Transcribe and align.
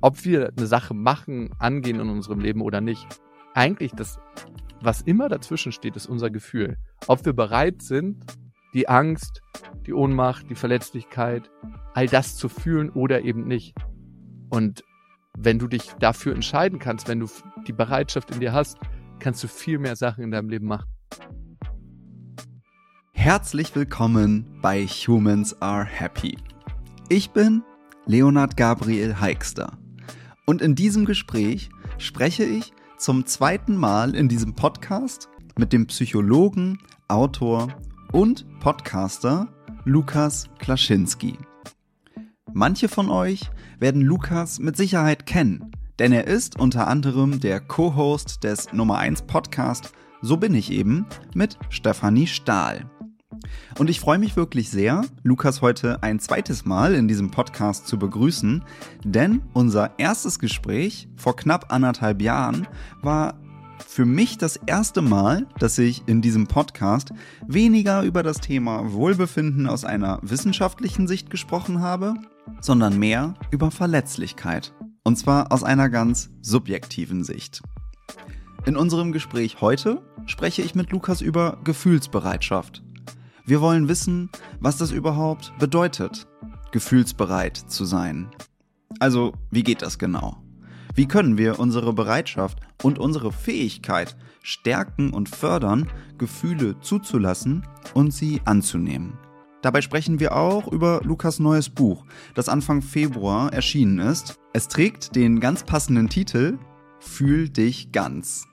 ob 0.00 0.24
wir 0.24 0.52
eine 0.56 0.66
Sache 0.66 0.94
machen, 0.94 1.50
angehen 1.58 2.00
in 2.00 2.08
unserem 2.08 2.40
Leben 2.40 2.62
oder 2.62 2.80
nicht, 2.80 3.06
eigentlich 3.54 3.92
das, 3.92 4.18
was 4.80 5.02
immer 5.02 5.28
dazwischen 5.28 5.72
steht, 5.72 5.96
ist 5.96 6.06
unser 6.06 6.30
Gefühl. 6.30 6.76
Ob 7.06 7.24
wir 7.24 7.32
bereit 7.32 7.82
sind, 7.82 8.24
die 8.72 8.88
Angst, 8.88 9.42
die 9.86 9.92
Ohnmacht, 9.92 10.48
die 10.48 10.54
Verletzlichkeit, 10.54 11.50
all 11.94 12.06
das 12.06 12.36
zu 12.36 12.48
fühlen 12.48 12.90
oder 12.90 13.22
eben 13.22 13.46
nicht. 13.46 13.74
Und 14.48 14.84
wenn 15.36 15.58
du 15.58 15.66
dich 15.66 15.92
dafür 15.98 16.34
entscheiden 16.34 16.78
kannst, 16.78 17.08
wenn 17.08 17.20
du 17.20 17.26
die 17.66 17.72
Bereitschaft 17.72 18.30
in 18.30 18.40
dir 18.40 18.52
hast, 18.52 18.78
kannst 19.18 19.42
du 19.42 19.48
viel 19.48 19.78
mehr 19.78 19.96
Sachen 19.96 20.24
in 20.24 20.30
deinem 20.30 20.48
Leben 20.48 20.66
machen. 20.66 20.88
Herzlich 23.12 23.74
willkommen 23.74 24.46
bei 24.62 24.86
Humans 24.86 25.60
Are 25.60 25.84
Happy. 25.84 26.38
Ich 27.08 27.30
bin 27.30 27.62
Leonard 28.06 28.56
Gabriel 28.56 29.20
Heikster. 29.20 29.79
Und 30.50 30.62
in 30.62 30.74
diesem 30.74 31.04
Gespräch 31.04 31.70
spreche 31.98 32.42
ich 32.42 32.72
zum 32.98 33.24
zweiten 33.24 33.76
Mal 33.76 34.16
in 34.16 34.28
diesem 34.28 34.56
Podcast 34.56 35.28
mit 35.56 35.72
dem 35.72 35.86
Psychologen, 35.86 36.78
Autor 37.06 37.68
und 38.10 38.44
Podcaster 38.58 39.46
Lukas 39.84 40.50
Klaschinski. 40.58 41.38
Manche 42.52 42.88
von 42.88 43.10
euch 43.10 43.48
werden 43.78 44.02
Lukas 44.02 44.58
mit 44.58 44.76
Sicherheit 44.76 45.24
kennen, 45.24 45.70
denn 46.00 46.10
er 46.10 46.26
ist 46.26 46.58
unter 46.58 46.88
anderem 46.88 47.38
der 47.38 47.60
Co-Host 47.60 48.42
des 48.42 48.72
Nummer 48.72 48.98
1 48.98 49.22
Podcast 49.28 49.92
So 50.20 50.36
bin 50.36 50.56
ich 50.56 50.72
eben 50.72 51.06
mit 51.32 51.60
Stefanie 51.68 52.26
Stahl. 52.26 52.90
Und 53.78 53.90
ich 53.90 54.00
freue 54.00 54.18
mich 54.18 54.36
wirklich 54.36 54.70
sehr, 54.70 55.04
Lukas 55.22 55.62
heute 55.62 56.02
ein 56.02 56.20
zweites 56.20 56.64
Mal 56.64 56.94
in 56.94 57.08
diesem 57.08 57.30
Podcast 57.30 57.86
zu 57.86 57.98
begrüßen, 57.98 58.64
denn 59.04 59.42
unser 59.52 59.98
erstes 59.98 60.38
Gespräch 60.38 61.08
vor 61.16 61.36
knapp 61.36 61.72
anderthalb 61.72 62.22
Jahren 62.22 62.66
war 63.02 63.34
für 63.86 64.04
mich 64.04 64.38
das 64.38 64.56
erste 64.66 65.02
Mal, 65.02 65.46
dass 65.58 65.78
ich 65.78 66.02
in 66.06 66.22
diesem 66.22 66.46
Podcast 66.46 67.12
weniger 67.46 68.02
über 68.02 68.22
das 68.22 68.38
Thema 68.38 68.92
Wohlbefinden 68.92 69.66
aus 69.66 69.84
einer 69.84 70.18
wissenschaftlichen 70.22 71.08
Sicht 71.08 71.30
gesprochen 71.30 71.80
habe, 71.80 72.14
sondern 72.60 72.98
mehr 72.98 73.34
über 73.50 73.70
Verletzlichkeit. 73.70 74.72
Und 75.02 75.16
zwar 75.16 75.50
aus 75.50 75.64
einer 75.64 75.88
ganz 75.88 76.30
subjektiven 76.42 77.24
Sicht. 77.24 77.62
In 78.66 78.76
unserem 78.76 79.12
Gespräch 79.12 79.60
heute 79.60 80.02
spreche 80.26 80.62
ich 80.62 80.74
mit 80.74 80.90
Lukas 80.90 81.22
über 81.22 81.58
Gefühlsbereitschaft. 81.64 82.82
Wir 83.44 83.60
wollen 83.60 83.88
wissen, 83.88 84.30
was 84.60 84.76
das 84.76 84.90
überhaupt 84.90 85.52
bedeutet, 85.58 86.26
gefühlsbereit 86.72 87.56
zu 87.56 87.84
sein. 87.84 88.30
Also, 88.98 89.32
wie 89.50 89.62
geht 89.62 89.82
das 89.82 89.98
genau? 89.98 90.38
Wie 90.94 91.06
können 91.06 91.38
wir 91.38 91.58
unsere 91.58 91.92
Bereitschaft 91.92 92.58
und 92.82 92.98
unsere 92.98 93.32
Fähigkeit 93.32 94.16
stärken 94.42 95.12
und 95.12 95.28
fördern, 95.28 95.88
Gefühle 96.18 96.80
zuzulassen 96.80 97.66
und 97.94 98.12
sie 98.12 98.40
anzunehmen? 98.44 99.18
Dabei 99.62 99.82
sprechen 99.82 100.20
wir 100.20 100.34
auch 100.34 100.68
über 100.72 101.00
Lukas 101.04 101.38
neues 101.38 101.68
Buch, 101.68 102.04
das 102.34 102.48
Anfang 102.48 102.82
Februar 102.82 103.52
erschienen 103.52 103.98
ist. 103.98 104.36
Es 104.52 104.68
trägt 104.68 105.14
den 105.14 105.38
ganz 105.38 105.64
passenden 105.64 106.08
Titel 106.08 106.58
Fühl 106.98 107.48
dich 107.48 107.92
ganz. 107.92 108.46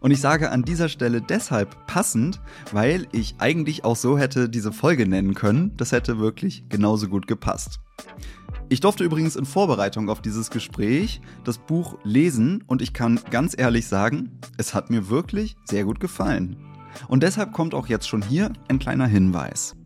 Und 0.00 0.10
ich 0.10 0.20
sage 0.20 0.50
an 0.50 0.62
dieser 0.62 0.88
Stelle 0.88 1.20
deshalb 1.20 1.86
passend, 1.86 2.40
weil 2.72 3.06
ich 3.12 3.36
eigentlich 3.38 3.84
auch 3.84 3.96
so 3.96 4.18
hätte 4.18 4.48
diese 4.48 4.72
Folge 4.72 5.06
nennen 5.06 5.34
können. 5.34 5.76
Das 5.76 5.92
hätte 5.92 6.18
wirklich 6.18 6.64
genauso 6.68 7.08
gut 7.08 7.26
gepasst. 7.26 7.80
Ich 8.68 8.80
durfte 8.80 9.04
übrigens 9.04 9.36
in 9.36 9.46
Vorbereitung 9.46 10.10
auf 10.10 10.20
dieses 10.20 10.50
Gespräch 10.50 11.20
das 11.44 11.58
Buch 11.58 11.98
lesen 12.02 12.64
und 12.66 12.82
ich 12.82 12.92
kann 12.92 13.20
ganz 13.30 13.54
ehrlich 13.56 13.86
sagen, 13.86 14.40
es 14.56 14.74
hat 14.74 14.90
mir 14.90 15.08
wirklich 15.08 15.56
sehr 15.64 15.84
gut 15.84 16.00
gefallen. 16.00 16.56
Und 17.06 17.22
deshalb 17.22 17.52
kommt 17.52 17.74
auch 17.74 17.86
jetzt 17.86 18.08
schon 18.08 18.22
hier 18.22 18.52
ein 18.68 18.78
kleiner 18.78 19.06
Hinweis. 19.06 19.76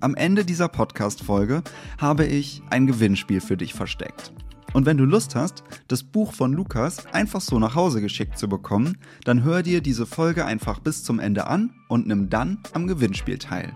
Am 0.00 0.14
Ende 0.14 0.44
dieser 0.44 0.68
Podcast-Folge 0.68 1.62
habe 1.98 2.24
ich 2.26 2.62
ein 2.70 2.86
Gewinnspiel 2.86 3.40
für 3.40 3.56
dich 3.56 3.74
versteckt. 3.74 4.32
Und 4.72 4.86
wenn 4.86 4.98
du 4.98 5.04
Lust 5.04 5.34
hast, 5.34 5.64
das 5.88 6.02
Buch 6.02 6.32
von 6.32 6.52
Lukas 6.52 7.06
einfach 7.12 7.40
so 7.40 7.58
nach 7.58 7.74
Hause 7.74 8.00
geschickt 8.00 8.38
zu 8.38 8.48
bekommen, 8.48 8.98
dann 9.24 9.42
hör 9.42 9.62
dir 9.62 9.80
diese 9.80 10.06
Folge 10.06 10.44
einfach 10.44 10.78
bis 10.78 11.04
zum 11.04 11.18
Ende 11.18 11.46
an 11.46 11.74
und 11.88 12.06
nimm 12.06 12.28
dann 12.28 12.58
am 12.74 12.86
Gewinnspiel 12.86 13.38
teil. 13.38 13.72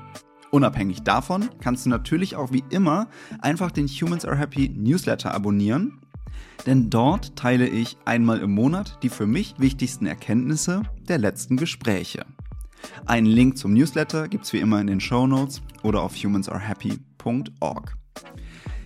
Unabhängig 0.51 1.03
davon 1.03 1.49
kannst 1.61 1.87
du 1.87 1.91
natürlich 1.91 2.37
auch 2.37 2.53
wie 2.53 2.63
immer 2.69 3.09
einfach 3.41 3.71
den 3.71 3.89
Humans 3.89 4.27
Are 4.27 4.37
Happy 4.37 4.69
Newsletter 4.69 5.33
abonnieren, 5.33 5.99
denn 6.67 6.91
dort 6.91 7.37
teile 7.37 7.67
ich 7.67 7.97
einmal 8.05 8.41
im 8.41 8.55
Monat 8.55 8.99
die 9.03 9.09
für 9.09 9.27
mich 9.27 9.55
wichtigsten 9.59 10.05
Erkenntnisse 10.05 10.83
der 11.09 11.17
letzten 11.17 11.57
Gespräche. 11.57 12.27
Einen 13.07 13.27
Link 13.27 13.57
zum 13.57 13.73
Newsletter 13.73 14.29
gibt's 14.29 14.53
wie 14.53 14.59
immer 14.59 14.81
in 14.81 14.89
den 14.89 15.01
Show 15.01 15.27
Notes 15.27 15.63
oder 15.83 16.03
auf 16.03 16.15
humansarehappy.org. 16.17 17.97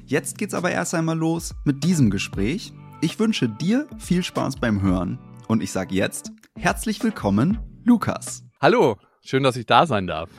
Jetzt 0.08 0.38
geht's 0.38 0.54
aber 0.54 0.70
erst 0.70 0.94
einmal 0.94 1.18
los 1.18 1.52
mit 1.64 1.82
diesem 1.82 2.10
Gespräch. 2.10 2.72
Ich 3.00 3.18
wünsche 3.18 3.48
dir 3.48 3.88
viel 3.98 4.22
Spaß 4.22 4.54
beim 4.60 4.80
Hören 4.80 5.18
und 5.48 5.64
ich 5.64 5.72
sage 5.72 5.96
jetzt 5.96 6.30
herzlich 6.56 7.02
willkommen, 7.02 7.58
Lukas. 7.82 8.44
Hallo, 8.60 8.98
schön, 9.24 9.42
dass 9.42 9.56
ich 9.56 9.66
da 9.66 9.84
sein 9.84 10.06
darf. 10.06 10.30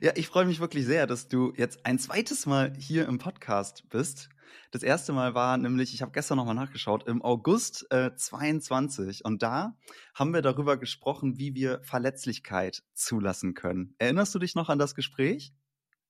Ja, 0.00 0.12
ich 0.14 0.28
freue 0.28 0.46
mich 0.46 0.60
wirklich 0.60 0.86
sehr, 0.86 1.08
dass 1.08 1.26
du 1.26 1.52
jetzt 1.56 1.84
ein 1.84 1.98
zweites 1.98 2.46
Mal 2.46 2.72
hier 2.78 3.08
im 3.08 3.18
Podcast 3.18 3.88
bist. 3.88 4.28
Das 4.70 4.84
erste 4.84 5.12
Mal 5.12 5.34
war 5.34 5.56
nämlich, 5.56 5.92
ich 5.92 6.00
habe 6.00 6.12
gestern 6.12 6.36
nochmal 6.36 6.54
nachgeschaut, 6.54 7.08
im 7.08 7.22
August 7.22 7.90
äh, 7.90 8.14
22 8.14 9.24
und 9.24 9.42
da 9.42 9.76
haben 10.14 10.32
wir 10.32 10.42
darüber 10.42 10.76
gesprochen, 10.76 11.36
wie 11.36 11.56
wir 11.56 11.80
Verletzlichkeit 11.82 12.84
zulassen 12.94 13.54
können. 13.54 13.96
Erinnerst 13.98 14.32
du 14.36 14.38
dich 14.38 14.54
noch 14.54 14.68
an 14.68 14.78
das 14.78 14.94
Gespräch? 14.94 15.52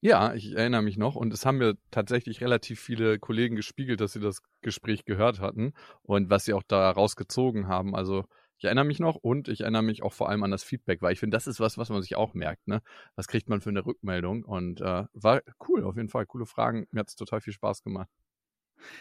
Ja, 0.02 0.32
ich 0.34 0.52
erinnere 0.52 0.80
mich 0.82 0.96
noch 0.96 1.14
und 1.14 1.32
es 1.34 1.44
haben 1.44 1.58
mir 1.58 1.76
tatsächlich 1.90 2.40
relativ 2.40 2.80
viele 2.80 3.18
Kollegen 3.18 3.54
gespiegelt, 3.54 4.00
dass 4.00 4.12
sie 4.14 4.20
das 4.20 4.40
Gespräch 4.62 5.04
gehört 5.04 5.40
hatten 5.40 5.74
und 6.02 6.30
was 6.30 6.46
sie 6.46 6.54
auch 6.54 6.62
daraus 6.62 7.16
gezogen 7.16 7.68
haben. 7.68 7.94
Also 7.94 8.24
ich 8.56 8.64
erinnere 8.64 8.86
mich 8.86 8.98
noch 8.98 9.16
und 9.16 9.48
ich 9.48 9.60
erinnere 9.60 9.82
mich 9.82 10.02
auch 10.02 10.14
vor 10.14 10.30
allem 10.30 10.42
an 10.42 10.50
das 10.50 10.64
Feedback, 10.64 11.02
weil 11.02 11.12
ich 11.12 11.20
finde, 11.20 11.36
das 11.36 11.46
ist 11.46 11.60
was, 11.60 11.76
was 11.76 11.90
man 11.90 12.00
sich 12.00 12.16
auch 12.16 12.32
merkt. 12.32 12.66
Ne? 12.66 12.80
Was 13.14 13.26
kriegt 13.26 13.50
man 13.50 13.60
für 13.60 13.70
eine 13.70 13.84
Rückmeldung? 13.84 14.42
Und 14.44 14.80
äh, 14.80 15.04
war 15.12 15.42
cool, 15.68 15.84
auf 15.84 15.96
jeden 15.96 16.08
Fall. 16.08 16.24
Coole 16.24 16.46
Fragen. 16.46 16.86
Mir 16.92 17.00
hat 17.00 17.08
es 17.08 17.16
total 17.16 17.42
viel 17.42 17.52
Spaß 17.52 17.82
gemacht. 17.82 18.08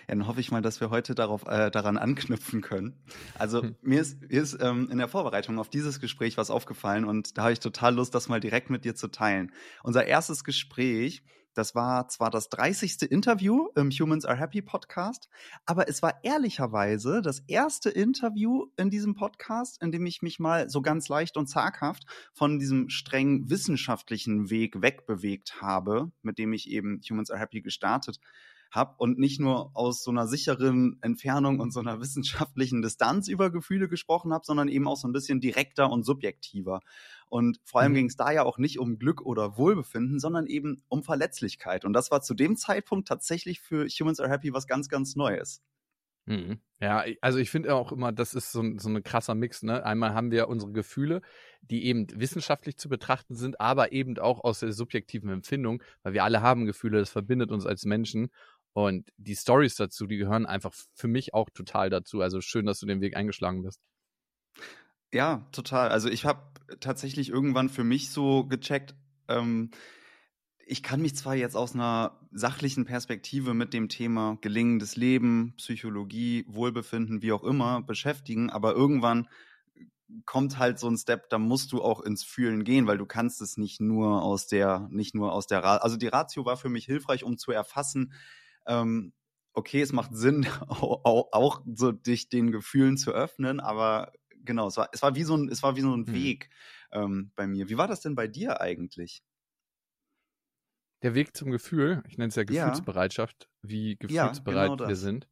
Ja, 0.08 0.16
dann 0.16 0.28
hoffe 0.28 0.40
ich 0.40 0.52
mal, 0.52 0.62
dass 0.62 0.82
wir 0.82 0.90
heute 0.90 1.16
darauf, 1.16 1.46
äh, 1.48 1.72
daran 1.72 1.98
anknüpfen 1.98 2.62
können. 2.62 2.96
Also 3.38 3.64
hm. 3.64 3.76
mir 3.82 4.02
ist, 4.02 4.22
mir 4.22 4.42
ist 4.42 4.58
ähm, 4.62 4.90
in 4.92 4.98
der 4.98 5.08
Vorbereitung 5.08 5.60
auf 5.60 5.70
dieses 5.70 6.00
Gespräch 6.00 6.38
was 6.38 6.50
aufgefallen 6.50 7.06
und 7.06 7.38
da 7.38 7.44
habe 7.44 7.54
ich 7.54 7.60
total 7.60 7.96
Lust, 7.96 8.16
das 8.16 8.30
mal 8.30 8.40
direkt 8.40 8.70
mit 8.70 8.86
dir 8.86 8.96
zu 8.96 9.08
teilen. 9.10 9.52
Unser 9.84 10.06
erstes 10.06 10.44
Gespräch, 10.44 11.24
das 11.54 11.76
war 11.76 12.08
zwar 12.08 12.30
das 12.30 12.50
30. 12.50 13.12
Interview 13.12 13.68
im 13.76 13.90
Humans 13.90 14.24
Are 14.24 14.38
Happy 14.38 14.62
Podcast, 14.62 15.30
aber 15.66 15.90
es 15.90 16.02
war 16.02 16.24
ehrlicherweise 16.24 17.22
das 17.22 17.40
erste 17.48 17.90
Interview 17.90 18.68
in 18.78 18.90
diesem 18.90 19.16
Podcast, 19.16 19.82
in 19.82 19.92
dem 19.92 20.06
ich 20.06 20.22
mich 20.22 20.40
mal 20.40 20.70
so 20.70 20.82
ganz 20.82 21.10
leicht 21.10 21.38
und 21.38 21.48
zaghaft 21.48 22.06
von 22.34 22.60
diesem 22.60 22.90
streng 22.90 23.50
wissenschaftlichen 23.50 24.50
Weg 24.50 24.82
wegbewegt 24.82 25.62
habe, 25.62 26.12
mit 26.22 26.38
dem 26.38 26.54
ich 26.54 26.70
eben 26.70 27.02
Humans 27.10 27.32
Are 27.32 27.40
Happy 27.40 27.62
gestartet 27.62 28.20
habe 28.22 28.28
und 28.98 29.18
nicht 29.18 29.40
nur 29.40 29.72
aus 29.76 30.04
so 30.04 30.12
einer 30.12 30.28
sicheren 30.28 30.98
Entfernung 31.02 31.60
und 31.60 31.72
so 31.74 31.80
einer 31.80 32.00
wissenschaftlichen 32.02 32.82
Distanz 32.82 33.28
über 33.28 33.52
Gefühle 33.52 33.88
gesprochen 33.90 34.34
habe, 34.34 34.46
sondern 34.46 34.68
eben 34.68 34.88
auch 34.88 34.98
so 34.98 35.08
ein 35.08 35.14
bisschen 35.14 35.42
direkter 35.42 35.90
und 35.90 36.04
subjektiver. 36.04 36.82
Und 37.30 37.60
vor 37.64 37.82
allem 37.82 37.92
mhm. 37.92 37.96
ging 37.98 38.06
es 38.08 38.16
da 38.16 38.32
ja 38.32 38.44
auch 38.44 38.58
nicht 38.58 38.80
um 38.80 38.98
Glück 38.98 39.22
oder 39.22 39.58
Wohlbefinden, 39.58 40.20
sondern 40.20 40.48
eben 40.48 40.84
um 40.88 41.04
Verletzlichkeit. 41.04 41.86
Und 41.86 41.94
das 41.94 42.12
war 42.12 42.22
zu 42.22 42.34
dem 42.34 42.58
Zeitpunkt 42.58 43.08
tatsächlich 43.08 43.62
für 43.62 43.88
Humans 43.88 44.20
Are 44.20 44.30
Happy 44.30 44.54
was 44.54 44.68
ganz, 44.68 44.90
ganz 44.90 45.16
Neues. 45.16 45.62
Mhm. 46.30 46.60
Ja, 46.80 47.04
also 47.22 47.40
ich 47.40 47.50
finde 47.50 47.76
auch 47.76 47.92
immer, 47.92 48.12
das 48.12 48.36
ist 48.36 48.52
so 48.52 48.62
ein, 48.62 48.78
so 48.78 48.88
ein 48.88 49.04
krasser 49.04 49.36
Mix. 49.36 49.64
Ne? 49.64 49.84
Einmal 49.84 50.14
haben 50.14 50.32
wir 50.32 50.48
unsere 50.48 50.72
Gefühle, 50.72 51.22
die 51.62 51.86
eben 51.86 52.08
wissenschaftlich 52.16 52.78
zu 52.78 52.88
betrachten 52.88 53.36
sind, 53.36 53.60
aber 53.60 53.92
eben 53.92 54.18
auch 54.20 54.44
aus 54.44 54.60
der 54.60 54.72
subjektiven 54.72 55.30
Empfindung, 55.30 55.84
weil 56.04 56.14
wir 56.14 56.24
alle 56.24 56.42
haben 56.42 56.66
Gefühle, 56.66 57.00
das 57.00 57.10
verbindet 57.10 57.52
uns 57.52 57.66
als 57.66 57.84
Menschen. 57.84 58.30
Und 58.74 59.10
die 59.18 59.36
Stories 59.36 59.76
dazu, 59.76 60.06
die 60.06 60.18
gehören 60.18 60.46
einfach 60.46 60.74
für 60.94 61.08
mich 61.08 61.34
auch 61.34 61.50
total 61.50 61.90
dazu. 61.90 62.22
Also 62.22 62.42
schön, 62.42 62.66
dass 62.66 62.80
du 62.80 62.86
den 62.86 63.02
Weg 63.02 63.16
eingeschlagen 63.18 63.64
bist. 63.64 63.82
Ja, 65.12 65.48
total. 65.52 65.90
Also 65.90 66.08
ich 66.10 66.26
habe 66.26 66.54
tatsächlich 66.80 67.30
irgendwann 67.30 67.70
für 67.70 67.84
mich 67.84 68.12
so 68.12 68.46
gecheckt, 68.46 68.96
ähm, 69.28 69.72
ich 70.72 70.84
kann 70.84 71.02
mich 71.02 71.16
zwar 71.16 71.34
jetzt 71.34 71.56
aus 71.56 71.74
einer 71.74 72.20
sachlichen 72.32 72.86
Perspektive 72.86 73.56
mit 73.56 73.74
dem 73.74 73.90
Thema 73.90 74.38
gelingendes 74.42 74.98
Leben, 74.98 75.56
Psychologie, 75.58 76.46
Wohlbefinden, 76.48 77.24
wie 77.24 77.32
auch 77.32 77.44
immer 77.44 77.82
beschäftigen, 77.82 78.52
aber 78.52 78.74
irgendwann 78.74 79.28
kommt 80.26 80.60
halt 80.60 80.78
so 80.78 80.88
ein 80.88 80.98
Step, 80.98 81.30
da 81.32 81.40
musst 81.40 81.72
du 81.72 81.82
auch 81.82 82.02
ins 82.02 82.24
Fühlen 82.24 82.64
gehen, 82.64 82.86
weil 82.86 83.00
du 83.00 83.08
kannst 83.08 83.42
es 83.42 83.58
nicht 83.58 83.82
nur 83.82 84.22
aus 84.22 84.46
der, 84.46 84.88
nicht 84.92 85.16
nur 85.16 85.34
aus 85.34 85.48
der, 85.48 85.84
also 85.84 85.98
die 85.98 86.08
Ratio 86.08 86.46
war 86.46 86.58
für 86.58 86.70
mich 86.70 86.86
hilfreich, 86.86 87.24
um 87.24 87.40
zu 87.40 87.52
erfassen, 87.52 88.14
ähm, 88.70 89.12
okay, 89.54 89.82
es 89.82 89.92
macht 89.92 90.16
Sinn, 90.16 90.48
auch, 90.68 91.30
auch, 91.34 91.62
so 91.76 91.92
dich 91.92 92.30
den 92.30 92.52
Gefühlen 92.52 92.96
zu 92.96 93.12
öffnen, 93.12 93.60
aber 93.60 94.14
genau, 94.46 94.68
es 94.68 94.78
war, 94.78 94.90
es 94.94 95.02
war 95.02 95.16
wie 95.16 95.24
so 95.24 95.36
ein, 95.36 95.50
es 95.50 95.62
war 95.64 95.76
wie 95.76 95.82
so 95.82 95.94
ein 95.94 96.08
hm. 96.08 96.14
Weg 96.14 96.50
ähm, 96.92 97.32
bei 97.36 97.48
mir. 97.48 97.70
Wie 97.70 97.78
war 97.78 97.88
das 97.88 98.02
denn 98.02 98.16
bei 98.16 98.28
dir 98.28 98.62
eigentlich? 98.62 99.22
Der 101.02 101.16
Weg 101.16 101.36
zum 101.36 101.52
Gefühl, 101.52 102.04
ich 102.08 102.18
nenne 102.18 102.30
es 102.30 102.36
ja 102.36 102.44
Gefühlsbereitschaft, 102.44 103.44
ja. 103.44 103.70
wie 103.70 103.96
gefühlsbereit 103.98 104.70
ja, 104.70 104.76
genau 104.76 104.88
wir 104.88 104.96
sind. 104.96 105.28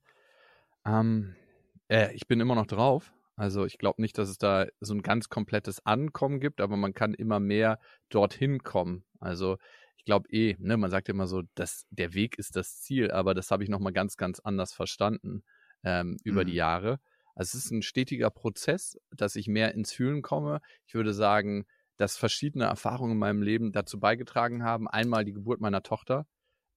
Ähm, 0.86 1.36
äh, 1.90 2.13
ich 2.13 2.28
bin 2.28 2.40
immer 2.40 2.56
noch 2.56 2.68
drauf. 2.68 3.13
Also 3.36 3.66
ich 3.66 3.78
glaube 3.78 4.01
nicht, 4.01 4.18
dass 4.18 4.30
es 4.30 4.38
da 4.38 4.66
so 4.80 4.95
ein 4.95 5.04
ganz 5.04 5.30
komplettes 5.30 5.86
Ankommen 5.86 6.40
gibt, 6.40 6.60
aber 6.60 6.75
man 6.75 6.94
kann 6.94 7.13
immer 7.13 7.40
mehr 7.40 7.80
dorthin 8.10 8.63
kommen. 8.63 9.04
Also 9.19 9.57
ich 9.98 10.06
glaube 10.06 10.30
eh, 10.30 10.56
ne, 10.60 10.78
man 10.78 10.92
sagt 10.92 11.10
immer 11.10 11.28
so, 11.28 11.44
dass 11.56 11.86
der 11.90 12.14
Weg 12.14 12.38
ist 12.38 12.56
das 12.56 12.82
Ziel, 12.82 13.12
aber 13.12 13.34
das 13.34 13.52
habe 13.52 13.64
ich 13.64 13.70
nochmal 13.70 13.94
ganz, 13.94 14.18
ganz 14.18 14.40
anders 14.40 14.74
verstanden 14.74 15.44
ähm, 15.84 16.18
über 16.24 16.44
mhm. 16.44 16.48
die 16.48 16.54
Jahre. 16.54 17.00
Also 17.36 17.58
es 17.58 17.66
ist 17.66 17.72
ein 17.72 17.82
stetiger 17.84 18.32
Prozess, 18.32 18.98
dass 19.12 19.36
ich 19.36 19.48
mehr 19.48 19.74
ins 19.76 19.92
Fühlen 19.92 20.22
komme. 20.22 20.62
Ich 20.88 20.96
würde 20.96 21.14
sagen, 21.14 21.66
dass 21.98 22.18
verschiedene 22.18 22.66
Erfahrungen 22.66 23.14
in 23.14 23.20
meinem 23.20 23.42
Leben 23.42 23.72
dazu 23.72 24.00
beigetragen 24.00 24.64
haben. 24.64 24.88
Einmal 24.88 25.26
die 25.26 25.34
Geburt 25.34 25.60
meiner 25.60 25.84
Tochter. 25.84 26.26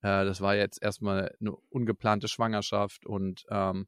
Äh, 0.02 0.24
das 0.24 0.40
war 0.40 0.56
jetzt 0.56 0.82
erstmal 0.82 1.34
eine 1.40 1.52
ungeplante 1.70 2.28
Schwangerschaft 2.28 3.06
und 3.06 3.44
ähm, 3.50 3.86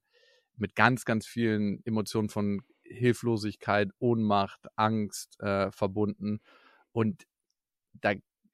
mit 0.56 0.74
ganz, 0.74 1.04
ganz 1.04 1.26
vielen 1.26 1.84
Emotionen 1.84 2.28
von 2.28 2.62
Hilflosigkeit, 2.84 3.90
Ohnmacht, 3.98 4.66
Angst 4.76 5.40
äh, 5.40 5.70
verbunden. 5.72 6.40
Und 6.92 7.24
da, 7.94 8.12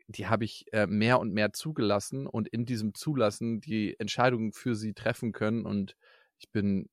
die 0.08 0.26
habe 0.26 0.44
ich 0.44 0.64
äh, 0.72 0.86
mehr 0.86 1.20
und 1.20 1.32
mehr 1.32 1.52
zugelassen 1.52 2.26
und 2.26 2.48
in 2.48 2.64
diesem 2.64 2.94
Zulassen 2.94 3.60
die 3.60 3.98
Entscheidungen 4.00 4.52
für 4.52 4.74
sie 4.74 4.94
treffen 4.94 5.32
können. 5.32 5.66
Und 5.66 5.96
ich 6.38 6.50
bin 6.50 6.88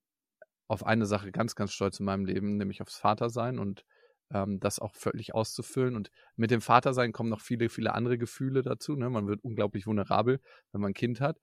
auf 0.68 0.86
eine 0.86 1.06
Sache 1.06 1.32
ganz, 1.32 1.56
ganz 1.56 1.72
stolz 1.72 2.00
in 2.00 2.06
meinem 2.06 2.26
Leben, 2.26 2.58
nämlich 2.58 2.82
aufs 2.82 2.98
Vatersein 2.98 3.58
und 3.58 3.86
ähm, 4.32 4.60
das 4.60 4.80
auch 4.80 4.96
völlig 4.96 5.34
auszufüllen. 5.34 5.96
Und 5.96 6.12
mit 6.36 6.52
dem 6.52 6.60
Vatersein 6.60 7.14
kommen 7.14 7.30
noch 7.30 7.40
viele, 7.40 7.70
viele 7.70 7.94
andere 7.94 8.18
Gefühle 8.18 8.64
dazu. 8.64 8.96
Ne? 8.96 9.10
Man 9.10 9.28
wird 9.28 9.44
unglaublich 9.44 9.88
vulnerabel, 9.88 10.42
wenn 10.74 10.82
man 10.82 10.92
ein 10.92 10.96
Kind 10.96 11.22
hat. 11.22 11.40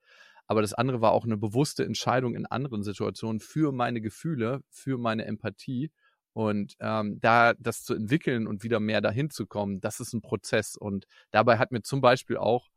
Aber 0.47 0.61
das 0.61 0.75
andere 0.75 1.01
war 1.01 1.13
auch 1.13 1.25
eine 1.25 1.39
bewusste 1.39 1.85
Entscheidung 1.85 2.35
in 2.35 2.45
anderen 2.45 2.83
Situationen 2.83 3.41
für 3.41 3.73
meine 3.73 4.03
Gefühle, 4.03 4.63
für 4.69 4.99
meine 4.99 5.25
Empathie. 5.25 5.91
Und 6.33 6.75
ähm, 6.81 7.19
da 7.21 7.55
das 7.55 7.85
zu 7.85 7.95
entwickeln 7.95 8.47
und 8.47 8.63
wieder 8.63 8.81
mehr 8.81 9.01
dahin 9.01 9.31
zu 9.31 9.47
kommen, 9.47 9.81
das 9.81 10.01
ist 10.01 10.13
ein 10.15 10.23
Prozess. 10.23 10.77
Und 10.77 11.07
dabei 11.31 11.59
hat 11.59 11.73
mir 11.73 11.83
zum 11.83 12.01
Beispiel 12.01 12.39
auch 12.39 12.71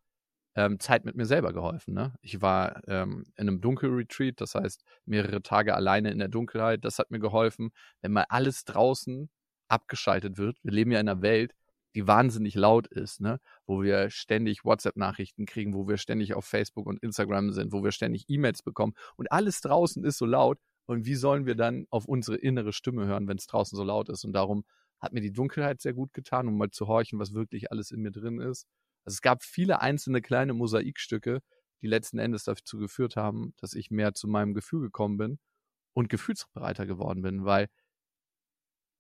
ähm, 0.56 0.80
Zeit 0.80 1.06
mit 1.06 1.16
mir 1.16 1.26
selber 1.26 1.54
geholfen. 1.54 1.94
Ne? 1.94 2.14
Ich 2.22 2.42
war 2.42 2.82
ähm, 2.88 3.26
in 3.36 3.48
einem 3.48 3.62
Dunkelretreat, 3.62 4.40
das 4.42 4.56
heißt 4.56 4.84
mehrere 5.06 5.42
Tage 5.42 5.76
alleine 5.76 6.12
in 6.12 6.20
der 6.20 6.30
Dunkelheit. 6.30 6.86
Das 6.86 7.00
hat 7.00 7.12
mir 7.12 7.20
geholfen, 7.20 7.72
wenn 8.02 8.14
mal 8.14 8.26
alles 8.30 8.66
draußen 8.66 9.30
abgeschaltet 9.68 10.38
wird. 10.38 10.58
Wir 10.64 10.72
leben 10.72 10.92
ja 10.92 11.00
in 11.00 11.10
einer 11.10 11.22
Welt, 11.22 11.54
die 11.96 12.08
wahnsinnig 12.08 12.56
laut 12.56 12.88
ist, 12.88 13.22
ne? 13.22 13.40
wo 13.66 13.82
wir 13.82 14.10
ständig 14.10 14.66
WhatsApp-Nachrichten 14.66 15.46
kriegen, 15.46 15.74
wo 15.74 15.88
wir 15.88 15.98
ständig 15.98 16.34
auf 16.34 16.46
Facebook 16.46 16.88
und 16.88 17.02
Instagram 17.02 17.52
sind, 17.52 17.72
wo 17.72 17.84
wir 17.84 17.92
ständig 17.92 18.26
E-Mails 18.28 18.64
bekommen 18.64 18.94
und 19.16 19.32
alles 19.32 19.62
draußen 19.62 20.04
ist 20.04 20.18
so 20.18 20.26
laut. 20.26 20.60
Und 20.86 21.06
wie 21.06 21.16
sollen 21.16 21.46
wir 21.46 21.56
dann 21.56 21.88
auf 21.90 22.06
unsere 22.06 22.38
innere 22.38 22.74
Stimme 22.74 23.06
hören, 23.06 23.28
wenn 23.28 23.38
es 23.38 23.48
draußen 23.48 23.76
so 23.76 23.84
laut 23.84 24.10
ist? 24.10 24.24
Und 24.24 24.34
darum 24.34 24.66
hat 25.00 25.14
mir 25.14 25.22
die 25.22 25.34
Dunkelheit 25.34 25.82
sehr 25.82 25.94
gut 25.94 26.14
getan, 26.14 26.48
um 26.48 26.58
mal 26.58 26.72
zu 26.72 26.88
horchen, 26.88 27.20
was 27.20 27.34
wirklich 27.34 27.72
alles 27.72 27.92
in 27.92 28.02
mir 28.02 28.12
drin 28.12 28.40
ist. 28.40 28.68
Also 29.04 29.16
es 29.16 29.22
gab 29.22 29.44
viele 29.44 29.82
einzelne 29.82 30.22
kleine 30.22 30.54
Mosaikstücke, 30.54 31.42
die 31.82 31.88
letzten 31.88 32.18
Endes 32.18 32.44
dazu 32.44 32.78
geführt 32.78 33.16
haben, 33.16 33.54
dass 33.58 33.74
ich 33.74 33.92
mehr 33.92 34.14
zu 34.14 34.28
meinem 34.28 34.54
Gefühl 34.54 34.82
gekommen 34.82 35.18
bin 35.18 35.40
und 35.94 36.10
gefühlsbereiter 36.10 36.86
geworden 36.86 37.22
bin, 37.22 37.46
weil 37.46 37.70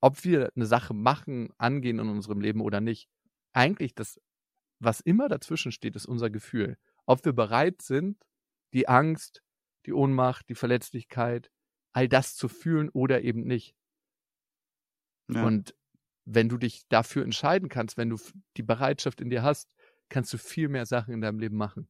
ob 0.02 0.24
wir 0.24 0.52
eine 0.56 0.68
Sache 0.68 0.94
machen, 0.94 1.50
angehen 1.58 2.00
in 2.00 2.10
unserem 2.10 2.40
Leben 2.40 2.62
oder 2.62 2.82
nicht, 2.82 3.10
eigentlich 3.54 3.96
das, 3.96 4.20
was 4.80 5.00
immer 5.00 5.30
dazwischen 5.30 5.72
steht, 5.72 5.96
ist 5.96 6.06
unser 6.06 6.30
Gefühl. 6.30 6.78
Ob 7.08 7.26
wir 7.26 7.34
bereit 7.34 7.82
sind, 7.82 8.18
die 8.74 8.88
Angst, 8.88 9.42
die 9.86 9.94
Ohnmacht, 9.94 10.48
die 10.50 10.56
Verletzlichkeit, 10.56 11.50
all 11.96 12.10
das 12.10 12.36
zu 12.36 12.50
fühlen 12.50 12.90
oder 12.90 13.22
eben 13.22 13.44
nicht. 13.46 13.74
Ja. 15.30 15.46
Und 15.46 15.74
wenn 16.26 16.50
du 16.50 16.58
dich 16.58 16.88
dafür 16.90 17.24
entscheiden 17.24 17.70
kannst, 17.70 17.98
wenn 17.98 18.10
du 18.10 18.18
die 18.58 18.64
Bereitschaft 18.64 19.22
in 19.22 19.30
dir 19.30 19.44
hast, 19.44 19.70
kannst 20.10 20.34
du 20.34 20.38
viel 20.38 20.68
mehr 20.68 20.86
Sachen 20.86 21.14
in 21.14 21.22
deinem 21.22 21.40
Leben 21.40 21.56
machen. 21.56 21.88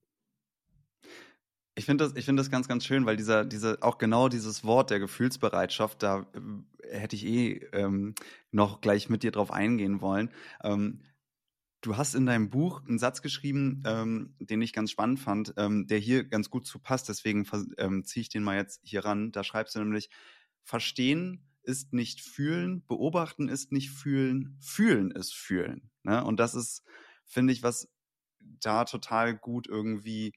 Ich 1.73 1.85
finde 1.85 2.05
das, 2.05 2.15
ich 2.15 2.25
finde 2.25 2.41
das 2.41 2.51
ganz, 2.51 2.67
ganz 2.67 2.85
schön, 2.85 3.05
weil 3.05 3.17
dieser, 3.17 3.45
diese, 3.45 3.81
auch 3.81 3.97
genau 3.97 4.29
dieses 4.29 4.63
Wort 4.63 4.91
der 4.91 4.99
Gefühlsbereitschaft, 4.99 6.03
da 6.03 6.27
äh, 6.83 6.97
hätte 6.97 7.15
ich 7.15 7.25
eh 7.25 7.53
ähm, 7.73 8.13
noch 8.51 8.81
gleich 8.81 9.09
mit 9.09 9.23
dir 9.23 9.31
drauf 9.31 9.51
eingehen 9.51 10.01
wollen. 10.01 10.29
Ähm, 10.63 11.01
du 11.85 11.97
hast 11.97 12.15
in 12.15 12.25
deinem 12.25 12.49
Buch 12.49 12.83
einen 12.87 12.97
Satz 12.97 13.21
geschrieben, 13.21 13.83
ähm, 13.85 14.35
den 14.39 14.61
ich 14.61 14.73
ganz 14.73 14.91
spannend 14.91 15.19
fand, 15.19 15.53
ähm, 15.57 15.87
der 15.87 15.99
hier 15.99 16.23
ganz 16.23 16.49
gut 16.49 16.65
zu 16.65 16.79
passt, 16.79 17.09
deswegen 17.09 17.47
ähm, 17.77 18.03
ziehe 18.05 18.21
ich 18.21 18.29
den 18.29 18.43
mal 18.43 18.57
jetzt 18.57 18.81
hier 18.83 19.05
ran. 19.05 19.31
Da 19.31 19.43
schreibst 19.43 19.75
du 19.75 19.79
nämlich, 19.79 20.09
verstehen 20.63 21.45
ist 21.63 21.93
nicht 21.93 22.21
fühlen, 22.21 22.85
beobachten 22.87 23.49
ist 23.49 23.71
nicht 23.71 23.91
fühlen, 23.91 24.57
fühlen 24.59 25.11
ist 25.11 25.33
fühlen. 25.33 25.89
Ne? 26.03 26.23
Und 26.23 26.39
das 26.39 26.55
ist, 26.55 26.83
finde 27.25 27.53
ich, 27.53 27.63
was 27.63 27.89
da 28.39 28.85
total 28.85 29.35
gut 29.35 29.67
irgendwie 29.67 30.33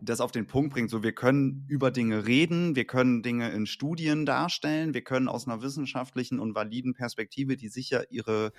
das 0.00 0.20
auf 0.20 0.32
den 0.32 0.46
Punkt 0.46 0.72
bringt. 0.72 0.90
So, 0.90 1.02
wir 1.02 1.12
können 1.12 1.66
über 1.68 1.90
Dinge 1.90 2.26
reden, 2.26 2.74
wir 2.76 2.86
können 2.86 3.22
Dinge 3.22 3.50
in 3.50 3.66
Studien 3.66 4.24
darstellen, 4.24 4.94
wir 4.94 5.02
können 5.02 5.28
aus 5.28 5.46
einer 5.46 5.62
wissenschaftlichen 5.62 6.40
und 6.40 6.54
validen 6.54 6.94
Perspektive, 6.94 7.56
die 7.56 7.68
sicher 7.68 8.10
ihre 8.10 8.52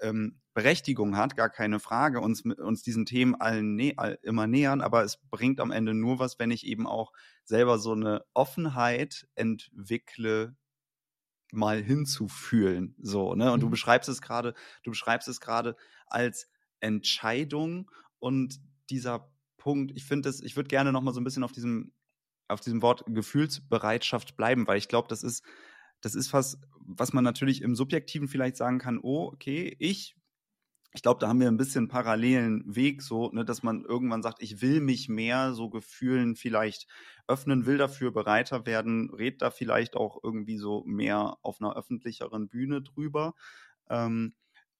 ähm, 0.00 0.40
Berechtigung 0.54 1.16
hat, 1.16 1.36
gar 1.36 1.50
keine 1.50 1.80
Frage, 1.80 2.20
uns, 2.20 2.42
uns 2.42 2.82
diesen 2.82 3.06
Themen 3.06 3.34
allen 3.34 3.74
nä 3.74 3.96
immer 4.22 4.46
nähern, 4.46 4.80
aber 4.80 5.02
es 5.02 5.18
bringt 5.30 5.60
am 5.60 5.72
Ende 5.72 5.94
nur 5.94 6.18
was, 6.18 6.38
wenn 6.38 6.50
ich 6.50 6.66
eben 6.66 6.86
auch 6.86 7.12
selber 7.44 7.78
so 7.78 7.92
eine 7.92 8.24
Offenheit 8.34 9.26
entwickle, 9.34 10.56
mal 11.52 11.82
hinzufühlen. 11.82 12.94
So, 12.98 13.34
ne? 13.34 13.52
Und 13.52 13.58
mhm. 13.58 13.62
du 13.62 13.70
beschreibst 13.70 14.08
es 14.08 14.22
gerade, 14.22 14.54
du 14.82 14.90
beschreibst 14.90 15.28
es 15.28 15.40
gerade 15.40 15.76
als 16.06 16.48
Entscheidung 16.80 17.90
und 18.18 18.60
dieser 18.90 19.32
Punkt, 19.56 19.92
ich 19.96 20.04
finde 20.04 20.28
das, 20.28 20.40
ich 20.40 20.56
würde 20.56 20.68
gerne 20.68 20.92
noch 20.92 21.00
mal 21.00 21.14
so 21.14 21.20
ein 21.20 21.24
bisschen 21.24 21.44
auf 21.44 21.52
diesem, 21.52 21.92
auf 22.48 22.60
diesem 22.60 22.82
Wort 22.82 23.04
Gefühlsbereitschaft 23.06 24.36
bleiben, 24.36 24.66
weil 24.66 24.78
ich 24.78 24.88
glaube, 24.88 25.08
das 25.08 25.22
ist, 25.22 25.42
das 26.04 26.14
ist 26.14 26.32
was, 26.34 26.58
was 26.80 27.14
man 27.14 27.24
natürlich 27.24 27.62
im 27.62 27.74
Subjektiven 27.74 28.28
vielleicht 28.28 28.56
sagen 28.56 28.78
kann, 28.78 28.98
oh, 29.02 29.30
okay, 29.32 29.74
ich, 29.78 30.14
ich 30.92 31.00
glaube, 31.02 31.18
da 31.18 31.28
haben 31.28 31.40
wir 31.40 31.48
ein 31.48 31.56
bisschen 31.56 31.88
parallelen 31.88 32.62
Weg, 32.66 33.00
so, 33.02 33.30
ne, 33.32 33.44
dass 33.44 33.62
man 33.62 33.84
irgendwann 33.84 34.22
sagt, 34.22 34.42
ich 34.42 34.60
will 34.60 34.80
mich 34.80 35.08
mehr 35.08 35.54
so 35.54 35.70
Gefühlen 35.70 36.36
vielleicht 36.36 36.86
öffnen, 37.26 37.64
will 37.64 37.78
dafür 37.78 38.12
bereiter 38.12 38.66
werden, 38.66 39.10
red 39.10 39.40
da 39.40 39.50
vielleicht 39.50 39.96
auch 39.96 40.18
irgendwie 40.22 40.58
so 40.58 40.84
mehr 40.84 41.38
auf 41.40 41.60
einer 41.60 41.74
öffentlicheren 41.74 42.48
Bühne 42.48 42.82
drüber. 42.82 43.34
Ähm, 43.88 44.34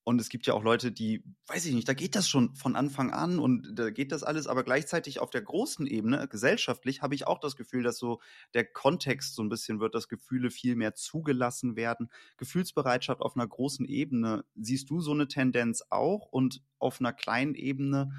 und 0.04 0.20
es 0.20 0.28
gibt 0.28 0.46
ja 0.46 0.52
auch 0.52 0.62
Leute, 0.62 0.92
die, 0.92 1.25
weiß 1.46 1.64
ich 1.64 1.75
nicht, 1.75 1.88
da 1.88 1.94
geht 1.94 2.14
das 2.14 2.28
schon 2.28 2.54
von 2.54 2.76
Anfang 2.76 3.11
an 3.11 3.38
und 3.38 3.75
da 3.75 3.88
geht 3.88 4.12
das 4.12 4.23
alles, 4.23 4.46
aber 4.46 4.62
gleichzeitig 4.62 5.18
auf 5.18 5.30
der 5.30 5.40
großen 5.40 5.87
Ebene, 5.87 6.28
gesellschaftlich, 6.28 7.00
habe 7.00 7.14
ich 7.14 7.26
auch 7.26 7.38
das 7.38 7.56
Gefühl, 7.56 7.82
dass 7.82 7.96
so 7.96 8.20
der 8.52 8.66
Kontext 8.66 9.34
so 9.34 9.42
ein 9.42 9.49
bisschen 9.49 9.80
wird, 9.80 9.94
dass 9.94 10.08
Gefühle 10.08 10.50
viel 10.50 10.76
mehr 10.76 10.94
zugelassen 10.94 11.75
werden. 11.75 12.11
Gefühlsbereitschaft 12.37 13.23
auf 13.23 13.34
einer 13.34 13.46
großen 13.46 13.87
Ebene, 13.87 14.44
siehst 14.56 14.90
du 14.90 15.00
so 15.00 15.12
eine 15.12 15.26
Tendenz 15.26 15.82
auch? 15.88 16.26
Und 16.30 16.62
auf 16.78 17.00
einer 17.00 17.14
kleinen 17.14 17.54
Ebene, 17.54 18.12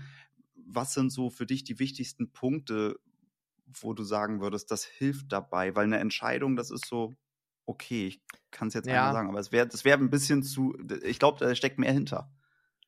was 0.55 0.95
sind 0.95 1.11
so 1.11 1.29
für 1.29 1.45
dich 1.45 1.63
die 1.63 1.77
wichtigsten 1.77 2.31
Punkte, 2.31 2.99
wo 3.67 3.93
du 3.93 4.03
sagen 4.03 4.41
würdest, 4.41 4.71
das 4.71 4.85
hilft 4.85 5.31
dabei? 5.31 5.75
Weil 5.75 5.85
eine 5.85 5.99
Entscheidung, 5.99 6.55
das 6.55 6.71
ist 6.71 6.87
so, 6.87 7.13
okay, 7.65 8.07
ich 8.07 8.21
kann 8.51 8.67
es 8.69 8.73
jetzt 8.73 8.87
ja. 8.87 9.11
sagen, 9.11 9.29
aber 9.29 9.39
es 9.39 9.51
wäre 9.51 9.67
das 9.67 9.85
wäre 9.85 9.99
ein 9.99 10.09
bisschen 10.09 10.43
zu, 10.43 10.75
ich 11.03 11.19
glaube, 11.19 11.39
da 11.39 11.53
steckt 11.55 11.79
mehr 11.79 11.91
hinter. 11.91 12.31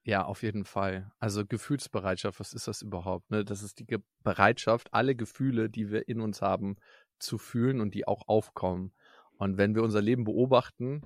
Ja, 0.03 0.23
auf 0.23 0.41
jeden 0.41 0.63
Fall. 0.63 1.11
Also 1.19 1.45
Gefühlsbereitschaft, 1.45 2.39
was 2.39 2.53
ist 2.53 2.67
das 2.67 2.81
überhaupt? 2.81 3.29
Ne? 3.29 3.43
Das 3.43 3.61
ist 3.61 3.79
die 3.79 3.85
Ge 3.85 3.99
Bereitschaft, 4.23 4.93
alle 4.93 5.15
Gefühle, 5.15 5.69
die 5.69 5.91
wir 5.91 6.07
in 6.07 6.21
uns 6.21 6.41
haben, 6.41 6.77
zu 7.19 7.37
fühlen 7.37 7.81
und 7.81 7.93
die 7.93 8.07
auch 8.07 8.27
aufkommen. 8.27 8.93
Und 9.37 9.57
wenn 9.57 9.75
wir 9.75 9.83
unser 9.83 10.01
Leben 10.01 10.23
beobachten, 10.23 11.01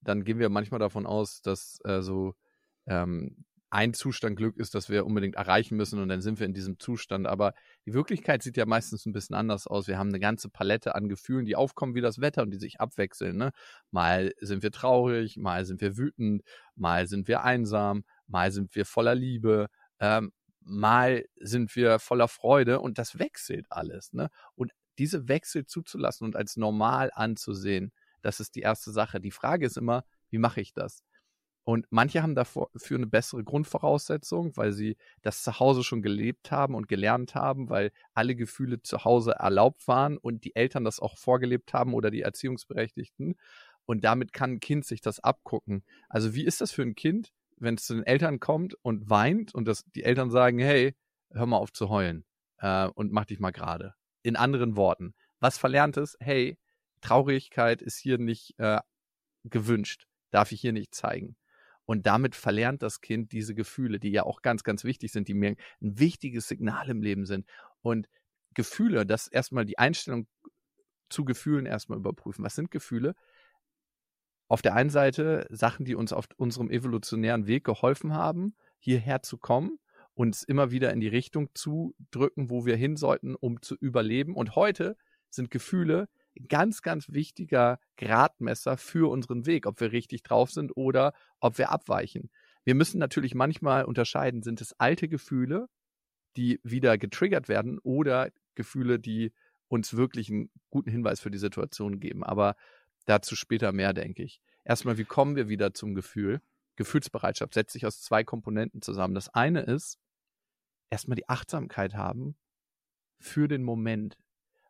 dann 0.00 0.24
gehen 0.24 0.38
wir 0.38 0.48
manchmal 0.48 0.80
davon 0.80 1.06
aus, 1.06 1.42
dass 1.42 1.80
äh, 1.84 2.00
so 2.00 2.34
ähm, 2.86 3.44
ein 3.70 3.94
Zustand 3.94 4.36
Glück 4.36 4.56
ist, 4.56 4.74
das 4.74 4.88
wir 4.88 5.06
unbedingt 5.06 5.36
erreichen 5.36 5.76
müssen 5.76 6.00
und 6.00 6.08
dann 6.08 6.20
sind 6.20 6.40
wir 6.40 6.46
in 6.46 6.52
diesem 6.52 6.80
Zustand. 6.80 7.28
Aber 7.28 7.54
die 7.86 7.94
Wirklichkeit 7.94 8.42
sieht 8.42 8.56
ja 8.56 8.66
meistens 8.66 9.06
ein 9.06 9.12
bisschen 9.12 9.36
anders 9.36 9.68
aus. 9.68 9.86
Wir 9.86 9.96
haben 9.96 10.08
eine 10.08 10.18
ganze 10.18 10.48
Palette 10.48 10.96
an 10.96 11.08
Gefühlen, 11.08 11.46
die 11.46 11.54
aufkommen 11.54 11.94
wie 11.94 12.00
das 12.00 12.20
Wetter 12.20 12.42
und 12.42 12.50
die 12.50 12.58
sich 12.58 12.80
abwechseln. 12.80 13.36
Ne? 13.36 13.52
Mal 13.92 14.32
sind 14.40 14.64
wir 14.64 14.72
traurig, 14.72 15.36
mal 15.36 15.64
sind 15.64 15.80
wir 15.80 15.96
wütend, 15.96 16.42
mal 16.74 17.06
sind 17.06 17.28
wir 17.28 17.44
einsam, 17.44 18.04
mal 18.26 18.50
sind 18.50 18.74
wir 18.74 18.84
voller 18.84 19.14
Liebe, 19.14 19.68
ähm, 20.00 20.32
mal 20.60 21.24
sind 21.36 21.74
wir 21.76 22.00
voller 22.00 22.28
Freude 22.28 22.80
und 22.80 22.98
das 22.98 23.20
wechselt 23.20 23.66
alles. 23.70 24.12
Ne? 24.12 24.30
Und 24.56 24.72
diese 24.98 25.28
Wechsel 25.28 25.64
zuzulassen 25.64 26.24
und 26.26 26.34
als 26.34 26.56
normal 26.56 27.10
anzusehen, 27.14 27.92
das 28.20 28.40
ist 28.40 28.56
die 28.56 28.60
erste 28.60 28.90
Sache. 28.90 29.20
Die 29.20 29.30
Frage 29.30 29.64
ist 29.64 29.76
immer, 29.76 30.04
wie 30.28 30.38
mache 30.38 30.60
ich 30.60 30.72
das? 30.72 31.02
Und 31.64 31.86
manche 31.90 32.22
haben 32.22 32.34
dafür 32.34 32.68
eine 32.90 33.06
bessere 33.06 33.44
Grundvoraussetzung, 33.44 34.56
weil 34.56 34.72
sie 34.72 34.96
das 35.22 35.42
zu 35.42 35.60
Hause 35.60 35.84
schon 35.84 36.02
gelebt 36.02 36.50
haben 36.50 36.74
und 36.74 36.88
gelernt 36.88 37.34
haben, 37.34 37.68
weil 37.68 37.92
alle 38.14 38.34
Gefühle 38.34 38.82
zu 38.82 39.04
Hause 39.04 39.32
erlaubt 39.32 39.86
waren 39.86 40.16
und 40.16 40.44
die 40.44 40.56
Eltern 40.56 40.84
das 40.84 41.00
auch 41.00 41.16
vorgelebt 41.18 41.72
haben 41.74 41.94
oder 41.94 42.10
die 42.10 42.22
Erziehungsberechtigten. 42.22 43.36
Und 43.84 44.04
damit 44.04 44.32
kann 44.32 44.52
ein 44.52 44.60
Kind 44.60 44.84
sich 44.84 45.00
das 45.00 45.20
abgucken. 45.20 45.84
Also 46.08 46.34
wie 46.34 46.44
ist 46.44 46.60
das 46.60 46.72
für 46.72 46.82
ein 46.82 46.94
Kind, 46.94 47.32
wenn 47.56 47.74
es 47.74 47.84
zu 47.84 47.94
den 47.94 48.04
Eltern 48.04 48.40
kommt 48.40 48.74
und 48.82 49.10
weint 49.10 49.54
und 49.54 49.66
das, 49.66 49.84
die 49.94 50.04
Eltern 50.04 50.30
sagen, 50.30 50.58
hey, 50.58 50.96
hör 51.30 51.46
mal 51.46 51.58
auf 51.58 51.72
zu 51.72 51.88
heulen 51.88 52.24
äh, 52.58 52.86
und 52.86 53.12
mach 53.12 53.26
dich 53.26 53.38
mal 53.38 53.50
gerade. 53.50 53.94
In 54.22 54.36
anderen 54.36 54.76
Worten, 54.76 55.14
was 55.40 55.58
verlernt 55.58 55.96
ist, 55.96 56.16
hey, 56.20 56.58
Traurigkeit 57.00 57.82
ist 57.82 57.98
hier 57.98 58.18
nicht 58.18 58.58
äh, 58.58 58.80
gewünscht, 59.44 60.06
darf 60.30 60.52
ich 60.52 60.60
hier 60.60 60.72
nicht 60.72 60.94
zeigen. 60.94 61.36
Und 61.90 62.06
damit 62.06 62.36
verlernt 62.36 62.82
das 62.82 63.00
Kind 63.00 63.32
diese 63.32 63.52
Gefühle, 63.52 63.98
die 63.98 64.12
ja 64.12 64.22
auch 64.22 64.42
ganz, 64.42 64.62
ganz 64.62 64.84
wichtig 64.84 65.10
sind, 65.10 65.26
die 65.26 65.34
mir 65.34 65.56
ein 65.82 65.98
wichtiges 65.98 66.46
Signal 66.46 66.88
im 66.88 67.02
Leben 67.02 67.26
sind. 67.26 67.48
Und 67.82 68.08
Gefühle, 68.54 69.04
das 69.04 69.26
erstmal 69.26 69.64
die 69.64 69.76
Einstellung 69.76 70.28
zu 71.08 71.24
Gefühlen 71.24 71.66
erstmal 71.66 71.98
überprüfen. 71.98 72.44
Was 72.44 72.54
sind 72.54 72.70
Gefühle? 72.70 73.16
Auf 74.46 74.62
der 74.62 74.76
einen 74.76 74.90
Seite 74.90 75.48
Sachen, 75.50 75.84
die 75.84 75.96
uns 75.96 76.12
auf 76.12 76.28
unserem 76.36 76.70
evolutionären 76.70 77.48
Weg 77.48 77.64
geholfen 77.64 78.14
haben, 78.14 78.54
hierher 78.78 79.22
zu 79.22 79.36
kommen, 79.36 79.80
uns 80.14 80.44
immer 80.44 80.70
wieder 80.70 80.92
in 80.92 81.00
die 81.00 81.08
Richtung 81.08 81.48
zu 81.54 81.96
drücken, 82.12 82.50
wo 82.50 82.66
wir 82.66 82.76
hin 82.76 82.94
sollten, 82.94 83.34
um 83.34 83.62
zu 83.62 83.74
überleben. 83.74 84.36
Und 84.36 84.54
heute 84.54 84.96
sind 85.28 85.50
Gefühle 85.50 86.08
ganz, 86.48 86.82
ganz 86.82 87.10
wichtiger 87.10 87.78
Gradmesser 87.96 88.76
für 88.76 89.10
unseren 89.10 89.46
Weg, 89.46 89.66
ob 89.66 89.80
wir 89.80 89.92
richtig 89.92 90.22
drauf 90.22 90.50
sind 90.50 90.76
oder 90.76 91.12
ob 91.40 91.58
wir 91.58 91.70
abweichen. 91.70 92.30
Wir 92.64 92.74
müssen 92.74 92.98
natürlich 92.98 93.34
manchmal 93.34 93.84
unterscheiden, 93.84 94.42
sind 94.42 94.60
es 94.60 94.74
alte 94.78 95.08
Gefühle, 95.08 95.68
die 96.36 96.60
wieder 96.62 96.98
getriggert 96.98 97.48
werden 97.48 97.78
oder 97.80 98.30
Gefühle, 98.54 98.98
die 98.98 99.32
uns 99.68 99.96
wirklich 99.96 100.30
einen 100.30 100.50
guten 100.70 100.90
Hinweis 100.90 101.20
für 101.20 101.30
die 101.30 101.38
Situation 101.38 102.00
geben. 102.00 102.24
Aber 102.24 102.56
dazu 103.06 103.36
später 103.36 103.72
mehr, 103.72 103.92
denke 103.92 104.22
ich. 104.22 104.40
Erstmal, 104.64 104.98
wie 104.98 105.04
kommen 105.04 105.36
wir 105.36 105.48
wieder 105.48 105.72
zum 105.74 105.94
Gefühl? 105.94 106.40
Gefühlsbereitschaft 106.76 107.54
setzt 107.54 107.72
sich 107.72 107.86
aus 107.86 108.00
zwei 108.00 108.24
Komponenten 108.24 108.82
zusammen. 108.82 109.14
Das 109.14 109.28
eine 109.28 109.62
ist, 109.62 109.98
erstmal 110.90 111.16
die 111.16 111.28
Achtsamkeit 111.28 111.94
haben 111.94 112.36
für 113.18 113.48
den 113.48 113.62
Moment. 113.62 114.18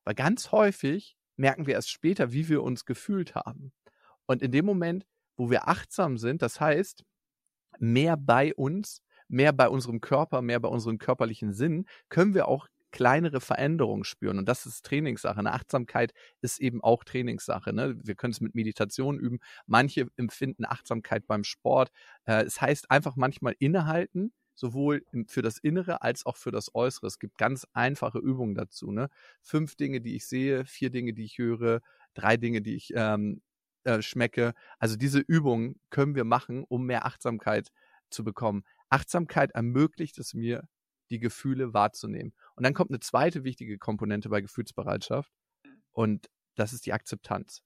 Weil 0.04 0.14
ganz 0.14 0.52
häufig 0.52 1.16
merken 1.40 1.66
wir 1.66 1.74
erst 1.74 1.90
später, 1.90 2.32
wie 2.32 2.48
wir 2.48 2.62
uns 2.62 2.84
gefühlt 2.84 3.34
haben. 3.34 3.72
Und 4.26 4.42
in 4.42 4.52
dem 4.52 4.66
Moment, 4.66 5.06
wo 5.36 5.50
wir 5.50 5.68
achtsam 5.68 6.18
sind, 6.18 6.42
das 6.42 6.60
heißt, 6.60 7.04
mehr 7.78 8.16
bei 8.16 8.54
uns, 8.54 9.02
mehr 9.28 9.52
bei 9.52 9.68
unserem 9.68 10.00
Körper, 10.00 10.42
mehr 10.42 10.60
bei 10.60 10.68
unseren 10.68 10.98
körperlichen 10.98 11.52
Sinnen, 11.52 11.86
können 12.10 12.34
wir 12.34 12.46
auch 12.46 12.68
kleinere 12.90 13.40
Veränderungen 13.40 14.04
spüren. 14.04 14.38
Und 14.38 14.48
das 14.48 14.66
ist 14.66 14.84
Trainingssache. 14.84 15.38
Eine 15.38 15.52
Achtsamkeit 15.52 16.12
ist 16.42 16.60
eben 16.60 16.82
auch 16.82 17.04
Trainingssache. 17.04 17.72
Ne? 17.72 17.96
Wir 18.02 18.16
können 18.16 18.32
es 18.32 18.40
mit 18.40 18.54
Meditation 18.54 19.18
üben. 19.18 19.38
Manche 19.66 20.08
empfinden 20.16 20.64
Achtsamkeit 20.64 21.26
beim 21.26 21.44
Sport. 21.44 21.90
Äh, 22.24 22.44
es 22.44 22.60
heißt 22.60 22.90
einfach 22.90 23.16
manchmal 23.16 23.54
innehalten, 23.58 24.32
sowohl 24.60 25.04
für 25.26 25.40
das 25.40 25.58
Innere 25.58 26.02
als 26.02 26.26
auch 26.26 26.36
für 26.36 26.50
das 26.50 26.74
Äußere. 26.74 27.06
Es 27.06 27.18
gibt 27.18 27.38
ganz 27.38 27.66
einfache 27.72 28.18
Übungen 28.18 28.54
dazu. 28.54 28.92
Ne? 28.92 29.08
Fünf 29.40 29.74
Dinge, 29.74 30.02
die 30.02 30.16
ich 30.16 30.26
sehe, 30.26 30.66
vier 30.66 30.90
Dinge, 30.90 31.14
die 31.14 31.24
ich 31.24 31.38
höre, 31.38 31.80
drei 32.12 32.36
Dinge, 32.36 32.60
die 32.60 32.74
ich 32.74 32.92
ähm, 32.94 33.40
äh, 33.84 34.02
schmecke. 34.02 34.52
Also 34.78 34.96
diese 34.96 35.20
Übungen 35.20 35.80
können 35.88 36.14
wir 36.14 36.24
machen, 36.24 36.64
um 36.68 36.84
mehr 36.84 37.06
Achtsamkeit 37.06 37.70
zu 38.10 38.22
bekommen. 38.22 38.64
Achtsamkeit 38.90 39.52
ermöglicht 39.52 40.18
es 40.18 40.34
mir, 40.34 40.68
die 41.08 41.18
Gefühle 41.18 41.72
wahrzunehmen. 41.72 42.34
Und 42.54 42.64
dann 42.64 42.74
kommt 42.74 42.90
eine 42.90 43.00
zweite 43.00 43.42
wichtige 43.42 43.78
Komponente 43.78 44.28
bei 44.28 44.42
Gefühlsbereitschaft 44.42 45.32
und 45.90 46.28
das 46.54 46.72
ist 46.74 46.84
die 46.84 46.92
Akzeptanz. 46.92 47.62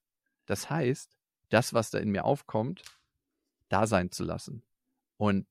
Das 0.46 0.70
heißt, 0.70 1.18
das, 1.50 1.74
was 1.74 1.90
da 1.90 1.98
in 1.98 2.10
mir 2.10 2.24
aufkommt, 2.24 2.82
da 3.68 3.86
sein 3.86 4.12
zu 4.12 4.24
lassen. 4.24 4.62
Und 5.16 5.46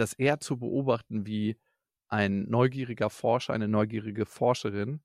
das 0.00 0.12
eher 0.12 0.40
zu 0.40 0.58
beobachten 0.58 1.26
wie 1.26 1.56
ein 2.08 2.48
neugieriger 2.48 3.10
Forscher, 3.10 3.52
eine 3.52 3.68
neugierige 3.68 4.26
Forscherin 4.26 5.00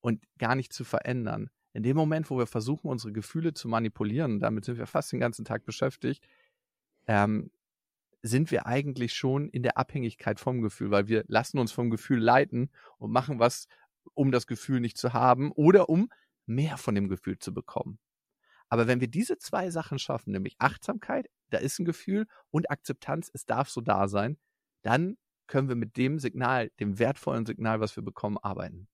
und 0.00 0.24
gar 0.38 0.54
nicht 0.54 0.72
zu 0.72 0.84
verändern. 0.84 1.50
In 1.72 1.82
dem 1.82 1.96
Moment, 1.96 2.30
wo 2.30 2.38
wir 2.38 2.46
versuchen, 2.46 2.88
unsere 2.88 3.12
Gefühle 3.12 3.54
zu 3.54 3.68
manipulieren, 3.68 4.40
damit 4.40 4.64
sind 4.64 4.78
wir 4.78 4.86
fast 4.86 5.12
den 5.12 5.20
ganzen 5.20 5.44
Tag 5.44 5.64
beschäftigt, 5.64 6.26
ähm, 7.06 7.50
sind 8.22 8.50
wir 8.50 8.66
eigentlich 8.66 9.14
schon 9.14 9.48
in 9.48 9.62
der 9.62 9.78
Abhängigkeit 9.78 10.40
vom 10.40 10.60
Gefühl, 10.60 10.90
weil 10.90 11.08
wir 11.08 11.24
lassen 11.28 11.58
uns 11.58 11.72
vom 11.72 11.90
Gefühl 11.90 12.18
leiten 12.18 12.70
und 12.98 13.12
machen 13.12 13.38
was, 13.38 13.68
um 14.14 14.32
das 14.32 14.46
Gefühl 14.46 14.80
nicht 14.80 14.98
zu 14.98 15.12
haben 15.12 15.52
oder 15.52 15.88
um 15.88 16.10
mehr 16.46 16.76
von 16.78 16.94
dem 16.94 17.08
Gefühl 17.08 17.38
zu 17.38 17.52
bekommen. 17.54 17.98
Aber 18.68 18.86
wenn 18.86 19.00
wir 19.00 19.08
diese 19.08 19.38
zwei 19.38 19.70
Sachen 19.70 19.98
schaffen, 19.98 20.32
nämlich 20.32 20.56
Achtsamkeit, 20.58 21.28
da 21.50 21.58
ist 21.58 21.78
ein 21.78 21.84
Gefühl 21.84 22.26
und 22.50 22.70
Akzeptanz, 22.70 23.30
es 23.32 23.46
darf 23.46 23.70
so 23.70 23.80
da 23.80 24.08
sein, 24.08 24.38
dann 24.82 25.16
können 25.46 25.68
wir 25.68 25.76
mit 25.76 25.96
dem 25.96 26.18
Signal, 26.18 26.70
dem 26.78 26.98
wertvollen 26.98 27.46
Signal, 27.46 27.80
was 27.80 27.96
wir 27.96 28.02
bekommen, 28.02 28.36
arbeiten. 28.38 28.88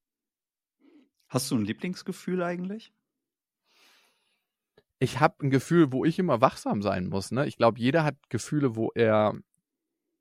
Hast 1.28 1.50
du 1.50 1.56
ein 1.56 1.64
Lieblingsgefühl 1.64 2.42
eigentlich? 2.42 2.92
Ich 5.00 5.18
habe 5.18 5.44
ein 5.44 5.50
Gefühl, 5.50 5.92
wo 5.92 6.04
ich 6.04 6.18
immer 6.18 6.40
wachsam 6.40 6.80
sein 6.80 7.08
muss. 7.08 7.32
Ne? 7.32 7.46
Ich 7.46 7.56
glaube, 7.56 7.80
jeder 7.80 8.04
hat 8.04 8.16
Gefühle, 8.28 8.76
wo 8.76 8.92
er 8.94 9.34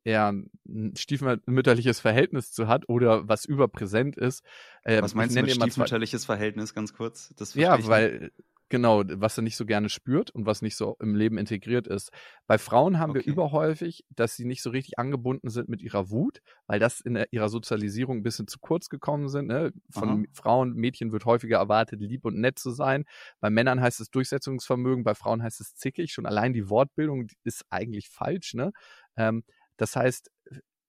er 0.05 0.33
ein 0.67 0.95
stiefmütterliches 0.97 1.99
Verhältnis 1.99 2.51
zu 2.51 2.67
hat 2.67 2.89
oder 2.89 3.27
was 3.27 3.45
überpräsent 3.45 4.17
ist. 4.17 4.43
Ähm, 4.83 5.01
was 5.01 5.15
meinst 5.15 5.35
du 5.35 5.41
mit 5.41 5.51
stiefmütterliches 5.51 6.25
Verhältnis, 6.25 6.73
ganz 6.73 6.93
kurz? 6.93 7.33
ja, 7.53 7.87
weil 7.87 8.31
Genau, 8.73 9.03
was 9.05 9.37
er 9.37 9.43
nicht 9.43 9.55
so 9.55 9.67
gerne 9.67 9.87
spürt 9.87 10.31
und 10.31 10.47
was 10.47 10.63
nicht 10.63 10.75
so 10.75 10.97
im 10.99 11.13
Leben 11.13 11.37
integriert 11.37 11.85
ist. 11.85 12.09
Bei 12.47 12.57
Frauen 12.57 12.97
haben 12.97 13.11
okay. 13.11 13.23
wir 13.23 13.31
überhäufig, 13.31 14.03
dass 14.09 14.35
sie 14.35 14.45
nicht 14.45 14.63
so 14.63 14.71
richtig 14.71 14.97
angebunden 14.97 15.51
sind 15.51 15.69
mit 15.69 15.83
ihrer 15.83 16.09
Wut, 16.09 16.39
weil 16.65 16.79
das 16.79 16.99
in 16.99 17.23
ihrer 17.29 17.49
Sozialisierung 17.49 18.17
ein 18.17 18.23
bisschen 18.23 18.47
zu 18.47 18.57
kurz 18.57 18.89
gekommen 18.89 19.29
sind. 19.29 19.45
Ne? 19.45 19.73
Von 19.91 20.09
Aha. 20.09 20.23
Frauen, 20.33 20.73
Mädchen 20.73 21.11
wird 21.11 21.25
häufiger 21.25 21.59
erwartet, 21.59 22.01
lieb 22.01 22.25
und 22.25 22.39
nett 22.39 22.57
zu 22.57 22.71
sein. 22.71 23.05
Bei 23.39 23.51
Männern 23.51 23.79
heißt 23.79 24.01
es 24.01 24.09
Durchsetzungsvermögen, 24.09 25.03
bei 25.03 25.13
Frauen 25.13 25.43
heißt 25.43 25.61
es 25.61 25.75
zickig. 25.75 26.11
Schon 26.11 26.25
allein 26.25 26.51
die 26.51 26.67
Wortbildung 26.67 27.27
ist 27.43 27.65
eigentlich 27.69 28.09
falsch. 28.09 28.55
Ne? 28.55 28.71
Ähm, 29.17 29.43
das 29.77 29.95
heißt, 29.95 30.31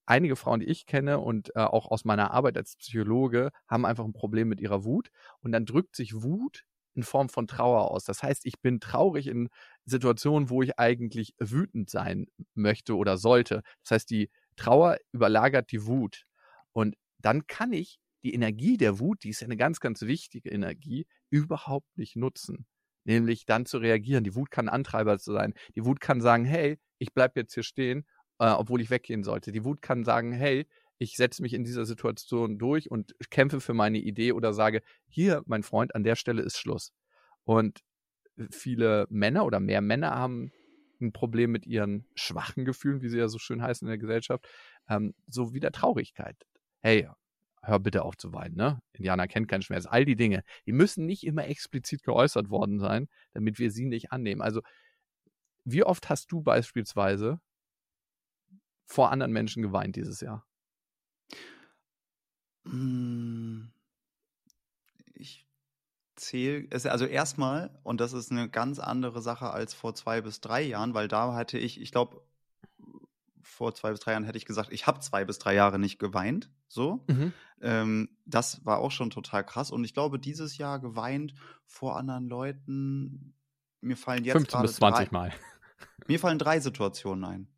einige 0.06 0.36
Frauen, 0.36 0.60
die 0.60 0.68
ich 0.68 0.86
kenne 0.86 1.20
und 1.20 1.54
äh, 1.54 1.60
auch 1.60 1.90
aus 1.90 2.06
meiner 2.06 2.30
Arbeit 2.30 2.56
als 2.56 2.76
Psychologe, 2.76 3.50
haben 3.68 3.84
einfach 3.84 4.06
ein 4.06 4.14
Problem 4.14 4.48
mit 4.48 4.62
ihrer 4.62 4.84
Wut. 4.84 5.10
Und 5.40 5.52
dann 5.52 5.66
drückt 5.66 5.96
sich 5.96 6.14
Wut 6.22 6.64
in 6.94 7.02
Form 7.02 7.28
von 7.28 7.46
Trauer 7.46 7.90
aus. 7.90 8.04
Das 8.04 8.22
heißt, 8.22 8.46
ich 8.46 8.60
bin 8.60 8.80
traurig 8.80 9.26
in 9.26 9.48
Situationen, 9.84 10.50
wo 10.50 10.62
ich 10.62 10.78
eigentlich 10.78 11.34
wütend 11.38 11.90
sein 11.90 12.26
möchte 12.54 12.96
oder 12.96 13.18
sollte. 13.18 13.62
Das 13.82 13.92
heißt, 13.92 14.10
die 14.10 14.30
Trauer 14.56 14.98
überlagert 15.12 15.72
die 15.72 15.86
Wut. 15.86 16.24
Und 16.72 16.96
dann 17.18 17.46
kann 17.46 17.72
ich 17.72 17.98
die 18.22 18.34
Energie 18.34 18.76
der 18.76 18.98
Wut, 18.98 19.22
die 19.22 19.30
ist 19.30 19.40
ja 19.40 19.46
eine 19.46 19.56
ganz, 19.56 19.80
ganz 19.80 20.02
wichtige 20.02 20.50
Energie, 20.50 21.06
überhaupt 21.30 21.96
nicht 21.96 22.16
nutzen. 22.16 22.66
Nämlich 23.04 23.44
dann 23.44 23.66
zu 23.66 23.78
reagieren. 23.78 24.24
Die 24.24 24.34
Wut 24.34 24.50
kann 24.50 24.70
Antreiber 24.70 25.18
sein. 25.18 25.52
Die 25.74 25.84
Wut 25.84 26.00
kann 26.00 26.22
sagen, 26.22 26.46
hey, 26.46 26.78
ich 26.98 27.12
bleibe 27.12 27.40
jetzt 27.40 27.52
hier 27.52 27.62
stehen, 27.62 28.06
äh, 28.38 28.48
obwohl 28.48 28.80
ich 28.80 28.88
weggehen 28.88 29.22
sollte. 29.22 29.52
Die 29.52 29.64
Wut 29.64 29.82
kann 29.82 30.04
sagen, 30.04 30.32
hey, 30.32 30.66
ich 30.98 31.16
setze 31.16 31.42
mich 31.42 31.54
in 31.54 31.64
dieser 31.64 31.84
Situation 31.84 32.58
durch 32.58 32.90
und 32.90 33.14
kämpfe 33.30 33.60
für 33.60 33.74
meine 33.74 33.98
Idee 33.98 34.32
oder 34.32 34.52
sage, 34.52 34.82
hier, 35.08 35.42
mein 35.46 35.62
Freund, 35.62 35.94
an 35.94 36.04
der 36.04 36.16
Stelle 36.16 36.42
ist 36.42 36.58
Schluss. 36.58 36.92
Und 37.44 37.80
viele 38.50 39.06
Männer 39.10 39.44
oder 39.44 39.60
mehr 39.60 39.80
Männer 39.80 40.12
haben 40.12 40.52
ein 41.00 41.12
Problem 41.12 41.50
mit 41.52 41.66
ihren 41.66 42.06
schwachen 42.14 42.64
Gefühlen, 42.64 43.02
wie 43.02 43.08
sie 43.08 43.18
ja 43.18 43.28
so 43.28 43.38
schön 43.38 43.62
heißen 43.62 43.86
in 43.86 43.90
der 43.90 43.98
Gesellschaft, 43.98 44.46
ähm, 44.88 45.14
so 45.26 45.52
wie 45.52 45.60
der 45.60 45.72
Traurigkeit. 45.72 46.36
Hey, 46.80 47.08
hör 47.62 47.78
bitte 47.78 48.02
auf 48.04 48.16
zu 48.16 48.32
weinen, 48.32 48.56
ne? 48.56 48.80
Indianer 48.92 49.26
kennt 49.28 49.48
keinen 49.48 49.62
Schmerz. 49.62 49.86
All 49.86 50.04
die 50.04 50.16
Dinge, 50.16 50.42
die 50.66 50.72
müssen 50.72 51.06
nicht 51.06 51.24
immer 51.24 51.46
explizit 51.46 52.02
geäußert 52.02 52.50
worden 52.50 52.78
sein, 52.78 53.08
damit 53.32 53.58
wir 53.58 53.70
sie 53.70 53.86
nicht 53.86 54.12
annehmen. 54.12 54.42
Also, 54.42 54.60
wie 55.64 55.82
oft 55.84 56.08
hast 56.10 56.30
du 56.30 56.42
beispielsweise 56.42 57.40
vor 58.86 59.10
anderen 59.10 59.32
Menschen 59.32 59.62
geweint 59.62 59.96
dieses 59.96 60.20
Jahr? 60.20 60.46
Hm, 62.64 63.70
ich 65.14 65.46
zähle, 66.16 66.68
also 66.72 67.04
erstmal, 67.04 67.78
und 67.82 68.00
das 68.00 68.12
ist 68.12 68.30
eine 68.30 68.48
ganz 68.48 68.78
andere 68.78 69.20
Sache 69.22 69.50
als 69.50 69.74
vor 69.74 69.94
zwei 69.94 70.20
bis 70.20 70.40
drei 70.40 70.62
Jahren, 70.62 70.94
weil 70.94 71.08
da 71.08 71.34
hatte 71.34 71.58
ich, 71.58 71.80
ich 71.80 71.92
glaube, 71.92 72.22
vor 73.42 73.74
zwei 73.74 73.90
bis 73.90 74.00
drei 74.00 74.12
Jahren 74.12 74.24
hätte 74.24 74.38
ich 74.38 74.46
gesagt, 74.46 74.72
ich 74.72 74.86
habe 74.86 75.00
zwei 75.00 75.24
bis 75.24 75.38
drei 75.38 75.54
Jahre 75.54 75.78
nicht 75.78 75.98
geweint. 75.98 76.50
So. 76.68 77.04
Mhm. 77.06 77.32
ähm, 77.60 78.08
das 78.24 78.64
war 78.64 78.78
auch 78.78 78.90
schon 78.90 79.10
total 79.10 79.44
krass. 79.44 79.70
Und 79.70 79.84
ich 79.84 79.94
glaube, 79.94 80.18
dieses 80.18 80.58
Jahr 80.58 80.80
geweint 80.80 81.34
vor 81.66 81.96
anderen 81.96 82.28
Leuten. 82.28 83.34
Mir 83.80 83.96
fallen 83.96 84.24
jetzt 84.24 84.32
15 84.32 84.62
bis 84.62 84.76
20 84.76 85.08
drei, 85.08 85.12
Mal. 85.12 85.32
Mir 86.08 86.18
fallen 86.18 86.38
drei 86.38 86.58
Situationen 86.58 87.24
ein. 87.24 87.48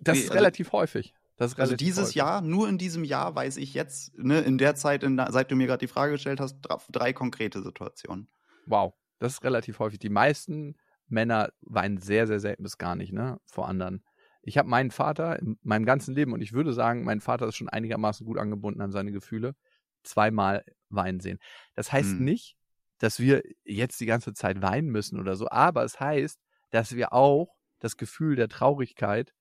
Das 0.00 0.18
ist 0.18 0.24
also, 0.24 0.34
relativ 0.34 0.72
häufig. 0.72 1.14
Also 1.42 1.76
dieses 1.76 2.04
häufig. 2.04 2.14
Jahr, 2.16 2.40
nur 2.40 2.68
in 2.68 2.78
diesem 2.78 3.04
Jahr 3.04 3.34
weiß 3.34 3.56
ich 3.56 3.74
jetzt, 3.74 4.16
ne, 4.16 4.40
in 4.40 4.58
der 4.58 4.74
Zeit, 4.74 5.02
in, 5.02 5.20
seit 5.30 5.50
du 5.50 5.56
mir 5.56 5.66
gerade 5.66 5.80
die 5.80 5.92
Frage 5.92 6.12
gestellt 6.12 6.40
hast, 6.40 6.60
drei 6.90 7.12
konkrete 7.12 7.62
Situationen. 7.62 8.28
Wow, 8.66 8.94
das 9.18 9.34
ist 9.34 9.44
relativ 9.44 9.78
häufig. 9.78 9.98
Die 9.98 10.08
meisten 10.08 10.76
Männer 11.08 11.52
weinen 11.60 11.98
sehr, 11.98 12.26
sehr 12.26 12.40
selten 12.40 12.62
bis 12.62 12.78
gar 12.78 12.96
nicht, 12.96 13.12
ne, 13.12 13.40
vor 13.46 13.68
anderen. 13.68 14.04
Ich 14.42 14.58
habe 14.58 14.68
meinen 14.68 14.90
Vater 14.90 15.38
in 15.38 15.58
meinem 15.62 15.84
ganzen 15.84 16.14
Leben, 16.14 16.32
und 16.32 16.42
ich 16.42 16.52
würde 16.52 16.72
sagen, 16.72 17.04
mein 17.04 17.20
Vater 17.20 17.46
ist 17.48 17.56
schon 17.56 17.68
einigermaßen 17.68 18.26
gut 18.26 18.38
angebunden 18.38 18.80
an 18.80 18.90
seine 18.90 19.12
Gefühle, 19.12 19.54
zweimal 20.02 20.64
weinen 20.88 21.20
sehen. 21.20 21.38
Das 21.74 21.92
heißt 21.92 22.12
hm. 22.12 22.24
nicht, 22.24 22.56
dass 22.98 23.18
wir 23.18 23.42
jetzt 23.64 24.00
die 24.00 24.06
ganze 24.06 24.32
Zeit 24.32 24.62
weinen 24.62 24.88
müssen 24.88 25.18
oder 25.18 25.36
so, 25.36 25.48
aber 25.48 25.84
es 25.84 25.98
heißt, 25.98 26.40
dass 26.70 26.94
wir 26.94 27.12
auch 27.12 27.54
das 27.78 27.96
Gefühl 27.96 28.36
der 28.36 28.48
Traurigkeit 28.48 29.32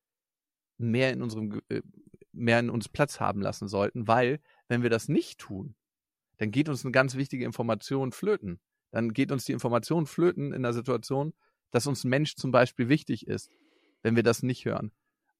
mehr 0.81 1.11
in 1.11 1.21
unserem 1.21 1.61
äh, 1.69 1.81
mehr 2.33 2.59
in 2.59 2.69
uns 2.69 2.87
Platz 2.87 3.19
haben 3.19 3.41
lassen 3.41 3.67
sollten, 3.67 4.07
weil 4.07 4.39
wenn 4.67 4.83
wir 4.83 4.89
das 4.89 5.09
nicht 5.09 5.39
tun, 5.39 5.75
dann 6.37 6.51
geht 6.51 6.69
uns 6.69 6.85
eine 6.85 6.91
ganz 6.91 7.15
wichtige 7.15 7.45
Information 7.45 8.11
flöten. 8.11 8.59
Dann 8.91 9.13
geht 9.13 9.31
uns 9.31 9.45
die 9.45 9.51
Information 9.51 10.05
flöten 10.05 10.53
in 10.53 10.63
der 10.63 10.73
Situation, 10.73 11.33
dass 11.71 11.87
uns 11.87 12.03
ein 12.03 12.09
Mensch 12.09 12.35
zum 12.35 12.51
Beispiel 12.51 12.89
wichtig 12.89 13.27
ist 13.27 13.51
wenn 14.01 14.15
wir 14.15 14.23
das 14.23 14.43
nicht 14.43 14.65
hören. 14.65 14.91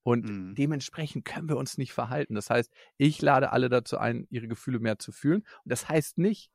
Und 0.04 0.26
mhm. 0.26 0.56
dementsprechend 0.56 1.26
können 1.26 1.48
wir 1.48 1.58
uns 1.58 1.78
nicht 1.78 1.94
verhalten. 1.94 2.34
Das 2.34 2.50
heißt, 2.50 2.72
ich 2.98 3.22
lade 3.22 3.52
alle 3.52 3.70
dazu 3.70 3.98
ein, 3.98 4.26
ihre 4.30 4.48
Gefühle 4.48 4.80
mehr 4.80 4.98
zu 4.98 5.12
fühlen. 5.12 5.42
Und 5.42 5.72
das 5.72 5.90
heißt 5.90 6.18
nicht, 6.18 6.50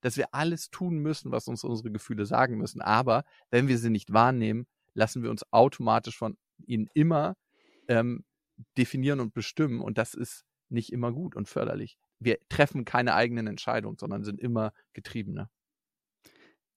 dass 0.00 0.16
wir 0.16 0.34
alles 0.34 0.70
tun 0.70 0.98
müssen, 0.98 1.32
was 1.32 1.48
uns 1.48 1.64
unsere 1.64 1.90
Gefühle 1.90 2.26
sagen 2.26 2.58
müssen. 2.58 2.80
Aber 2.80 3.24
wenn 3.50 3.68
wir 3.68 3.78
sie 3.78 3.90
nicht 3.90 4.12
wahrnehmen, 4.12 4.66
lassen 4.94 5.22
wir 5.22 5.30
uns 5.30 5.44
automatisch 5.52 6.16
von 6.16 6.36
ihnen 6.64 6.88
immer 6.94 7.36
ähm, 7.88 8.24
definieren 8.78 9.20
und 9.20 9.34
bestimmen. 9.34 9.80
Und 9.80 9.98
das 9.98 10.14
ist 10.14 10.44
nicht 10.68 10.92
immer 10.92 11.12
gut 11.12 11.36
und 11.36 11.48
förderlich. 11.48 11.96
Wir 12.18 12.38
treffen 12.48 12.84
keine 12.84 13.14
eigenen 13.14 13.46
Entscheidungen, 13.46 13.98
sondern 13.98 14.24
sind 14.24 14.40
immer 14.40 14.72
Getriebene. 14.92 15.50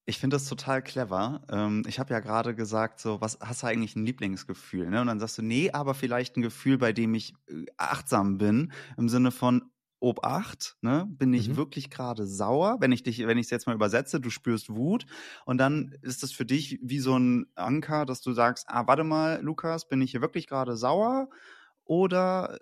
Ich 0.08 0.18
finde 0.18 0.36
das 0.36 0.48
total 0.48 0.82
clever. 0.82 1.42
Ähm, 1.50 1.82
ich 1.88 1.98
habe 1.98 2.14
ja 2.14 2.20
gerade 2.20 2.54
gesagt, 2.54 3.00
so, 3.00 3.20
was 3.20 3.38
hast 3.40 3.62
du 3.62 3.66
eigentlich 3.66 3.96
ein 3.96 4.06
Lieblingsgefühl? 4.06 4.88
Ne? 4.88 5.00
Und 5.00 5.08
dann 5.08 5.18
sagst 5.18 5.38
du, 5.38 5.42
nee, 5.42 5.72
aber 5.72 5.94
vielleicht 5.94 6.36
ein 6.36 6.42
Gefühl, 6.42 6.78
bei 6.78 6.92
dem 6.92 7.14
ich 7.14 7.34
äh, 7.48 7.64
achtsam 7.76 8.38
bin, 8.38 8.72
im 8.96 9.08
Sinne 9.08 9.32
von 9.32 9.70
Obacht, 9.98 10.76
ne? 10.82 11.06
Bin 11.08 11.32
ich 11.32 11.48
mhm. 11.48 11.56
wirklich 11.56 11.90
gerade 11.90 12.26
sauer? 12.26 12.76
Wenn 12.80 12.92
ich 12.92 13.02
dich, 13.02 13.26
wenn 13.26 13.38
ich 13.38 13.46
es 13.46 13.50
jetzt 13.50 13.66
mal 13.66 13.74
übersetze, 13.74 14.20
du 14.20 14.28
spürst 14.28 14.68
Wut 14.68 15.06
und 15.46 15.58
dann 15.58 15.96
ist 16.02 16.22
es 16.22 16.32
für 16.32 16.44
dich 16.44 16.78
wie 16.82 16.98
so 16.98 17.18
ein 17.18 17.46
Anker, 17.54 18.04
dass 18.04 18.20
du 18.20 18.32
sagst, 18.32 18.66
ah, 18.68 18.86
warte 18.86 19.04
mal, 19.04 19.40
Lukas, 19.42 19.88
bin 19.88 20.02
ich 20.02 20.10
hier 20.10 20.20
wirklich 20.20 20.46
gerade 20.46 20.76
sauer? 20.76 21.28
Oder 21.86 22.58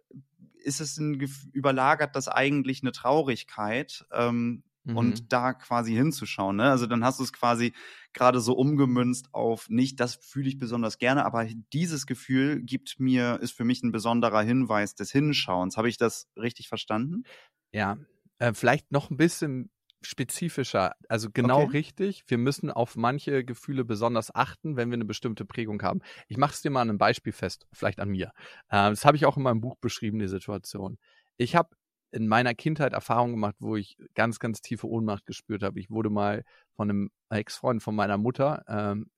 ist 0.62 0.80
es 0.80 0.96
ein 0.98 1.20
überlagert 1.52 2.14
das 2.16 2.28
eigentlich 2.28 2.82
eine 2.82 2.92
Traurigkeit? 2.92 4.06
Ähm, 4.12 4.62
mhm. 4.84 4.96
und 4.96 5.32
da 5.32 5.52
quasi 5.52 5.94
hinzuschauen. 5.94 6.56
Ne? 6.56 6.70
Also 6.70 6.86
dann 6.86 7.04
hast 7.04 7.18
du 7.18 7.24
es 7.24 7.32
quasi 7.32 7.74
gerade 8.12 8.40
so 8.40 8.54
umgemünzt 8.54 9.28
auf 9.32 9.68
nicht, 9.68 9.98
das 10.00 10.16
fühle 10.16 10.48
ich 10.48 10.58
besonders 10.58 10.98
gerne, 10.98 11.24
aber 11.24 11.46
dieses 11.72 12.06
Gefühl 12.06 12.62
gibt 12.62 13.00
mir, 13.00 13.38
ist 13.40 13.52
für 13.52 13.64
mich 13.64 13.82
ein 13.82 13.92
besonderer 13.92 14.42
Hinweis 14.42 14.94
des 14.94 15.10
Hinschauens. 15.10 15.76
Habe 15.76 15.88
ich 15.88 15.96
das 15.96 16.28
richtig 16.36 16.68
verstanden? 16.68 17.24
Ja, 17.72 17.98
äh, 18.38 18.52
vielleicht 18.52 18.92
noch 18.92 19.10
ein 19.10 19.16
bisschen 19.16 19.70
spezifischer, 20.04 20.94
also 21.08 21.28
genau 21.32 21.62
okay. 21.62 21.78
richtig. 21.78 22.25
Wir 22.28 22.38
müssen 22.38 22.70
auf 22.70 22.96
manche 22.96 23.44
Gefühle 23.44 23.84
besonders 23.84 24.34
achten, 24.34 24.76
wenn 24.76 24.90
wir 24.90 24.94
eine 24.94 25.05
bestimmte 25.05 25.44
Prägung 25.44 25.83
haben. 25.83 26.00
Ich 26.28 26.37
mache 26.37 26.52
es 26.52 26.62
dir 26.62 26.70
mal 26.70 26.83
an 26.83 26.90
einem 26.90 26.98
Beispiel 26.98 27.33
fest, 27.33 27.66
vielleicht 27.72 28.00
an 28.00 28.09
mir. 28.09 28.33
Äh, 28.68 28.90
das 28.90 29.05
habe 29.05 29.16
ich 29.16 29.26
auch 29.26 29.37
in 29.37 29.42
meinem 29.42 29.61
Buch 29.61 29.76
beschrieben, 29.76 30.18
die 30.18 30.28
Situation. 30.28 30.98
Ich 31.37 31.57
habe 31.57 31.70
in 32.12 32.28
meiner 32.28 32.55
Kindheit 32.55 32.92
Erfahrungen 32.92 33.33
gemacht, 33.33 33.57
wo 33.59 33.74
ich 33.74 33.96
ganz, 34.14 34.38
ganz 34.38 34.61
tiefe 34.61 34.88
Ohnmacht 34.88 35.26
gespürt 35.26 35.64
habe. 35.64 35.81
Ich 35.81 35.90
wurde 35.90 36.11
mal 36.11 36.44
von 36.76 36.88
einem 36.88 37.11
Ex-Freund 37.28 37.83
von 37.83 37.96
meiner 37.96 38.18
Mutter 38.18 38.62
ähm, 38.68 39.11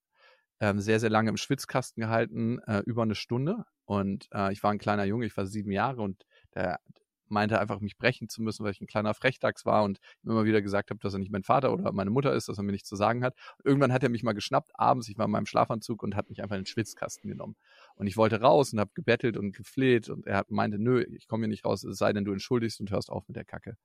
ähm, 0.61 0.81
sehr, 0.81 1.01
sehr 1.01 1.11
lange 1.11 1.29
im 1.29 1.37
Schwitzkasten 1.37 2.01
gehalten, 2.01 2.59
äh, 2.61 2.81
über 2.87 3.03
eine 3.03 3.15
Stunde. 3.15 3.65
Und 3.85 4.29
äh, 4.33 4.53
ich 4.53 4.63
war 4.63 4.71
ein 4.71 4.79
kleiner 4.79 5.05
Junge, 5.05 5.27
ich 5.27 5.37
war 5.37 5.47
sieben 5.47 5.71
Jahre 5.71 6.03
und 6.03 6.25
der, 6.55 6.81
meinte 7.29 7.59
einfach, 7.61 7.81
mich 7.81 7.97
brechen 7.97 8.29
zu 8.29 8.43
müssen, 8.43 8.65
weil 8.65 8.73
ich 8.73 8.81
ein 8.81 8.87
kleiner 8.87 9.15
Frechdachs 9.15 9.67
war 9.67 9.85
und 9.85 9.99
immer 10.25 10.45
wieder 10.45 10.63
gesagt 10.63 10.91
habe, 10.91 11.01
dass 11.01 11.13
er 11.13 11.19
nicht 11.19 11.33
mein 11.33 11.43
Vater 11.43 11.73
oder 11.73 11.93
meine 11.93 12.11
Mutter 12.11 12.33
ist, 12.33 12.49
dass 12.49 12.59
er 12.59 12.65
mir 12.65 12.73
nichts 12.73 12.89
zu 12.89 12.97
sagen 12.97 13.25
hat. 13.25 13.35
Irgendwann 13.65 13.93
hat 13.93 14.03
er 14.03 14.09
mich 14.09 14.23
mal 14.23 14.33
geschnappt 14.33 14.71
abends, 14.75 15.09
ich 15.09 15.19
war 15.19 15.27
in 15.27 15.31
meinem 15.31 15.47
Schlafanzug 15.47 16.03
und 16.03 16.17
hat 16.17 16.29
mich 16.29 16.43
einfach 16.43 16.57
in 16.57 16.63
den 16.63 16.67
Schwitzkasten 16.67 17.29
genommen. 17.29 17.57
Und 17.97 18.07
ich 18.07 18.17
wollte 18.17 18.41
raus 18.41 18.73
und 18.73 18.81
habe 18.81 18.91
gebettelt 18.95 19.37
und 19.37 19.53
gefleht 19.57 20.09
und 20.09 20.27
er 20.27 20.45
meinte, 20.49 20.79
nö, 20.79 21.03
ich 21.03 21.29
komme 21.29 21.45
hier 21.45 21.49
nicht 21.49 21.65
raus, 21.65 21.85
es 21.85 21.99
sei 21.99 22.13
denn, 22.13 22.25
du 22.25 22.33
entschuldigst 22.33 22.81
und 22.81 22.91
hörst 22.91 23.11
auf 23.11 23.27
mit 23.29 23.37
der 23.37 23.45
Kacke. 23.45 23.77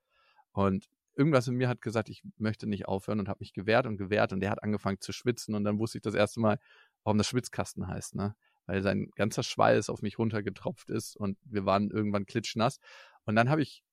Und 0.53 0.87
irgendwas 1.15 1.47
in 1.47 1.55
mir 1.55 1.67
hat 1.67 1.81
gesagt, 1.81 2.09
ich 2.09 2.23
möchte 2.37 2.67
nicht 2.67 2.87
aufhören 2.87 3.19
und 3.19 3.29
habe 3.29 3.39
mich 3.39 3.53
gewehrt 3.53 3.85
und 3.85 3.97
gewehrt 3.97 4.33
und 4.33 4.43
er 4.43 4.51
hat 4.51 4.63
angefangen 4.63 4.99
zu 4.99 5.11
schwitzen 5.11 5.55
und 5.55 5.63
dann 5.63 5.79
wusste 5.79 5.97
ich 5.97 6.01
das 6.01 6.13
erste 6.13 6.39
Mal, 6.39 6.59
warum 7.03 7.17
das 7.17 7.27
Schwitzkasten 7.27 7.87
heißt, 7.87 8.15
ne? 8.15 8.35
Weil 8.67 8.83
sein 8.83 9.09
ganzer 9.15 9.43
Schweiß 9.43 9.89
auf 9.89 10.01
mich 10.01 10.19
runtergetropft 10.19 10.89
ist 10.89 11.17
und 11.17 11.37
wir 11.43 11.65
waren 11.65 11.89
irgendwann 11.89 12.25
klitschnass 12.25 12.79
und 13.25 13.35
dann 13.35 13.49
habe 13.49 13.61
ich 13.61 13.83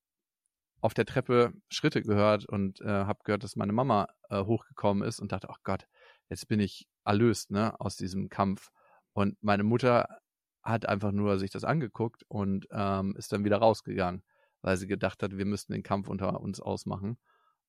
auf 0.81 0.95
der 0.95 1.07
Treppe 1.07 1.53
Schritte 1.69 2.03
gehört 2.03 2.47
und 2.47 2.81
äh, 2.81 2.87
habe 2.87 3.21
gehört, 3.25 3.43
dass 3.43 3.57
meine 3.57 3.73
Mama 3.73 4.09
äh, 4.31 4.45
hochgekommen 4.45 5.07
ist 5.07 5.21
und 5.21 5.33
dachte, 5.33 5.49
ach 5.51 5.59
Gott, 5.65 5.87
jetzt 6.29 6.47
bin 6.49 6.61
ich 6.61 6.89
erlöst, 7.05 7.51
ne, 7.51 7.79
aus 7.81 7.97
diesem 7.97 8.29
Kampf. 8.29 8.71
Und 9.13 9.37
meine 9.43 9.65
Mutter 9.65 10.21
hat 10.63 10.87
einfach 10.87 11.13
nur 11.13 11.39
sich 11.39 11.51
das 11.51 11.65
angeguckt 11.65 12.25
und 12.29 12.67
ähm, 12.71 13.17
ist 13.17 13.33
dann 13.33 13.45
wieder 13.45 13.59
rausgegangen, 13.59 14.23
weil 14.63 14.77
sie 14.77 14.87
gedacht 14.87 15.23
hat, 15.23 15.37
wir 15.37 15.47
müssten 15.47 15.73
den 15.73 15.83
Kampf 15.83 16.09
unter 16.09 16.41
uns 16.41 16.61
ausmachen. 16.61 17.19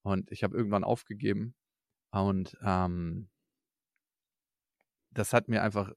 Und 0.02 0.32
ich 0.32 0.44
habe 0.44 0.56
irgendwann 0.56 0.84
aufgegeben 0.84 1.56
und 2.12 2.58
ähm, 2.64 3.30
das 5.12 5.34
hat 5.34 5.48
mir 5.48 5.64
einfach 5.64 5.92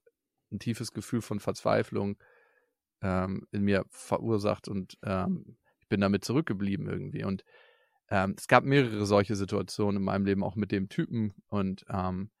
ein 0.51 0.59
tiefes 0.59 0.91
Gefühl 0.91 1.21
von 1.21 1.39
Verzweiflung 1.39 2.17
ähm, 3.03 3.45
in 3.51 3.61
mir 3.63 3.85
verursacht 3.89 4.67
und 4.67 4.97
ähm, 5.03 5.57
ich 5.79 5.87
bin 5.89 6.01
damit 6.01 6.25
zurückgeblieben 6.25 6.87
irgendwie. 6.87 7.23
Und 7.23 7.43
ähm, 8.09 8.35
es 8.37 8.47
gab 8.47 8.63
mehrere 8.63 9.05
solche 9.05 9.35
Situationen 9.35 9.97
in 9.97 10.05
meinem 10.05 10.25
Leben, 10.25 10.43
auch 10.43 10.55
mit 10.55 10.71
dem 10.71 10.89
Typen. 10.89 11.33
Und 11.47 11.85
ähm, 11.89 12.31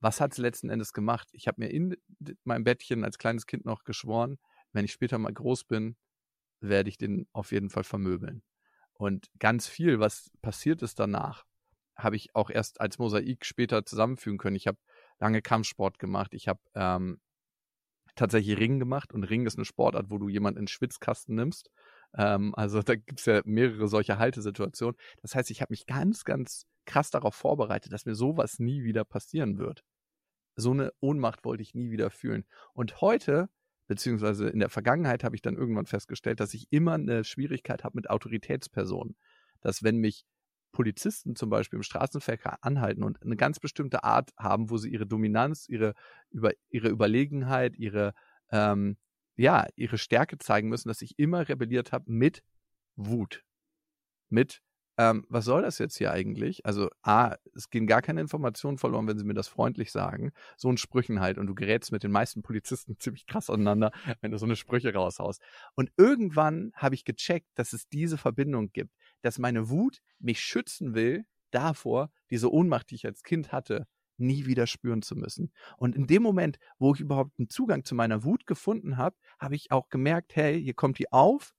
was 0.00 0.20
hat 0.20 0.32
es 0.32 0.38
letzten 0.38 0.70
Endes 0.70 0.92
gemacht? 0.92 1.28
Ich 1.32 1.46
habe 1.46 1.60
mir 1.60 1.68
in 1.68 1.96
meinem 2.44 2.64
Bettchen 2.64 3.04
als 3.04 3.18
kleines 3.18 3.46
Kind 3.46 3.64
noch 3.64 3.84
geschworen, 3.84 4.38
wenn 4.72 4.84
ich 4.84 4.92
später 4.92 5.18
mal 5.18 5.32
groß 5.32 5.64
bin, 5.64 5.96
werde 6.60 6.88
ich 6.88 6.98
den 6.98 7.28
auf 7.32 7.52
jeden 7.52 7.70
Fall 7.70 7.84
vermöbeln. 7.84 8.42
Und 8.94 9.28
ganz 9.38 9.68
viel, 9.68 10.00
was 10.00 10.30
passiert 10.40 10.82
ist 10.82 10.98
danach, 10.98 11.44
habe 11.96 12.16
ich 12.16 12.34
auch 12.34 12.50
erst 12.50 12.80
als 12.80 12.98
Mosaik 12.98 13.44
später 13.44 13.84
zusammenfügen 13.84 14.38
können. 14.38 14.56
Ich 14.56 14.66
habe 14.66 14.78
lange 15.18 15.42
Kampfsport 15.42 15.98
gemacht. 15.98 16.34
Ich 16.34 16.48
habe 16.48 16.60
ähm, 16.74 17.20
tatsächlich 18.16 18.58
Ring 18.58 18.78
gemacht 18.78 19.12
und 19.12 19.24
Ring 19.24 19.46
ist 19.46 19.56
eine 19.56 19.64
Sportart, 19.64 20.10
wo 20.10 20.18
du 20.18 20.28
jemanden 20.28 20.58
in 20.58 20.64
den 20.64 20.68
Schwitzkasten 20.68 21.34
nimmst. 21.34 21.70
Ähm, 22.14 22.54
also 22.56 22.82
da 22.82 22.96
gibt 22.96 23.20
es 23.20 23.26
ja 23.26 23.42
mehrere 23.44 23.88
solche 23.88 24.18
Haltesituationen. 24.18 24.96
Das 25.22 25.34
heißt, 25.34 25.50
ich 25.50 25.60
habe 25.60 25.72
mich 25.72 25.86
ganz, 25.86 26.24
ganz 26.24 26.66
krass 26.86 27.10
darauf 27.10 27.34
vorbereitet, 27.34 27.92
dass 27.92 28.06
mir 28.06 28.14
sowas 28.14 28.58
nie 28.58 28.82
wieder 28.84 29.04
passieren 29.04 29.58
wird. 29.58 29.84
So 30.56 30.70
eine 30.72 30.92
Ohnmacht 31.00 31.44
wollte 31.44 31.62
ich 31.62 31.74
nie 31.74 31.90
wieder 31.90 32.10
fühlen. 32.10 32.46
Und 32.72 33.00
heute, 33.00 33.50
beziehungsweise 33.88 34.48
in 34.48 34.60
der 34.60 34.70
Vergangenheit, 34.70 35.22
habe 35.22 35.36
ich 35.36 35.42
dann 35.42 35.56
irgendwann 35.56 35.86
festgestellt, 35.86 36.40
dass 36.40 36.54
ich 36.54 36.66
immer 36.70 36.94
eine 36.94 37.24
Schwierigkeit 37.24 37.84
habe 37.84 37.96
mit 37.96 38.08
Autoritätspersonen. 38.08 39.16
Dass 39.60 39.82
wenn 39.82 39.98
mich 39.98 40.24
Polizisten 40.76 41.36
zum 41.36 41.48
Beispiel 41.48 41.78
im 41.78 41.82
Straßenverkehr 41.82 42.58
anhalten 42.60 43.02
und 43.02 43.22
eine 43.22 43.36
ganz 43.36 43.58
bestimmte 43.60 44.04
Art 44.04 44.30
haben, 44.36 44.68
wo 44.68 44.76
sie 44.76 44.90
ihre 44.90 45.06
Dominanz, 45.06 45.66
ihre, 45.70 45.94
über, 46.30 46.52
ihre 46.68 46.88
Überlegenheit, 46.88 47.76
ihre, 47.78 48.12
ähm, 48.50 48.98
ja, 49.36 49.66
ihre 49.74 49.96
Stärke 49.96 50.36
zeigen 50.36 50.68
müssen, 50.68 50.88
dass 50.88 51.00
ich 51.00 51.18
immer 51.18 51.48
rebelliert 51.48 51.92
habe 51.92 52.12
mit 52.12 52.42
Wut. 52.94 53.42
Mit, 54.28 54.60
ähm, 54.98 55.24
was 55.30 55.46
soll 55.46 55.62
das 55.62 55.78
jetzt 55.78 55.96
hier 55.96 56.12
eigentlich? 56.12 56.66
Also, 56.66 56.90
A, 57.00 57.36
es 57.54 57.70
gehen 57.70 57.86
gar 57.86 58.02
keine 58.02 58.20
Informationen 58.20 58.76
verloren, 58.76 59.06
wenn 59.06 59.16
sie 59.16 59.24
mir 59.24 59.32
das 59.32 59.48
freundlich 59.48 59.90
sagen. 59.90 60.32
So 60.58 60.70
ein 60.70 60.76
Sprüchen 60.76 61.20
halt. 61.20 61.38
Und 61.38 61.46
du 61.46 61.54
gerätst 61.54 61.90
mit 61.90 62.02
den 62.02 62.12
meisten 62.12 62.42
Polizisten 62.42 62.96
ziemlich 62.98 63.26
krass 63.26 63.48
auseinander, 63.48 63.92
wenn 64.20 64.30
du 64.30 64.36
so 64.36 64.44
eine 64.44 64.56
Sprüche 64.56 64.92
raushaust. 64.92 65.40
Und 65.74 65.90
irgendwann 65.96 66.72
habe 66.74 66.94
ich 66.94 67.06
gecheckt, 67.06 67.48
dass 67.54 67.72
es 67.72 67.88
diese 67.88 68.18
Verbindung 68.18 68.72
gibt 68.72 68.92
dass 69.22 69.38
meine 69.38 69.68
Wut 69.68 70.00
mich 70.18 70.40
schützen 70.40 70.94
will 70.94 71.24
davor, 71.50 72.10
diese 72.30 72.52
Ohnmacht, 72.52 72.90
die 72.90 72.96
ich 72.96 73.06
als 73.06 73.22
Kind 73.22 73.52
hatte, 73.52 73.86
nie 74.18 74.46
wieder 74.46 74.66
spüren 74.66 75.02
zu 75.02 75.14
müssen. 75.16 75.52
Und 75.76 75.94
in 75.94 76.06
dem 76.06 76.22
Moment, 76.22 76.58
wo 76.78 76.94
ich 76.94 77.00
überhaupt 77.00 77.38
einen 77.38 77.50
Zugang 77.50 77.84
zu 77.84 77.94
meiner 77.94 78.24
Wut 78.24 78.46
gefunden 78.46 78.96
habe, 78.96 79.16
habe 79.38 79.54
ich 79.56 79.70
auch 79.72 79.88
gemerkt, 79.90 80.36
hey, 80.36 80.62
hier 80.62 80.74
kommt 80.74 80.98
die 80.98 81.12
auf 81.12 81.54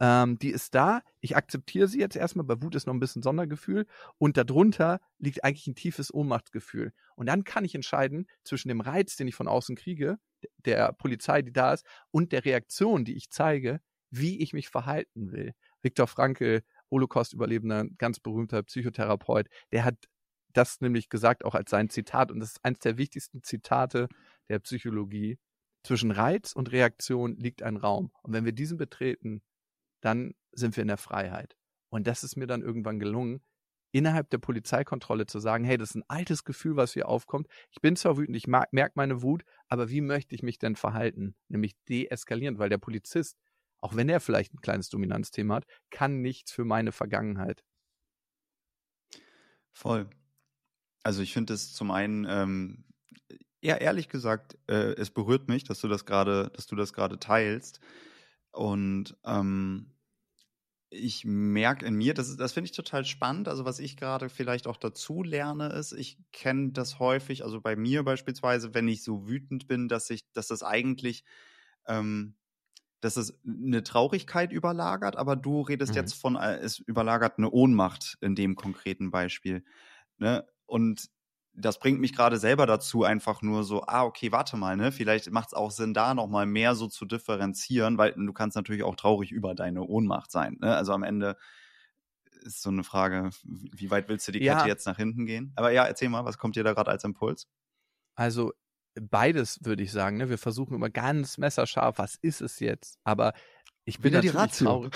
Ähm, 0.00 0.38
die 0.38 0.50
ist 0.50 0.74
da. 0.74 1.00
Ich 1.20 1.36
akzeptiere 1.36 1.88
sie 1.88 1.98
jetzt 2.00 2.16
erstmal. 2.16 2.44
Bei 2.44 2.60
Wut 2.62 2.74
ist 2.74 2.86
noch 2.86 2.92
ein 2.94 3.00
bisschen 3.00 3.22
Sondergefühl. 3.22 3.86
Und 4.18 4.36
darunter 4.36 5.00
liegt 5.18 5.42
eigentlich 5.44 5.66
ein 5.68 5.74
tiefes 5.74 6.12
Ohnmachtsgefühl. 6.12 6.92
Und 7.14 7.26
dann 7.26 7.44
kann 7.44 7.64
ich 7.64 7.74
entscheiden 7.74 8.26
zwischen 8.44 8.68
dem 8.68 8.82
Reiz, 8.82 9.16
den 9.16 9.28
ich 9.28 9.34
von 9.34 9.48
außen 9.48 9.74
kriege, 9.76 10.18
der 10.66 10.92
Polizei, 10.92 11.40
die 11.42 11.52
da 11.52 11.72
ist, 11.72 11.86
und 12.10 12.32
der 12.32 12.44
Reaktion, 12.44 13.04
die 13.06 13.16
ich 13.16 13.30
zeige, 13.30 13.80
wie 14.10 14.38
ich 14.40 14.52
mich 14.52 14.68
verhalten 14.68 15.32
will. 15.32 15.54
Viktor 15.82 16.06
Frankl, 16.06 16.62
Holocaust-Überlebender, 16.90 17.86
ganz 17.98 18.20
berühmter 18.20 18.62
Psychotherapeut, 18.62 19.48
der 19.72 19.84
hat 19.84 19.96
das 20.52 20.80
nämlich 20.80 21.08
gesagt, 21.08 21.44
auch 21.44 21.54
als 21.54 21.70
sein 21.70 21.90
Zitat. 21.90 22.30
Und 22.30 22.40
das 22.40 22.52
ist 22.52 22.64
eines 22.64 22.78
der 22.80 22.98
wichtigsten 22.98 23.42
Zitate 23.42 24.08
der 24.48 24.58
Psychologie. 24.60 25.38
Zwischen 25.82 26.10
Reiz 26.10 26.52
und 26.52 26.72
Reaktion 26.72 27.36
liegt 27.36 27.62
ein 27.62 27.76
Raum. 27.76 28.10
Und 28.22 28.32
wenn 28.32 28.44
wir 28.44 28.52
diesen 28.52 28.78
betreten, 28.78 29.42
dann 30.00 30.34
sind 30.52 30.76
wir 30.76 30.82
in 30.82 30.88
der 30.88 30.96
Freiheit. 30.96 31.56
Und 31.90 32.06
das 32.06 32.24
ist 32.24 32.36
mir 32.36 32.46
dann 32.46 32.62
irgendwann 32.62 32.98
gelungen, 32.98 33.42
innerhalb 33.92 34.28
der 34.30 34.38
Polizeikontrolle 34.38 35.26
zu 35.26 35.38
sagen, 35.38 35.64
hey, 35.64 35.78
das 35.78 35.90
ist 35.90 35.94
ein 35.96 36.04
altes 36.08 36.44
Gefühl, 36.44 36.76
was 36.76 36.92
hier 36.92 37.08
aufkommt. 37.08 37.46
Ich 37.70 37.80
bin 37.80 37.96
zwar 37.96 38.16
wütend, 38.18 38.36
ich 38.36 38.46
merke 38.46 38.92
meine 38.94 39.22
Wut, 39.22 39.44
aber 39.68 39.88
wie 39.90 40.00
möchte 40.00 40.34
ich 40.34 40.42
mich 40.42 40.58
denn 40.58 40.76
verhalten? 40.76 41.34
Nämlich 41.48 41.76
deeskalierend, 41.88 42.58
weil 42.58 42.68
der 42.68 42.78
Polizist, 42.78 43.38
auch 43.80 43.96
wenn 43.96 44.08
er 44.08 44.20
vielleicht 44.20 44.54
ein 44.54 44.60
kleines 44.60 44.88
Dominanzthema 44.90 45.56
hat, 45.56 45.64
kann 45.90 46.20
nichts 46.22 46.52
für 46.52 46.64
meine 46.64 46.92
Vergangenheit. 46.92 47.62
Voll. 49.72 50.08
Also 51.02 51.22
ich 51.22 51.32
finde 51.32 51.54
es 51.54 51.72
zum 51.74 51.90
einen, 51.90 52.26
ähm, 52.28 52.84
ja, 53.60 53.76
ehrlich 53.76 54.08
gesagt, 54.08 54.58
äh, 54.68 54.94
es 54.94 55.10
berührt 55.10 55.48
mich, 55.48 55.64
dass 55.64 55.80
du 55.80 55.88
das 55.88 56.04
gerade, 56.04 56.50
dass 56.54 56.66
du 56.66 56.76
das 56.76 56.92
gerade 56.92 57.18
teilst. 57.18 57.80
Und 58.52 59.16
ähm, 59.24 59.92
ich 60.90 61.24
merke 61.24 61.84
in 61.84 61.94
mir, 61.94 62.14
das, 62.14 62.36
das 62.36 62.52
finde 62.52 62.66
ich 62.66 62.76
total 62.76 63.04
spannend. 63.04 63.48
Also, 63.48 63.64
was 63.64 63.78
ich 63.78 63.96
gerade 63.96 64.28
vielleicht 64.28 64.66
auch 64.66 64.76
dazu 64.76 65.22
lerne, 65.22 65.68
ist, 65.68 65.92
ich 65.92 66.18
kenne 66.32 66.72
das 66.72 66.98
häufig, 66.98 67.44
also 67.44 67.60
bei 67.60 67.76
mir 67.76 68.04
beispielsweise, 68.04 68.74
wenn 68.74 68.88
ich 68.88 69.02
so 69.02 69.28
wütend 69.28 69.66
bin, 69.68 69.88
dass 69.88 70.10
ich, 70.10 70.22
dass 70.32 70.48
das 70.48 70.62
eigentlich, 70.62 71.24
ähm, 71.86 72.36
dass 73.06 73.16
es 73.16 73.38
eine 73.46 73.82
Traurigkeit 73.84 74.52
überlagert, 74.52 75.16
aber 75.16 75.36
du 75.36 75.62
redest 75.62 75.92
mhm. 75.92 75.96
jetzt 75.96 76.14
von, 76.14 76.36
äh, 76.36 76.56
es 76.56 76.78
überlagert 76.80 77.38
eine 77.38 77.50
Ohnmacht 77.50 78.18
in 78.20 78.34
dem 78.34 78.56
konkreten 78.56 79.10
Beispiel. 79.10 79.64
Ne? 80.18 80.44
Und 80.66 81.08
das 81.54 81.78
bringt 81.78 82.00
mich 82.00 82.14
gerade 82.14 82.36
selber 82.36 82.66
dazu, 82.66 83.04
einfach 83.04 83.40
nur 83.42 83.64
so, 83.64 83.84
ah, 83.86 84.04
okay, 84.04 84.30
warte 84.32 84.56
mal, 84.56 84.76
ne? 84.76 84.92
Vielleicht 84.92 85.30
macht 85.30 85.48
es 85.48 85.54
auch 85.54 85.70
Sinn, 85.70 85.94
da 85.94 86.12
nochmal 86.12 86.44
mehr 86.44 86.74
so 86.74 86.86
zu 86.86 87.06
differenzieren, 87.06 87.96
weil 87.96 88.12
du 88.12 88.32
kannst 88.32 88.56
natürlich 88.56 88.82
auch 88.82 88.96
traurig 88.96 89.32
über 89.32 89.54
deine 89.54 89.82
Ohnmacht 89.82 90.30
sein. 90.30 90.58
Ne? 90.60 90.74
Also 90.74 90.92
am 90.92 91.02
Ende 91.02 91.36
ist 92.42 92.60
so 92.60 92.70
eine 92.70 92.84
Frage, 92.84 93.30
wie 93.44 93.90
weit 93.90 94.08
willst 94.08 94.28
du 94.28 94.32
die 94.32 94.40
Kette 94.40 94.50
ja. 94.50 94.66
jetzt 94.66 94.86
nach 94.86 94.96
hinten 94.96 95.24
gehen? 95.24 95.52
Aber 95.56 95.70
ja, 95.70 95.84
erzähl 95.84 96.08
mal, 96.08 96.24
was 96.24 96.38
kommt 96.38 96.56
dir 96.56 96.64
da 96.64 96.74
gerade 96.74 96.90
als 96.90 97.04
Impuls? 97.04 97.48
Also 98.16 98.52
beides 99.00 99.58
würde 99.62 99.82
ich 99.82 99.92
sagen. 99.92 100.16
Ne? 100.16 100.28
Wir 100.28 100.38
versuchen 100.38 100.74
immer 100.74 100.90
ganz 100.90 101.38
messerscharf, 101.38 101.98
was 101.98 102.16
ist 102.16 102.40
es 102.40 102.60
jetzt? 102.60 102.98
Aber 103.04 103.32
ich 103.84 104.00
bin 104.00 104.12
Wieder 104.12 104.20
die 104.20 104.28
Ratio. 104.28 104.66
traurig. 104.66 104.94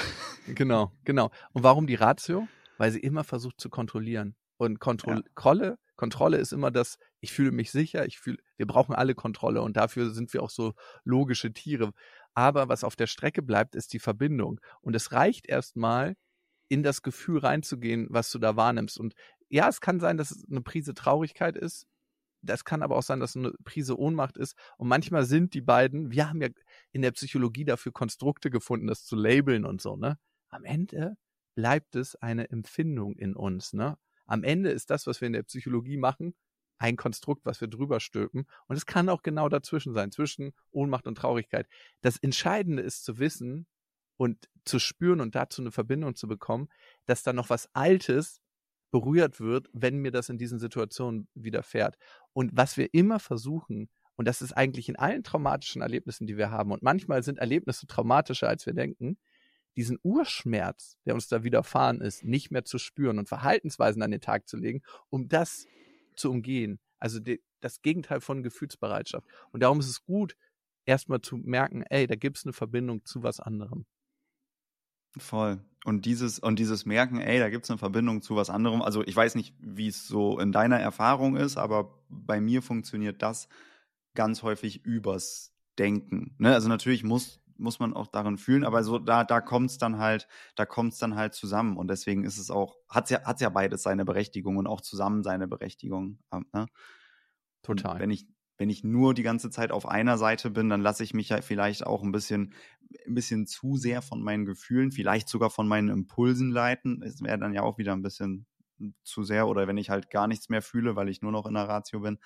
genau, 0.54 0.92
genau. 1.04 1.30
Und 1.52 1.62
warum 1.62 1.86
die 1.86 1.94
Ratio? 1.94 2.48
Weil 2.78 2.90
sie 2.90 3.00
immer 3.00 3.24
versucht 3.24 3.60
zu 3.60 3.70
kontrollieren. 3.70 4.34
Und 4.56 4.78
Kontrolle, 4.78 5.22
ja. 5.66 5.76
Kontrolle 5.96 6.36
ist 6.38 6.52
immer 6.52 6.70
das, 6.70 6.98
ich 7.20 7.32
fühle 7.32 7.50
mich 7.50 7.70
sicher, 7.70 8.06
ich 8.06 8.18
fühle, 8.18 8.38
wir 8.56 8.66
brauchen 8.66 8.94
alle 8.94 9.14
Kontrolle 9.14 9.62
und 9.62 9.76
dafür 9.76 10.10
sind 10.10 10.32
wir 10.34 10.42
auch 10.42 10.50
so 10.50 10.74
logische 11.04 11.52
Tiere. 11.52 11.92
Aber 12.34 12.68
was 12.68 12.84
auf 12.84 12.96
der 12.96 13.06
Strecke 13.06 13.42
bleibt, 13.42 13.74
ist 13.74 13.92
die 13.92 13.98
Verbindung. 13.98 14.60
Und 14.80 14.94
es 14.94 15.12
reicht 15.12 15.46
erstmal, 15.48 16.16
in 16.70 16.82
das 16.84 17.02
Gefühl 17.02 17.40
reinzugehen, 17.40 18.06
was 18.10 18.30
du 18.30 18.38
da 18.38 18.56
wahrnimmst. 18.56 18.98
Und 18.98 19.14
ja, 19.48 19.68
es 19.68 19.80
kann 19.80 20.00
sein, 20.00 20.16
dass 20.16 20.30
es 20.30 20.44
eine 20.48 20.62
Prise 20.62 20.94
Traurigkeit 20.94 21.56
ist. 21.56 21.86
Das 22.42 22.64
kann 22.64 22.82
aber 22.82 22.96
auch 22.96 23.02
sein, 23.02 23.20
dass 23.20 23.36
eine 23.36 23.52
Prise 23.64 23.98
Ohnmacht 23.98 24.36
ist. 24.36 24.56
Und 24.76 24.88
manchmal 24.88 25.24
sind 25.24 25.54
die 25.54 25.60
beiden, 25.60 26.10
wir 26.10 26.28
haben 26.28 26.40
ja 26.40 26.48
in 26.92 27.02
der 27.02 27.12
Psychologie 27.12 27.64
dafür 27.64 27.92
Konstrukte 27.92 28.50
gefunden, 28.50 28.86
das 28.86 29.04
zu 29.04 29.16
labeln 29.16 29.64
und 29.64 29.80
so, 29.80 29.96
ne? 29.96 30.18
Am 30.48 30.64
Ende 30.64 31.16
bleibt 31.54 31.96
es 31.96 32.16
eine 32.16 32.50
Empfindung 32.50 33.16
in 33.16 33.34
uns, 33.34 33.72
ne? 33.72 33.98
Am 34.26 34.44
Ende 34.44 34.70
ist 34.70 34.90
das, 34.90 35.06
was 35.06 35.20
wir 35.20 35.26
in 35.26 35.32
der 35.32 35.42
Psychologie 35.42 35.96
machen, 35.96 36.34
ein 36.78 36.96
Konstrukt, 36.96 37.44
was 37.44 37.60
wir 37.60 37.68
drüber 37.68 38.00
stülpen. 38.00 38.46
Und 38.66 38.76
es 38.76 38.86
kann 38.86 39.08
auch 39.08 39.22
genau 39.22 39.48
dazwischen 39.48 39.92
sein, 39.92 40.10
zwischen 40.12 40.52
Ohnmacht 40.70 41.06
und 41.06 41.16
Traurigkeit. 41.16 41.68
Das 42.00 42.16
Entscheidende 42.16 42.82
ist 42.82 43.04
zu 43.04 43.18
wissen 43.18 43.66
und 44.16 44.48
zu 44.64 44.78
spüren 44.78 45.20
und 45.20 45.34
dazu 45.34 45.62
eine 45.62 45.72
Verbindung 45.72 46.14
zu 46.14 46.26
bekommen, 46.26 46.68
dass 47.06 47.22
da 47.22 47.32
noch 47.32 47.50
was 47.50 47.68
Altes 47.74 48.40
berührt 48.90 49.40
wird, 49.40 49.68
wenn 49.72 49.98
mir 49.98 50.10
das 50.10 50.28
in 50.28 50.38
diesen 50.38 50.58
Situationen 50.58 51.28
widerfährt. 51.34 51.96
Und 52.32 52.50
was 52.54 52.76
wir 52.76 52.92
immer 52.92 53.18
versuchen, 53.18 53.88
und 54.16 54.26
das 54.26 54.42
ist 54.42 54.52
eigentlich 54.52 54.88
in 54.88 54.96
allen 54.96 55.22
traumatischen 55.22 55.82
Erlebnissen, 55.82 56.26
die 56.26 56.36
wir 56.36 56.50
haben, 56.50 56.72
und 56.72 56.82
manchmal 56.82 57.22
sind 57.22 57.38
Erlebnisse 57.38 57.86
traumatischer, 57.86 58.48
als 58.48 58.66
wir 58.66 58.74
denken, 58.74 59.18
diesen 59.76 59.98
Urschmerz, 60.02 60.98
der 61.06 61.14
uns 61.14 61.28
da 61.28 61.44
widerfahren 61.44 62.00
ist, 62.00 62.24
nicht 62.24 62.50
mehr 62.50 62.64
zu 62.64 62.78
spüren 62.78 63.18
und 63.18 63.28
Verhaltensweisen 63.28 64.02
an 64.02 64.10
den 64.10 64.20
Tag 64.20 64.48
zu 64.48 64.56
legen, 64.56 64.82
um 65.08 65.28
das 65.28 65.66
zu 66.16 66.30
umgehen. 66.30 66.80
Also 66.98 67.20
die, 67.20 67.40
das 67.60 67.80
Gegenteil 67.82 68.20
von 68.20 68.42
Gefühlsbereitschaft. 68.42 69.26
Und 69.52 69.62
darum 69.62 69.80
ist 69.80 69.88
es 69.88 70.04
gut, 70.04 70.36
erstmal 70.84 71.20
zu 71.20 71.36
merken, 71.36 71.82
ey, 71.82 72.06
da 72.06 72.16
gibt 72.16 72.38
es 72.38 72.44
eine 72.44 72.52
Verbindung 72.52 73.04
zu 73.04 73.22
was 73.22 73.40
anderem. 73.40 73.86
Voll. 75.16 75.64
Und 75.84 76.04
dieses, 76.04 76.38
und 76.38 76.58
dieses 76.58 76.84
Merken, 76.84 77.20
ey, 77.20 77.38
da 77.38 77.48
gibt 77.48 77.64
es 77.64 77.70
eine 77.70 77.78
Verbindung 77.78 78.22
zu 78.22 78.36
was 78.36 78.50
anderem. 78.50 78.82
Also 78.82 79.02
ich 79.02 79.16
weiß 79.16 79.34
nicht, 79.34 79.54
wie 79.58 79.88
es 79.88 80.06
so 80.06 80.38
in 80.38 80.52
deiner 80.52 80.78
Erfahrung 80.78 81.36
ist, 81.36 81.56
aber 81.56 81.99
bei 82.10 82.40
mir 82.40 82.62
funktioniert 82.62 83.22
das 83.22 83.48
ganz 84.14 84.42
häufig 84.42 84.84
übers 84.84 85.54
Denken. 85.78 86.34
Ne? 86.38 86.52
Also 86.52 86.68
natürlich 86.68 87.04
muss 87.04 87.40
muss 87.60 87.78
man 87.78 87.94
auch 87.94 88.06
darin 88.06 88.38
fühlen, 88.38 88.64
aber 88.64 88.82
so 88.82 88.98
da, 88.98 89.22
da 89.22 89.40
kommt 89.40 89.70
es 89.70 89.78
dann 89.78 89.98
halt, 89.98 90.26
da 90.56 90.66
kommt 90.66 90.94
es 90.94 90.98
dann 90.98 91.14
halt 91.14 91.34
zusammen 91.34 91.76
und 91.76 91.88
deswegen 91.88 92.24
ist 92.24 92.38
es 92.38 92.50
auch, 92.50 92.76
hat 92.88 93.10
ja, 93.10 93.22
hat's 93.24 93.42
ja 93.42 93.50
beides 93.50 93.82
seine 93.82 94.04
Berechtigung 94.04 94.56
und 94.56 94.66
auch 94.66 94.80
zusammen 94.80 95.22
seine 95.22 95.46
Berechtigung. 95.46 96.18
Ähm, 96.32 96.46
ne? 96.52 96.66
Total. 97.62 97.94
Und 97.94 98.00
wenn 98.00 98.10
ich, 98.10 98.26
wenn 98.58 98.70
ich 98.70 98.82
nur 98.82 99.14
die 99.14 99.22
ganze 99.22 99.50
Zeit 99.50 99.72
auf 99.72 99.86
einer 99.86 100.18
Seite 100.18 100.50
bin, 100.50 100.68
dann 100.68 100.80
lasse 100.80 101.04
ich 101.04 101.14
mich 101.14 101.28
ja 101.28 101.40
vielleicht 101.42 101.86
auch 101.86 102.02
ein 102.02 102.12
bisschen, 102.12 102.54
ein 103.06 103.14
bisschen 103.14 103.46
zu 103.46 103.76
sehr 103.76 104.02
von 104.02 104.22
meinen 104.22 104.44
Gefühlen, 104.46 104.90
vielleicht 104.90 105.28
sogar 105.28 105.50
von 105.50 105.68
meinen 105.68 105.88
Impulsen 105.88 106.50
leiten. 106.50 107.02
Es 107.02 107.22
wäre 107.22 107.38
dann 107.38 107.54
ja 107.54 107.62
auch 107.62 107.78
wieder 107.78 107.92
ein 107.92 108.02
bisschen 108.02 108.46
zu 109.02 109.22
sehr 109.22 109.48
oder 109.48 109.66
wenn 109.66 109.76
ich 109.76 109.90
halt 109.90 110.10
gar 110.10 110.26
nichts 110.26 110.48
mehr 110.48 110.62
fühle, 110.62 110.96
weil 110.96 111.08
ich 111.08 111.22
nur 111.22 111.32
noch 111.32 111.46
in 111.46 111.54
der 111.54 111.68
Ratio 111.68 112.00
bin, 112.00 112.18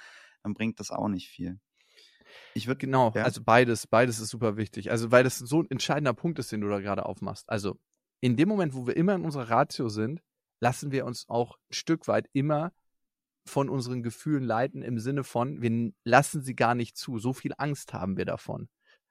dann 0.42 0.54
bringt 0.54 0.80
das 0.80 0.90
auch 0.90 1.08
nicht 1.08 1.28
viel. 1.28 1.58
Ich 2.54 2.66
würde 2.66 2.78
genau, 2.78 3.12
ja. 3.14 3.22
also 3.22 3.42
beides, 3.44 3.86
beides 3.86 4.18
ist 4.18 4.30
super 4.30 4.56
wichtig. 4.56 4.90
Also 4.90 5.10
weil 5.10 5.24
das 5.24 5.38
so 5.38 5.62
ein 5.62 5.70
entscheidender 5.70 6.14
Punkt 6.14 6.38
ist, 6.38 6.52
den 6.52 6.60
du 6.60 6.68
da 6.68 6.80
gerade 6.80 7.06
aufmachst. 7.06 7.48
Also 7.48 7.78
in 8.20 8.36
dem 8.36 8.48
Moment, 8.48 8.74
wo 8.74 8.86
wir 8.86 8.96
immer 8.96 9.14
in 9.14 9.24
unserer 9.24 9.50
Ratio 9.50 9.88
sind, 9.88 10.22
lassen 10.60 10.92
wir 10.92 11.04
uns 11.04 11.28
auch 11.28 11.56
ein 11.70 11.74
Stück 11.74 12.08
weit 12.08 12.28
immer 12.32 12.72
von 13.46 13.68
unseren 13.68 14.02
Gefühlen 14.02 14.42
leiten 14.42 14.82
im 14.82 14.98
Sinne 14.98 15.24
von, 15.24 15.60
wir 15.60 15.92
lassen 16.04 16.42
sie 16.42 16.56
gar 16.56 16.74
nicht 16.74 16.96
zu. 16.96 17.18
So 17.18 17.32
viel 17.32 17.52
Angst 17.58 17.92
haben 17.92 18.16
wir 18.16 18.24
davon. 18.24 18.68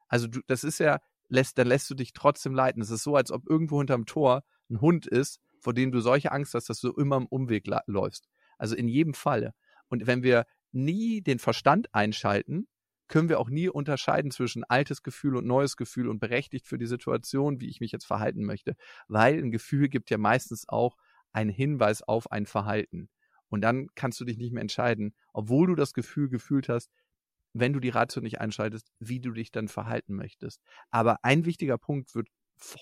Also 0.07 0.27
du, 0.27 0.41
das 0.47 0.63
ist 0.63 0.79
ja, 0.79 0.99
lässt, 1.27 1.57
dann 1.57 1.67
lässt 1.67 1.89
du 1.89 1.95
dich 1.95 2.13
trotzdem 2.13 2.55
leiten. 2.55 2.81
Es 2.81 2.89
ist 2.89 3.03
so, 3.03 3.15
als 3.15 3.31
ob 3.31 3.47
irgendwo 3.47 3.77
hinterm 3.77 4.05
Tor 4.05 4.43
ein 4.69 4.81
Hund 4.81 5.05
ist, 5.05 5.39
vor 5.63 5.73
dem 5.73 5.91
du 5.91 6.01
solche 6.01 6.31
Angst 6.31 6.53
hast, 6.53 6.69
dass 6.69 6.79
du 6.79 6.91
immer 6.91 7.17
im 7.17 7.25
Umweg 7.25 7.65
läufst. 7.87 8.27
Also 8.57 8.75
in 8.75 8.87
jedem 8.87 9.13
Falle. 9.13 9.53
Und 9.87 10.05
wenn 10.05 10.21
wir 10.21 10.45
nie 10.71 11.21
den 11.21 11.39
Verstand 11.39 11.93
einschalten, 11.95 12.67
können 13.07 13.29
wir 13.29 13.39
auch 13.39 13.49
nie 13.49 13.69
unterscheiden 13.69 14.31
zwischen 14.31 14.63
altes 14.65 15.03
Gefühl 15.03 15.37
und 15.37 15.45
neues 15.45 15.77
Gefühl 15.77 16.09
und 16.09 16.19
berechtigt 16.19 16.67
für 16.67 16.77
die 16.77 16.85
Situation, 16.85 17.61
wie 17.61 17.69
ich 17.69 17.79
mich 17.79 17.91
jetzt 17.91 18.05
verhalten 18.05 18.43
möchte. 18.43 18.75
Weil 19.07 19.37
ein 19.37 19.51
Gefühl 19.51 19.87
gibt 19.87 20.09
ja 20.09 20.17
meistens 20.17 20.67
auch 20.67 20.97
einen 21.31 21.49
Hinweis 21.49 22.01
auf 22.01 22.31
ein 22.31 22.45
Verhalten. 22.45 23.09
Und 23.47 23.61
dann 23.61 23.87
kannst 23.95 24.19
du 24.19 24.25
dich 24.25 24.37
nicht 24.37 24.51
mehr 24.51 24.61
entscheiden, 24.61 25.15
obwohl 25.31 25.67
du 25.67 25.75
das 25.75 25.93
Gefühl 25.93 26.27
gefühlt 26.27 26.69
hast, 26.69 26.91
wenn 27.53 27.71
du 27.71 27.79
die 27.79 27.89
Ratio 27.89 28.21
nicht 28.21 28.41
einschaltest, 28.41 28.91
wie 28.99 29.19
du 29.19 29.31
dich 29.31 29.51
dann 29.51 29.67
verhalten 29.67 30.15
möchtest. 30.15 30.61
Aber 30.89 31.23
ein 31.23 31.45
wichtiger 31.45 31.77
Punkt 31.77 32.15
wird 32.15 32.27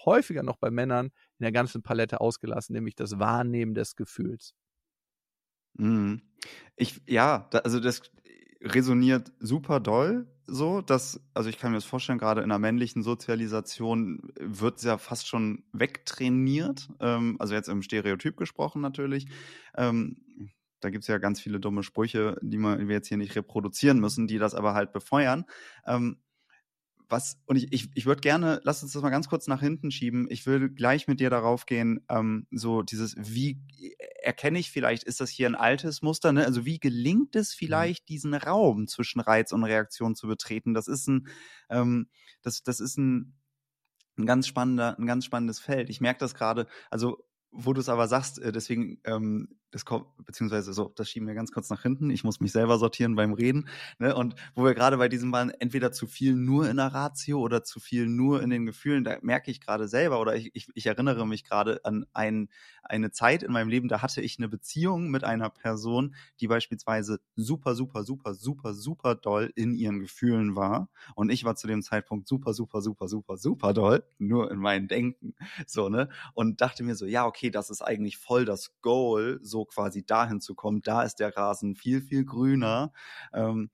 häufiger 0.06 0.44
noch 0.44 0.58
bei 0.58 0.72
Männern 0.72 1.08
in 1.08 1.44
der 1.44 1.52
ganzen 1.52 1.82
Palette 1.84 2.22
ausgelassen, 2.22 2.74
nämlich 2.74 2.96
das 2.96 3.20
Wahrnehmen 3.20 3.74
des 3.74 3.96
Gefühls. 3.96 4.54
Mhm. 5.74 6.22
Ich, 6.76 7.02
ja, 7.08 7.48
da, 7.52 7.60
also 7.60 7.80
das, 7.80 8.02
resoniert 8.62 9.32
super 9.40 9.80
doll 9.80 10.28
so, 10.48 10.82
dass, 10.82 11.22
also 11.34 11.50
ich 11.50 11.58
kann 11.58 11.72
mir 11.72 11.78
das 11.78 11.86
vorstellen, 11.86 12.20
gerade 12.20 12.42
in 12.42 12.52
einer 12.52 12.60
männlichen 12.60 13.04
Sozialisation 13.04 14.34
wird 14.40 14.78
es 14.78 14.84
ja 14.84 14.98
fast 14.98 15.28
schon 15.28 15.64
wegtrainiert, 15.72 16.90
ähm, 17.00 17.38
also 17.40 17.54
jetzt 17.54 17.70
im 17.70 17.82
Stereotyp 17.82 18.36
gesprochen 18.36 18.82
natürlich. 18.82 19.28
Ähm, 19.76 20.18
da 20.82 20.90
gibt 20.90 21.04
es 21.04 21.08
ja 21.08 21.20
ganz 21.20 21.40
viele 21.40 21.60
dumme 21.60 21.84
Sprüche, 21.84 22.38
die, 22.42 22.58
man, 22.58 22.88
wir 22.88 22.96
jetzt 22.96 23.08
hier 23.08 23.18
nicht 23.18 23.36
reproduzieren 23.36 24.00
müssen, 24.00 24.28
die 24.28 24.40
das 24.40 24.54
aber 24.54 24.74
halt 24.74 24.92
befeuern. 24.92 25.46
Ähm, 25.86 26.18
was, 27.12 27.38
und 27.46 27.58
ich, 27.58 27.72
ich, 27.72 27.90
ich 27.94 28.06
würde 28.06 28.22
gerne, 28.22 28.62
lass 28.64 28.82
uns 28.82 28.94
das 28.94 29.02
mal 29.02 29.10
ganz 29.10 29.28
kurz 29.28 29.48
nach 29.48 29.60
hinten 29.60 29.92
schieben. 29.92 30.28
Ich 30.30 30.46
würde 30.46 30.72
gleich 30.72 31.08
mit 31.08 31.20
dir 31.20 31.30
darauf 31.30 31.66
gehen, 31.66 32.04
ähm, 32.10 32.48
so 32.52 32.82
dieses, 32.82 33.16
wie 33.18 33.62
erkenne 34.24 34.60
ich 34.60 34.72
vielleicht, 34.72 35.04
ist 35.04 35.20
das 35.20 35.30
hier 35.30 35.48
ein 35.48 35.56
altes 35.56 36.02
Muster, 36.02 36.32
ne? 36.32 36.46
Also 36.46 36.66
wie 36.66 36.80
gelingt 36.80 37.36
es 37.36 37.54
mhm. 37.54 37.66
vielleicht, 37.66 38.10
diesen 38.10 38.34
Raum 38.34 38.88
zwischen 38.88 39.20
Reiz 39.20 39.52
und 39.52 39.64
Reaktion 39.64 40.16
zu 40.16 40.28
betreten? 40.28 40.74
Das 40.74 40.88
ist 40.88 41.08
ein, 41.08 41.28
ähm, 41.70 42.08
das, 42.42 42.64
das 42.64 42.80
ist 42.80 42.98
ein, 42.98 43.36
ein 44.18 44.26
ganz 44.26 44.48
spannender, 44.48 44.98
ein 44.98 45.06
ganz 45.06 45.26
spannendes 45.26 45.60
Feld. 45.60 45.90
Ich 45.90 46.02
merke 46.02 46.20
das 46.20 46.34
gerade, 46.34 46.68
also 46.90 47.24
wo 47.52 47.74
du 47.74 47.82
es 47.82 47.90
aber 47.90 48.08
sagst, 48.08 48.40
äh, 48.40 48.52
deswegen 48.52 49.00
ähm, 49.04 49.60
das 49.72 49.86
kommt, 49.86 50.06
beziehungsweise 50.26 50.74
so, 50.74 50.92
das 50.96 51.10
schieben 51.10 51.28
wir 51.28 51.34
ganz 51.34 51.52
kurz 51.52 51.70
nach 51.70 51.82
hinten. 51.82 52.10
Ich 52.10 52.24
muss 52.24 52.40
mich 52.40 52.52
selber 52.52 52.78
sortieren 52.78 53.16
beim 53.16 53.34
Reden. 53.34 53.68
Ne? 54.00 54.14
Und 54.16 54.36
wo 54.54 54.64
wir 54.64 54.74
gerade 54.74 54.98
bei 54.98 55.08
diesem 55.08 55.32
waren, 55.32 55.50
entweder 55.50 55.92
zu 55.92 56.08
viel 56.08 56.36
nur 56.36 56.70
in 56.70 56.78
der 56.78 56.94
Ratio 56.94 57.40
oder 57.40 57.64
zu 57.64 57.80
viel 57.80 58.06
nur 58.08 58.44
in 58.44 58.50
den 58.50 58.66
Gefühlen, 58.66 59.04
da 59.04 59.18
merke 59.22 59.50
ich 59.50 59.62
gerade 59.62 59.88
selber 59.88 60.20
oder 60.20 60.36
ich, 60.36 60.52
ich, 60.54 60.68
ich 60.76 60.86
erinnere 60.86 61.26
mich 61.26 61.44
gerade 61.44 61.84
an 61.86 62.06
ein, 62.14 62.50
eine 62.84 63.12
Zeit 63.12 63.44
in 63.44 63.52
meinem 63.52 63.70
Leben, 63.70 63.88
da 63.88 64.02
hatte 64.02 64.22
ich 64.22 64.38
eine 64.38 64.50
Beziehung 64.50 65.10
mit 65.10 65.24
einer 65.24 65.50
Person, 65.50 66.16
die 66.40 66.48
beispielsweise 66.48 67.22
super, 67.36 67.76
super, 67.76 68.04
super, 68.04 68.34
super, 68.34 68.74
super 68.74 69.16
doll 69.16 69.52
in 69.56 69.74
ihren 69.74 70.00
Gefühlen 70.00 70.56
war. 70.56 70.90
Und 71.16 71.32
ich 71.32 71.46
war 71.46 71.56
zu 71.56 71.68
dem 71.68 71.82
Zeitpunkt 71.82 72.28
super, 72.28 72.54
super, 72.54 72.82
super, 72.82 73.08
super, 73.08 73.38
super 73.38 73.74
doll, 73.74 74.04
nur 74.18 74.52
in 74.52 74.60
meinem 74.60 74.88
Denken. 74.88 75.36
So, 75.66 75.90
ne? 75.90 76.10
Und 76.34 76.60
dachte 76.62 76.84
mir 76.84 76.96
so, 76.96 77.06
ja, 77.06 77.26
okay, 77.26 77.50
das 77.50 77.70
ist 77.70 77.82
eigentlich 77.82 78.18
voll 78.18 78.46
das 78.46 78.74
Goal, 78.82 79.40
so 79.42 79.61
quasi 79.66 80.06
dahin 80.06 80.42
zu 80.42 80.56
kommen. 80.56 80.82
Da 80.82 81.04
ist 81.04 81.16
der 81.16 81.36
Rasen 81.36 81.76
viel, 81.76 82.02
viel 82.02 82.26
grüner. 82.26 82.92
Ähm, 83.34 83.70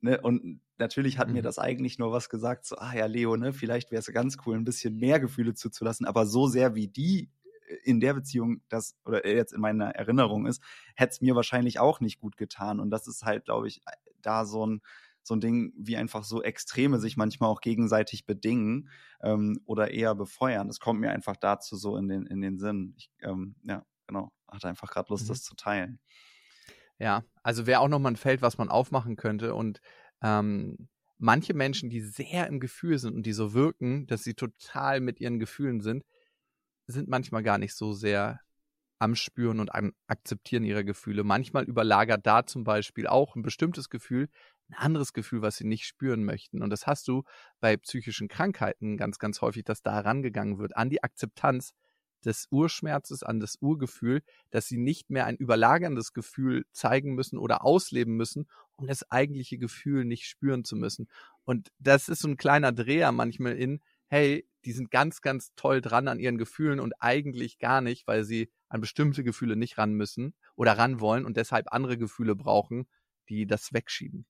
ne? 0.00 0.20
Und 0.20 0.60
natürlich 0.78 1.18
hat 1.18 1.28
mhm. 1.28 1.34
mir 1.34 1.42
das 1.42 1.58
eigentlich 1.58 1.98
nur 1.98 2.12
was 2.12 2.28
gesagt, 2.28 2.66
so, 2.66 2.76
ah 2.76 2.94
ja, 2.94 3.06
Leo, 3.06 3.36
ne, 3.36 3.52
vielleicht 3.52 3.90
wäre 3.90 4.00
es 4.00 4.12
ganz 4.12 4.36
cool, 4.46 4.56
ein 4.56 4.64
bisschen 4.64 4.96
mehr 4.96 5.20
Gefühle 5.20 5.54
zuzulassen, 5.54 6.06
aber 6.06 6.26
so 6.26 6.46
sehr 6.46 6.74
wie 6.74 6.88
die 6.88 7.30
äh, 7.66 7.76
in 7.84 8.00
der 8.00 8.14
Beziehung 8.14 8.62
das 8.68 8.96
oder 9.04 9.26
jetzt 9.26 9.52
in 9.52 9.60
meiner 9.60 9.90
Erinnerung 9.90 10.46
ist, 10.46 10.62
hätte 10.94 11.10
es 11.10 11.20
mir 11.20 11.34
wahrscheinlich 11.34 11.80
auch 11.80 12.00
nicht 12.00 12.20
gut 12.20 12.36
getan. 12.36 12.80
Und 12.80 12.90
das 12.90 13.08
ist 13.08 13.24
halt, 13.24 13.44
glaube 13.46 13.68
ich, 13.68 13.80
da 14.22 14.44
so 14.44 14.66
ein 14.66 14.80
so 15.28 15.34
ein 15.34 15.40
Ding, 15.40 15.74
wie 15.76 15.96
einfach 15.96 16.24
so 16.24 16.42
Extreme 16.42 16.98
sich 16.98 17.18
manchmal 17.18 17.50
auch 17.50 17.60
gegenseitig 17.60 18.24
bedingen 18.24 18.88
ähm, 19.22 19.60
oder 19.66 19.90
eher 19.90 20.14
befeuern. 20.14 20.68
Das 20.68 20.80
kommt 20.80 21.00
mir 21.00 21.10
einfach 21.10 21.36
dazu 21.36 21.76
so 21.76 21.96
in 21.98 22.08
den, 22.08 22.26
in 22.26 22.40
den 22.40 22.58
Sinn. 22.58 22.94
Ich, 22.96 23.10
ähm, 23.20 23.54
ja 23.62 23.84
genau, 24.06 24.32
hatte 24.48 24.68
einfach 24.68 24.90
gerade 24.90 25.10
Lust, 25.10 25.24
mhm. 25.24 25.28
das 25.28 25.42
zu 25.42 25.54
teilen. 25.54 26.00
Ja, 26.98 27.24
also 27.42 27.66
wäre 27.66 27.80
auch 27.80 27.88
nochmal 27.88 28.12
ein 28.12 28.16
Feld, 28.16 28.42
was 28.42 28.58
man 28.58 28.68
aufmachen 28.68 29.16
könnte. 29.16 29.54
Und 29.54 29.80
ähm, 30.22 30.88
manche 31.18 31.54
Menschen, 31.54 31.90
die 31.90 32.00
sehr 32.00 32.46
im 32.48 32.60
Gefühl 32.60 32.98
sind 32.98 33.14
und 33.14 33.24
die 33.24 33.32
so 33.32 33.52
wirken, 33.54 34.06
dass 34.06 34.24
sie 34.24 34.34
total 34.34 35.00
mit 35.00 35.20
ihren 35.20 35.38
Gefühlen 35.38 35.80
sind, 35.80 36.04
sind 36.86 37.08
manchmal 37.08 37.42
gar 37.42 37.58
nicht 37.58 37.74
so 37.74 37.92
sehr 37.92 38.40
am 38.98 39.14
Spüren 39.14 39.60
und 39.60 39.72
am 39.72 39.92
Akzeptieren 40.08 40.64
ihrer 40.64 40.82
Gefühle. 40.82 41.22
Manchmal 41.22 41.64
überlagert 41.64 42.26
da 42.26 42.44
zum 42.46 42.64
Beispiel 42.64 43.06
auch 43.06 43.36
ein 43.36 43.42
bestimmtes 43.42 43.90
Gefühl 43.90 44.28
ein 44.68 44.74
anderes 44.74 45.12
Gefühl, 45.12 45.42
was 45.42 45.56
sie 45.56 45.66
nicht 45.66 45.84
spüren 45.86 46.24
möchten. 46.24 46.62
Und 46.62 46.70
das 46.70 46.86
hast 46.86 47.08
du 47.08 47.24
bei 47.60 47.76
psychischen 47.76 48.28
Krankheiten 48.28 48.96
ganz, 48.96 49.18
ganz 49.18 49.40
häufig, 49.40 49.64
dass 49.64 49.82
da 49.82 49.92
herangegangen 49.92 50.58
wird, 50.58 50.76
an 50.76 50.90
die 50.90 51.02
Akzeptanz, 51.02 51.72
des 52.24 52.46
Urschmerzes, 52.50 53.22
an 53.22 53.40
das 53.40 53.56
Urgefühl, 53.60 54.22
dass 54.50 54.66
sie 54.66 54.78
nicht 54.78 55.10
mehr 55.10 55.26
ein 55.26 55.36
überlagerndes 55.36 56.12
Gefühl 56.12 56.66
zeigen 56.72 57.14
müssen 57.14 57.38
oder 57.38 57.64
ausleben 57.64 58.16
müssen, 58.16 58.48
um 58.76 58.86
das 58.86 59.10
eigentliche 59.10 59.58
Gefühl 59.58 60.04
nicht 60.04 60.26
spüren 60.26 60.64
zu 60.64 60.76
müssen. 60.76 61.08
Und 61.44 61.68
das 61.78 62.08
ist 62.08 62.20
so 62.20 62.28
ein 62.28 62.36
kleiner 62.36 62.72
Dreher 62.72 63.12
manchmal 63.12 63.56
in, 63.56 63.80
hey, 64.06 64.46
die 64.64 64.72
sind 64.72 64.90
ganz, 64.90 65.20
ganz 65.20 65.52
toll 65.56 65.80
dran 65.80 66.08
an 66.08 66.18
ihren 66.18 66.38
Gefühlen 66.38 66.80
und 66.80 66.94
eigentlich 67.00 67.58
gar 67.58 67.80
nicht, 67.80 68.06
weil 68.06 68.24
sie 68.24 68.50
an 68.68 68.80
bestimmte 68.80 69.24
Gefühle 69.24 69.56
nicht 69.56 69.78
ran 69.78 69.94
müssen 69.94 70.34
oder 70.56 70.76
ran 70.76 71.00
wollen 71.00 71.24
und 71.24 71.36
deshalb 71.36 71.72
andere 71.72 71.96
Gefühle 71.98 72.34
brauchen, 72.34 72.86
die 73.28 73.46
das 73.46 73.72
wegschieben 73.72 74.26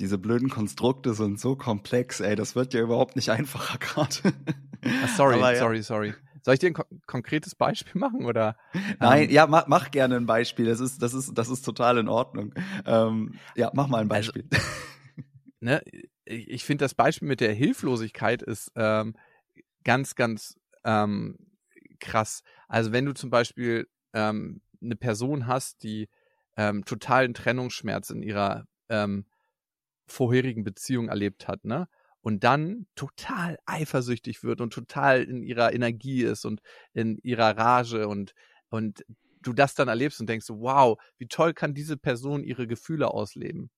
diese 0.00 0.18
blöden 0.18 0.48
Konstrukte 0.48 1.14
sind 1.14 1.38
so 1.38 1.56
komplex, 1.56 2.20
ey, 2.20 2.34
das 2.34 2.56
wird 2.56 2.74
ja 2.74 2.80
überhaupt 2.80 3.16
nicht 3.16 3.30
einfacher 3.30 3.78
gerade. 3.78 4.34
Ah, 4.82 5.08
sorry, 5.08 5.38
ja. 5.38 5.56
sorry, 5.56 5.82
sorry. 5.82 6.14
Soll 6.42 6.54
ich 6.54 6.60
dir 6.60 6.68
ein 6.68 6.74
ko 6.74 6.84
konkretes 7.06 7.54
Beispiel 7.54 8.00
machen 8.00 8.24
oder? 8.24 8.56
Nein, 8.98 9.24
ähm, 9.24 9.30
ja, 9.30 9.46
mach, 9.46 9.66
mach, 9.66 9.90
gerne 9.90 10.16
ein 10.16 10.24
Beispiel. 10.24 10.64
Das 10.64 10.80
ist, 10.80 11.02
das 11.02 11.12
ist, 11.12 11.34
das 11.34 11.50
ist 11.50 11.62
total 11.62 11.98
in 11.98 12.08
Ordnung. 12.08 12.54
Ähm, 12.86 13.34
ja, 13.56 13.70
mach 13.74 13.88
mal 13.88 13.98
ein 13.98 14.10
also, 14.10 14.32
Beispiel. 14.32 14.48
Also, 14.50 14.64
ne, 15.60 15.82
ich, 16.24 16.48
ich 16.48 16.64
finde 16.64 16.84
das 16.84 16.94
Beispiel 16.94 17.28
mit 17.28 17.40
der 17.40 17.52
Hilflosigkeit 17.52 18.42
ist 18.42 18.72
ähm, 18.74 19.14
ganz, 19.84 20.14
ganz 20.14 20.58
ähm, 20.84 21.36
krass. 21.98 22.42
Also 22.68 22.92
wenn 22.92 23.04
du 23.04 23.12
zum 23.12 23.28
Beispiel 23.28 23.86
ähm, 24.14 24.62
eine 24.82 24.96
Person 24.96 25.46
hast, 25.46 25.82
die 25.82 26.08
ähm, 26.56 26.86
totalen 26.86 27.34
Trennungsschmerz 27.34 28.08
in 28.08 28.22
ihrer 28.22 28.66
ähm, 28.88 29.26
vorherigen 30.10 30.64
Beziehung 30.64 31.08
erlebt 31.08 31.48
hat, 31.48 31.64
ne? 31.64 31.88
Und 32.22 32.44
dann 32.44 32.86
total 32.96 33.58
eifersüchtig 33.64 34.42
wird 34.44 34.60
und 34.60 34.74
total 34.74 35.22
in 35.22 35.42
ihrer 35.42 35.72
Energie 35.72 36.22
ist 36.22 36.44
und 36.44 36.60
in 36.92 37.18
ihrer 37.22 37.56
Rage 37.56 38.08
und, 38.08 38.34
und 38.68 39.06
du 39.40 39.54
das 39.54 39.74
dann 39.74 39.88
erlebst 39.88 40.20
und 40.20 40.28
denkst, 40.28 40.48
wow, 40.50 41.00
wie 41.16 41.28
toll 41.28 41.54
kann 41.54 41.72
diese 41.72 41.96
Person 41.96 42.44
ihre 42.44 42.66
Gefühle 42.66 43.08
ausleben. 43.08 43.70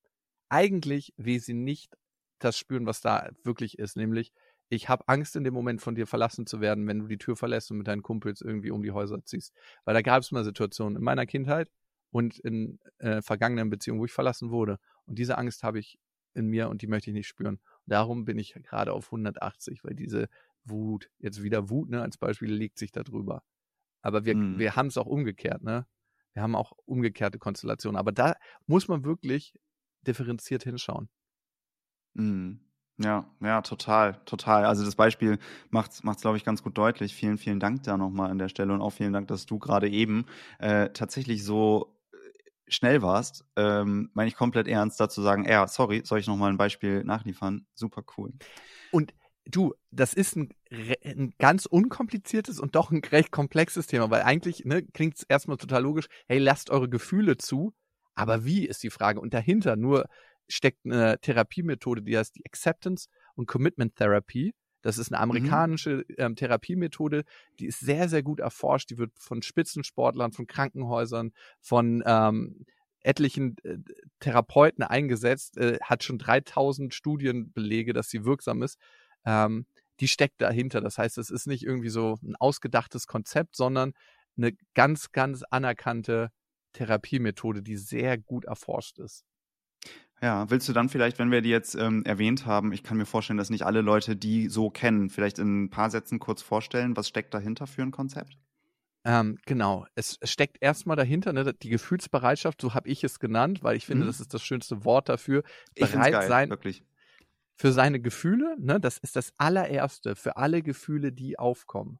Eigentlich 0.48 1.14
will 1.16 1.38
sie 1.38 1.54
nicht 1.54 1.96
das 2.40 2.58
spüren, 2.58 2.84
was 2.84 3.00
da 3.00 3.30
wirklich 3.44 3.78
ist, 3.78 3.96
nämlich 3.96 4.32
ich 4.72 4.88
habe 4.88 5.06
Angst 5.06 5.36
in 5.36 5.44
dem 5.44 5.52
Moment 5.52 5.82
von 5.82 5.94
dir 5.94 6.06
verlassen 6.06 6.46
zu 6.46 6.62
werden, 6.62 6.86
wenn 6.86 7.00
du 7.00 7.06
die 7.06 7.18
Tür 7.18 7.36
verlässt 7.36 7.70
und 7.70 7.76
mit 7.78 7.88
deinen 7.88 8.02
Kumpels 8.02 8.40
irgendwie 8.40 8.70
um 8.70 8.82
die 8.82 8.92
Häuser 8.92 9.22
ziehst. 9.22 9.52
Weil 9.84 9.92
da 9.92 10.00
gab 10.00 10.22
es 10.22 10.32
mal 10.32 10.44
Situationen 10.44 10.96
in 10.96 11.04
meiner 11.04 11.26
Kindheit 11.26 11.68
und 12.10 12.38
in 12.38 12.78
äh, 12.98 13.20
vergangenen 13.20 13.68
Beziehungen, 13.68 14.00
wo 14.00 14.06
ich 14.06 14.12
verlassen 14.12 14.50
wurde. 14.50 14.78
Und 15.04 15.18
diese 15.18 15.36
Angst 15.36 15.62
habe 15.62 15.78
ich 15.78 15.98
in 16.34 16.46
mir 16.46 16.68
und 16.68 16.82
die 16.82 16.86
möchte 16.86 17.10
ich 17.10 17.14
nicht 17.14 17.28
spüren. 17.28 17.60
Darum 17.86 18.24
bin 18.24 18.38
ich 18.38 18.54
gerade 18.54 18.92
auf 18.92 19.06
180, 19.06 19.84
weil 19.84 19.94
diese 19.94 20.28
Wut, 20.64 21.10
jetzt 21.18 21.42
wieder 21.42 21.70
Wut, 21.70 21.90
ne, 21.90 22.02
als 22.02 22.16
Beispiel 22.16 22.52
liegt 22.52 22.78
sich 22.78 22.92
da 22.92 23.02
drüber. 23.02 23.42
Aber 24.02 24.24
wir, 24.24 24.36
mhm. 24.36 24.58
wir 24.58 24.76
haben 24.76 24.88
es 24.88 24.96
auch 24.96 25.06
umgekehrt, 25.06 25.62
ne? 25.62 25.86
Wir 26.32 26.42
haben 26.42 26.54
auch 26.54 26.72
umgekehrte 26.86 27.38
Konstellationen. 27.38 27.98
Aber 27.98 28.12
da 28.12 28.34
muss 28.66 28.88
man 28.88 29.04
wirklich 29.04 29.54
differenziert 30.06 30.64
hinschauen. 30.64 31.08
Mhm. 32.14 32.60
Ja, 32.98 33.26
ja, 33.40 33.62
total, 33.62 34.20
total. 34.26 34.64
Also 34.64 34.84
das 34.84 34.96
Beispiel 34.96 35.38
macht 35.70 35.92
es, 35.92 36.02
glaube 36.20 36.36
ich, 36.36 36.44
ganz 36.44 36.62
gut 36.62 36.76
deutlich. 36.76 37.14
Vielen, 37.14 37.38
vielen 37.38 37.58
Dank 37.58 37.82
da 37.84 37.96
nochmal 37.96 38.30
an 38.30 38.38
der 38.38 38.48
Stelle 38.48 38.72
und 38.72 38.80
auch 38.80 38.90
vielen 38.90 39.12
Dank, 39.12 39.28
dass 39.28 39.46
du 39.46 39.58
gerade 39.58 39.88
eben 39.88 40.26
äh, 40.58 40.90
tatsächlich 40.90 41.42
so 41.44 41.91
schnell 42.72 43.02
warst, 43.02 43.44
ähm, 43.56 44.10
meine 44.14 44.28
ich 44.28 44.36
komplett 44.36 44.68
ernst, 44.68 45.00
dazu 45.00 45.22
sagen, 45.22 45.44
ja, 45.48 45.66
sorry, 45.68 46.02
soll 46.04 46.18
ich 46.18 46.26
nochmal 46.26 46.50
ein 46.50 46.58
Beispiel 46.58 47.04
nachliefern? 47.04 47.66
Super 47.74 48.02
cool. 48.16 48.32
Und 48.90 49.14
du, 49.44 49.74
das 49.90 50.14
ist 50.14 50.36
ein, 50.36 50.54
ein, 51.04 51.34
ganz 51.38 51.66
unkompliziertes 51.66 52.60
und 52.60 52.74
doch 52.74 52.90
ein 52.90 53.02
recht 53.04 53.30
komplexes 53.30 53.86
Thema, 53.86 54.10
weil 54.10 54.22
eigentlich 54.22 54.64
ne, 54.64 54.82
klingt 54.82 55.16
es 55.16 55.22
erstmal 55.24 55.56
total 55.56 55.82
logisch, 55.82 56.08
hey, 56.26 56.38
lasst 56.38 56.70
eure 56.70 56.88
Gefühle 56.88 57.36
zu, 57.36 57.74
aber 58.14 58.44
wie 58.44 58.66
ist 58.66 58.82
die 58.82 58.90
Frage? 58.90 59.20
Und 59.20 59.34
dahinter 59.34 59.76
nur 59.76 60.06
steckt 60.48 60.84
eine 60.84 61.18
Therapiemethode, 61.20 62.02
die 62.02 62.16
heißt 62.16 62.36
die 62.36 62.44
Acceptance 62.44 63.08
und 63.34 63.46
Commitment 63.46 63.96
Therapy. 63.96 64.54
Das 64.82 64.98
ist 64.98 65.12
eine 65.12 65.18
mhm. 65.18 65.30
amerikanische 65.30 66.04
ähm, 66.18 66.36
Therapiemethode, 66.36 67.24
die 67.58 67.66
ist 67.66 67.80
sehr, 67.80 68.08
sehr 68.08 68.22
gut 68.22 68.40
erforscht. 68.40 68.90
Die 68.90 68.98
wird 68.98 69.12
von 69.18 69.42
Spitzensportlern, 69.42 70.32
von 70.32 70.46
Krankenhäusern, 70.46 71.32
von 71.60 72.02
ähm, 72.04 72.66
etlichen 73.00 73.56
äh, 73.64 73.78
Therapeuten 74.20 74.84
eingesetzt, 74.84 75.56
äh, 75.56 75.78
hat 75.82 76.04
schon 76.04 76.18
3000 76.18 76.92
Studienbelege, 76.92 77.92
dass 77.92 78.08
sie 78.08 78.24
wirksam 78.24 78.62
ist. 78.62 78.78
Ähm, 79.24 79.66
die 80.00 80.08
steckt 80.08 80.40
dahinter. 80.40 80.80
Das 80.80 80.98
heißt, 80.98 81.18
es 81.18 81.30
ist 81.30 81.46
nicht 81.46 81.64
irgendwie 81.64 81.90
so 81.90 82.18
ein 82.22 82.36
ausgedachtes 82.36 83.06
Konzept, 83.06 83.56
sondern 83.56 83.92
eine 84.36 84.52
ganz, 84.74 85.12
ganz 85.12 85.42
anerkannte 85.50 86.30
Therapiemethode, 86.72 87.62
die 87.62 87.76
sehr 87.76 88.18
gut 88.18 88.44
erforscht 88.44 88.98
ist. 88.98 89.24
Ja, 90.22 90.48
willst 90.50 90.68
du 90.68 90.72
dann 90.72 90.88
vielleicht, 90.88 91.18
wenn 91.18 91.32
wir 91.32 91.42
die 91.42 91.48
jetzt 91.48 91.74
ähm, 91.74 92.04
erwähnt 92.04 92.46
haben, 92.46 92.72
ich 92.72 92.84
kann 92.84 92.96
mir 92.96 93.06
vorstellen, 93.06 93.38
dass 93.38 93.50
nicht 93.50 93.66
alle 93.66 93.80
Leute 93.80 94.14
die 94.14 94.48
so 94.48 94.70
kennen, 94.70 95.10
vielleicht 95.10 95.40
in 95.40 95.64
ein 95.64 95.70
paar 95.70 95.90
Sätzen 95.90 96.20
kurz 96.20 96.42
vorstellen, 96.42 96.96
was 96.96 97.08
steckt 97.08 97.34
dahinter 97.34 97.66
für 97.66 97.82
ein 97.82 97.90
Konzept? 97.90 98.38
Ähm, 99.04 99.36
genau, 99.46 99.84
es 99.96 100.20
steckt 100.22 100.58
erstmal 100.60 100.96
dahinter, 100.96 101.32
ne, 101.32 101.52
die 101.52 101.70
Gefühlsbereitschaft, 101.70 102.60
so 102.60 102.72
habe 102.72 102.88
ich 102.88 103.02
es 103.02 103.18
genannt, 103.18 103.64
weil 103.64 103.76
ich 103.76 103.84
finde, 103.84 104.04
mhm. 104.04 104.06
das 104.06 104.20
ist 104.20 104.32
das 104.32 104.44
schönste 104.44 104.84
Wort 104.84 105.08
dafür. 105.08 105.42
Bereit 105.74 106.12
geil, 106.12 106.28
sein 106.28 106.50
wirklich. 106.50 106.84
für 107.56 107.72
seine 107.72 107.98
Gefühle, 107.98 108.54
ne, 108.60 108.78
das 108.78 108.98
ist 108.98 109.16
das 109.16 109.32
allererste 109.38 110.14
für 110.14 110.36
alle 110.36 110.62
Gefühle, 110.62 111.10
die 111.10 111.36
aufkommen. 111.36 111.98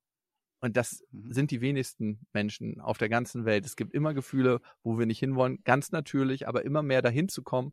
Und 0.60 0.76
das 0.76 1.02
mhm. 1.10 1.32
sind 1.32 1.50
die 1.50 1.60
wenigsten 1.60 2.24
Menschen 2.32 2.80
auf 2.80 2.98
der 2.98 3.08
ganzen 3.08 3.44
Welt. 3.44 3.66
Es 3.66 3.74
gibt 3.74 3.92
immer 3.92 4.14
Gefühle, 4.14 4.60
wo 4.84 4.96
wir 4.96 5.06
nicht 5.06 5.18
hinwollen, 5.18 5.58
ganz 5.64 5.90
natürlich, 5.90 6.46
aber 6.46 6.64
immer 6.64 6.84
mehr 6.84 7.02
dahin 7.02 7.28
zu 7.28 7.42
kommen, 7.42 7.72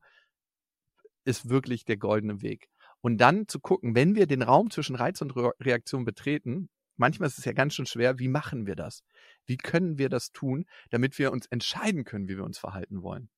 ist 1.30 1.50
wirklich 1.50 1.86
der 1.86 1.98
goldene 1.98 2.42
Weg. 2.42 2.70
Und 3.02 3.20
dann 3.20 3.48
zu 3.48 3.60
gucken, 3.60 3.96
wenn 3.96 4.16
wir 4.16 4.28
den 4.28 4.42
Raum 4.42 4.72
zwischen 4.72 4.96
Reiz 4.96 5.22
und 5.22 5.36
Re 5.36 5.54
Reaktion 5.62 6.04
betreten, 6.04 6.70
manchmal 6.98 7.28
ist 7.28 7.38
es 7.38 7.46
ja 7.46 7.54
ganz 7.54 7.76
schön 7.76 7.86
schwer, 7.86 8.20
wie 8.20 8.28
machen 8.28 8.66
wir 8.66 8.76
das? 8.76 9.04
Wie 9.46 9.58
können 9.58 9.98
wir 9.98 10.10
das 10.10 10.32
tun, 10.32 10.66
damit 10.90 11.18
wir 11.18 11.32
uns 11.32 11.46
entscheiden 11.46 12.04
können, 12.04 12.28
wie 12.28 12.36
wir 12.36 12.44
uns 12.44 12.58
verhalten 12.58 13.04
wollen? 13.04 13.30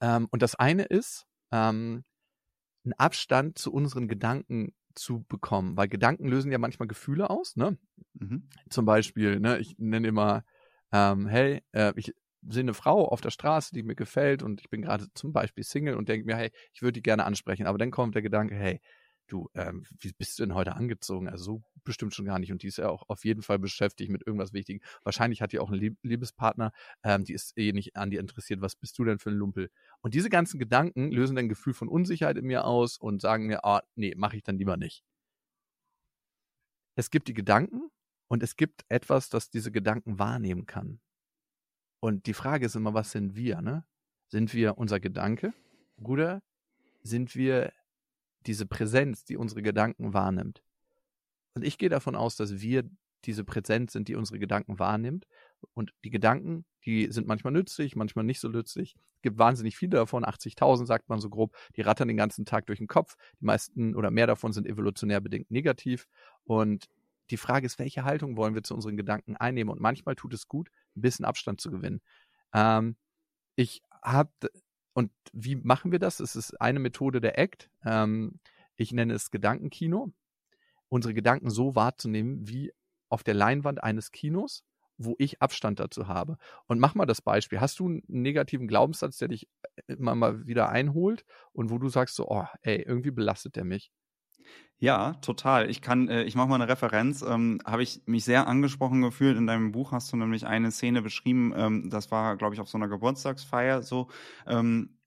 Ähm, 0.00 0.26
und 0.30 0.42
das 0.42 0.54
eine 0.54 0.84
ist, 0.84 1.26
ähm, 1.52 2.04
einen 2.84 2.94
Abstand 2.94 3.58
zu 3.58 3.72
unseren 3.72 4.08
Gedanken 4.08 4.74
zu 4.94 5.24
bekommen, 5.28 5.76
weil 5.76 5.88
Gedanken 5.88 6.26
lösen 6.26 6.50
ja 6.50 6.58
manchmal 6.58 6.88
Gefühle 6.88 7.30
aus, 7.30 7.54
ne? 7.56 7.78
Mhm. 8.14 8.48
Zum 8.70 8.84
Beispiel, 8.84 9.38
ne, 9.40 9.58
ich 9.58 9.76
nenne 9.78 10.08
immer, 10.08 10.44
ähm, 10.90 11.26
hey, 11.26 11.62
äh, 11.72 11.92
ich 11.96 12.12
sehe 12.48 12.60
eine 12.62 12.74
Frau 12.74 13.08
auf 13.08 13.20
der 13.20 13.30
Straße, 13.30 13.74
die 13.74 13.82
mir 13.82 13.94
gefällt 13.94 14.42
und 14.42 14.60
ich 14.60 14.70
bin 14.70 14.82
gerade 14.82 15.06
zum 15.14 15.32
Beispiel 15.32 15.64
Single 15.64 15.94
und 15.94 16.08
denke 16.08 16.26
mir, 16.26 16.36
hey, 16.36 16.50
ich 16.72 16.82
würde 16.82 16.94
die 16.94 17.02
gerne 17.02 17.24
ansprechen, 17.24 17.66
aber 17.66 17.78
dann 17.78 17.90
kommt 17.90 18.14
der 18.14 18.22
Gedanke, 18.22 18.54
hey, 18.54 18.80
du, 19.32 19.48
ähm, 19.54 19.84
wie 19.98 20.12
bist 20.12 20.38
du 20.38 20.44
denn 20.44 20.54
heute 20.54 20.74
angezogen? 20.76 21.28
Also 21.28 21.44
so 21.44 21.62
bestimmt 21.84 22.14
schon 22.14 22.26
gar 22.26 22.38
nicht. 22.38 22.52
Und 22.52 22.62
die 22.62 22.66
ist 22.66 22.78
ja 22.78 22.88
auch 22.88 23.08
auf 23.08 23.24
jeden 23.24 23.42
Fall 23.42 23.58
beschäftigt 23.58 24.10
mit 24.10 24.26
irgendwas 24.26 24.52
Wichtigem. 24.52 24.82
Wahrscheinlich 25.04 25.42
hat 25.42 25.52
die 25.52 25.58
auch 25.58 25.70
einen 25.70 25.96
Liebespartner, 26.02 26.72
ähm, 27.02 27.24
die 27.24 27.32
ist 27.32 27.56
eh 27.56 27.72
nicht 27.72 27.96
an 27.96 28.10
dir 28.10 28.20
interessiert. 28.20 28.60
Was 28.60 28.76
bist 28.76 28.98
du 28.98 29.04
denn 29.04 29.18
für 29.18 29.30
ein 29.30 29.36
Lumpel? 29.36 29.70
Und 30.00 30.14
diese 30.14 30.28
ganzen 30.30 30.58
Gedanken 30.58 31.10
lösen 31.10 31.38
ein 31.38 31.48
Gefühl 31.48 31.74
von 31.74 31.88
Unsicherheit 31.88 32.36
in 32.36 32.46
mir 32.46 32.64
aus 32.64 32.98
und 32.98 33.22
sagen 33.22 33.46
mir, 33.46 33.64
ah, 33.64 33.82
nee, 33.94 34.14
mache 34.16 34.36
ich 34.36 34.42
dann 34.42 34.58
lieber 34.58 34.76
nicht. 34.76 35.04
Es 36.94 37.10
gibt 37.10 37.28
die 37.28 37.34
Gedanken 37.34 37.88
und 38.28 38.42
es 38.42 38.56
gibt 38.56 38.84
etwas, 38.88 39.30
das 39.30 39.50
diese 39.50 39.72
Gedanken 39.72 40.18
wahrnehmen 40.18 40.66
kann. 40.66 41.00
Und 42.02 42.26
die 42.26 42.34
Frage 42.34 42.66
ist 42.66 42.74
immer, 42.74 42.94
was 42.94 43.12
sind 43.12 43.36
wir, 43.36 43.62
ne? 43.62 43.84
Sind 44.26 44.52
wir 44.54 44.76
unser 44.76 44.98
Gedanke 44.98 45.54
oder 46.02 46.42
sind 47.04 47.36
wir 47.36 47.72
diese 48.44 48.66
Präsenz, 48.66 49.24
die 49.24 49.36
unsere 49.36 49.62
Gedanken 49.62 50.12
wahrnimmt. 50.12 50.64
Und 51.54 51.62
ich 51.62 51.78
gehe 51.78 51.90
davon 51.90 52.16
aus, 52.16 52.34
dass 52.34 52.60
wir 52.60 52.90
diese 53.24 53.44
Präsenz 53.44 53.92
sind, 53.92 54.08
die 54.08 54.16
unsere 54.16 54.40
Gedanken 54.40 54.80
wahrnimmt. 54.80 55.28
Und 55.74 55.94
die 56.02 56.10
Gedanken, 56.10 56.64
die 56.84 57.06
sind 57.12 57.28
manchmal 57.28 57.52
nützlich, 57.52 57.94
manchmal 57.94 58.24
nicht 58.24 58.40
so 58.40 58.48
nützlich. 58.48 58.96
Es 59.14 59.22
gibt 59.22 59.38
wahnsinnig 59.38 59.76
viele 59.76 59.98
davon, 59.98 60.24
80.000 60.24 60.86
sagt 60.86 61.08
man 61.08 61.20
so 61.20 61.30
grob, 61.30 61.56
die 61.76 61.82
rattern 61.82 62.08
den 62.08 62.16
ganzen 62.16 62.44
Tag 62.44 62.66
durch 62.66 62.78
den 62.78 62.88
Kopf. 62.88 63.14
Die 63.40 63.44
meisten 63.44 63.94
oder 63.94 64.10
mehr 64.10 64.26
davon 64.26 64.52
sind 64.52 64.66
evolutionär 64.66 65.20
bedingt 65.20 65.52
negativ. 65.52 66.08
Und 66.42 66.88
die 67.32 67.38
Frage 67.38 67.66
ist, 67.66 67.78
welche 67.78 68.04
Haltung 68.04 68.36
wollen 68.36 68.54
wir 68.54 68.62
zu 68.62 68.74
unseren 68.74 68.96
Gedanken 68.96 69.36
einnehmen? 69.36 69.72
Und 69.72 69.80
manchmal 69.80 70.14
tut 70.14 70.34
es 70.34 70.48
gut, 70.48 70.70
ein 70.96 71.00
bisschen 71.00 71.24
Abstand 71.24 71.60
zu 71.60 71.70
gewinnen. 71.70 72.00
Ähm, 72.52 72.96
ich 73.56 73.82
habe 74.02 74.30
und 74.94 75.10
wie 75.32 75.56
machen 75.56 75.92
wir 75.92 75.98
das? 75.98 76.20
Es 76.20 76.36
ist 76.36 76.60
eine 76.60 76.78
Methode 76.78 77.20
der 77.20 77.38
ACT. 77.38 77.70
Ähm, 77.84 78.38
ich 78.76 78.92
nenne 78.92 79.14
es 79.14 79.30
Gedankenkino. 79.30 80.12
Unsere 80.88 81.14
Gedanken 81.14 81.50
so 81.50 81.74
wahrzunehmen 81.74 82.46
wie 82.46 82.72
auf 83.08 83.22
der 83.22 83.34
Leinwand 83.34 83.82
eines 83.82 84.12
Kinos, 84.12 84.64
wo 84.98 85.14
ich 85.18 85.40
Abstand 85.40 85.80
dazu 85.80 86.08
habe. 86.08 86.36
Und 86.66 86.78
mach 86.78 86.94
mal 86.94 87.06
das 87.06 87.22
Beispiel. 87.22 87.60
Hast 87.60 87.78
du 87.78 87.86
einen 87.86 88.02
negativen 88.08 88.68
Glaubenssatz, 88.68 89.16
der 89.16 89.28
dich 89.28 89.48
äh, 89.62 89.94
immer 89.94 90.14
mal 90.14 90.46
wieder 90.46 90.68
einholt 90.68 91.24
und 91.52 91.70
wo 91.70 91.78
du 91.78 91.88
sagst 91.88 92.14
so, 92.14 92.28
oh, 92.28 92.46
ey, 92.60 92.82
irgendwie 92.82 93.10
belastet 93.10 93.56
der 93.56 93.64
mich? 93.64 93.90
Ja, 94.78 95.12
total. 95.14 95.70
Ich 95.70 95.80
kann, 95.80 96.08
äh, 96.08 96.24
ich 96.24 96.34
mache 96.34 96.48
mal 96.48 96.56
eine 96.56 96.68
Referenz. 96.68 97.22
Ähm, 97.22 97.60
Habe 97.64 97.84
ich 97.84 98.02
mich 98.06 98.24
sehr 98.24 98.48
angesprochen 98.48 99.00
gefühlt. 99.00 99.36
In 99.36 99.46
deinem 99.46 99.70
Buch 99.70 99.92
hast 99.92 100.12
du 100.12 100.16
nämlich 100.16 100.44
eine 100.44 100.72
Szene 100.72 101.02
beschrieben. 101.02 101.54
Ähm, 101.56 101.88
das 101.88 102.10
war, 102.10 102.36
glaube 102.36 102.54
ich, 102.54 102.60
auf 102.60 102.68
so 102.68 102.78
einer 102.78 102.88
Geburtstagsfeier 102.88 103.82
so. 103.82 104.08
Ähm, 104.44 104.98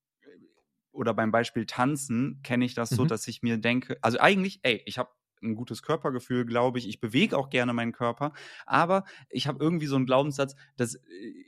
oder 0.93 1.13
beim 1.13 1.31
Beispiel 1.31 1.65
Tanzen 1.65 2.39
kenne 2.41 2.63
ich 2.63 2.73
das 2.73 2.91
mhm. 2.91 2.95
so, 2.95 3.05
dass 3.05 3.27
ich 3.27 3.43
mir 3.43 3.57
denke, 3.57 3.97
also 4.01 4.17
eigentlich, 4.19 4.59
ey, 4.63 4.81
ich 4.85 4.97
habe 4.97 5.09
ein 5.45 5.55
gutes 5.55 5.83
Körpergefühl, 5.83 6.45
glaube 6.45 6.79
ich. 6.79 6.87
Ich 6.87 6.99
bewege 6.99 7.37
auch 7.37 7.49
gerne 7.49 7.73
meinen 7.73 7.91
Körper, 7.91 8.33
aber 8.65 9.03
ich 9.29 9.47
habe 9.47 9.63
irgendwie 9.63 9.85
so 9.85 9.95
einen 9.95 10.05
Glaubenssatz, 10.05 10.55
dass 10.77 10.95
äh, 10.95 10.99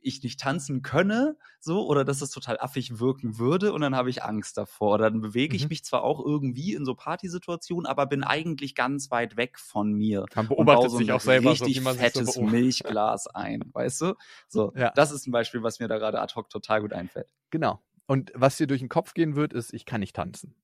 ich 0.02 0.24
nicht 0.24 0.40
tanzen 0.40 0.82
könne, 0.82 1.38
so 1.60 1.88
oder 1.88 2.06
dass 2.06 2.22
es 2.22 2.30
total 2.30 2.60
affig 2.60 3.00
wirken 3.00 3.38
würde 3.38 3.74
und 3.74 3.82
dann 3.82 3.96
habe 3.96 4.10
ich 4.10 4.24
Angst 4.24 4.58
davor. 4.58 4.96
Oder 4.96 5.12
dann 5.12 5.22
bewege 5.22 5.56
ich 5.56 5.64
mhm. 5.64 5.70
mich 5.70 5.84
zwar 5.84 6.04
auch 6.04 6.24
irgendwie 6.24 6.74
in 6.74 6.86
so 6.86 6.96
Partysituationen, 6.96 7.86
aber 7.86 8.06
bin 8.06 8.24
eigentlich 8.24 8.76
ganz 8.76 9.12
weit 9.12 9.38
weg 9.38 9.60
von 9.60 9.92
mir. 9.94 10.26
Man 10.36 10.48
beobachtet 10.48 10.92
so 10.92 10.98
sich 10.98 11.12
auch 11.12 11.22
selber 11.22 11.52
richtig 11.52 11.82
so, 11.82 11.94
fettes 11.94 12.34
so 12.34 12.42
Milchglas 12.42 13.28
ein, 13.28 13.62
weißt 13.74 14.02
du? 14.02 14.14
So, 14.48 14.74
ja. 14.76 14.92
das 14.96 15.12
ist 15.12 15.28
ein 15.28 15.32
Beispiel, 15.32 15.64
was 15.64 15.80
mir 15.80 15.88
da 15.88 15.98
gerade 15.98 16.22
ad 16.22 16.34
hoc 16.36 16.50
total 16.50 16.82
gut 16.82 16.94
einfällt. 16.94 17.34
Genau. 17.50 17.82
Und 18.06 18.32
was 18.34 18.58
dir 18.58 18.68
durch 18.68 18.80
den 18.80 18.90
Kopf 18.90 19.14
gehen 19.14 19.36
wird, 19.36 19.54
ist, 19.54 19.74
ich 19.74 19.86
kann 19.86 20.00
nicht 20.00 20.16
tanzen. 20.16 20.56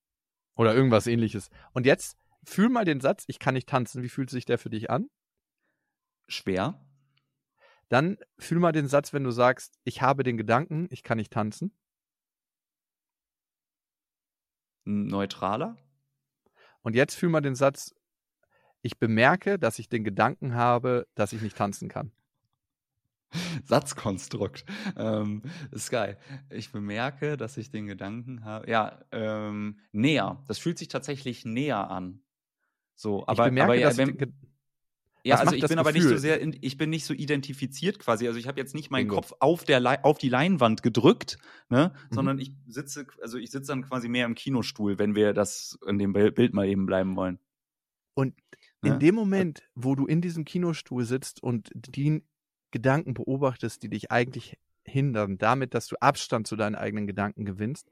Oder 0.55 0.73
irgendwas 0.73 1.07
ähnliches. 1.07 1.49
Und 1.73 1.85
jetzt 1.85 2.17
fühl 2.43 2.69
mal 2.69 2.85
den 2.85 2.99
Satz, 2.99 3.23
ich 3.27 3.39
kann 3.39 3.53
nicht 3.53 3.69
tanzen. 3.69 4.03
Wie 4.03 4.09
fühlt 4.09 4.29
sich 4.29 4.45
der 4.45 4.57
für 4.57 4.69
dich 4.69 4.89
an? 4.89 5.09
Schwer. 6.27 6.79
Dann 7.89 8.17
fühl 8.39 8.59
mal 8.59 8.71
den 8.71 8.87
Satz, 8.87 9.13
wenn 9.13 9.23
du 9.23 9.31
sagst, 9.31 9.77
ich 9.83 10.01
habe 10.01 10.23
den 10.23 10.37
Gedanken, 10.37 10.87
ich 10.89 11.03
kann 11.03 11.17
nicht 11.17 11.31
tanzen. 11.31 11.71
Neutraler. 14.85 15.77
Und 16.81 16.95
jetzt 16.95 17.15
fühl 17.15 17.29
mal 17.29 17.41
den 17.41 17.55
Satz, 17.55 17.95
ich 18.81 18.99
bemerke, 18.99 19.57
dass 19.57 19.79
ich 19.79 19.89
den 19.89 20.03
Gedanken 20.03 20.55
habe, 20.55 21.07
dass 21.15 21.33
ich 21.33 21.41
nicht 21.41 21.55
tanzen 21.55 21.87
kann. 21.87 22.11
Satzkonstrukt. 23.63 24.65
Ähm, 24.97 25.41
ist 25.71 25.89
geil. 25.89 26.17
Ich 26.49 26.71
bemerke, 26.71 27.37
dass 27.37 27.57
ich 27.57 27.71
den 27.71 27.87
Gedanken 27.87 28.43
habe. 28.43 28.69
Ja, 28.69 28.99
ähm, 29.11 29.79
näher. 29.91 30.43
Das 30.47 30.59
fühlt 30.59 30.77
sich 30.77 30.89
tatsächlich 30.89 31.45
näher 31.45 31.89
an. 31.89 32.21
So, 32.95 33.25
aber, 33.27 33.45
ich 33.45 33.49
bemerke, 33.49 33.71
aber 33.71 33.75
ja, 33.75 33.97
wenn, 33.97 34.33
ja, 35.25 35.37
also 35.37 35.55
ich 35.55 35.65
bin 35.65 35.79
aber 35.79 35.93
nicht 35.93 36.03
so 36.03 36.17
sehr, 36.17 36.41
in, 36.41 36.57
ich 36.61 36.77
bin 36.77 36.89
nicht 36.89 37.05
so 37.05 37.13
identifiziert 37.13 37.97
quasi. 37.99 38.27
Also 38.27 38.39
ich 38.39 38.47
habe 38.47 38.59
jetzt 38.59 38.75
nicht 38.75 38.91
meinen 38.91 39.07
Bingo. 39.07 39.15
Kopf 39.15 39.33
auf 39.39 39.63
der 39.63 40.05
auf 40.05 40.17
die 40.17 40.29
Leinwand 40.29 40.83
gedrückt, 40.83 41.37
ne, 41.69 41.93
mhm. 41.93 42.13
sondern 42.13 42.39
ich 42.39 42.51
sitze, 42.67 43.07
also 43.21 43.37
ich 43.37 43.49
sitze 43.49 43.71
dann 43.71 43.83
quasi 43.83 44.09
mehr 44.09 44.25
im 44.25 44.35
Kinostuhl, 44.35 44.99
wenn 44.99 45.15
wir 45.15 45.33
das 45.33 45.79
in 45.87 45.97
dem 45.97 46.11
Bild 46.13 46.53
mal 46.53 46.67
eben 46.67 46.85
bleiben 46.85 47.15
wollen. 47.15 47.39
Und 48.15 48.35
in 48.83 48.93
ne? 48.93 48.99
dem 48.99 49.15
Moment, 49.15 49.63
wo 49.75 49.95
du 49.95 50.05
in 50.05 50.19
diesem 50.19 50.43
Kinostuhl 50.43 51.05
sitzt 51.05 51.41
und 51.41 51.71
die 51.73 52.23
Gedanken 52.71 53.13
beobachtest, 53.13 53.81
die 53.81 53.89
dich 53.89 54.11
eigentlich 54.11 54.57
hindern, 54.83 55.37
damit, 55.37 55.73
dass 55.73 55.87
du 55.87 55.95
Abstand 56.01 56.47
zu 56.47 56.57
deinen 56.57 56.75
eigenen 56.75 57.07
Gedanken 57.07 57.45
gewinnst, 57.45 57.89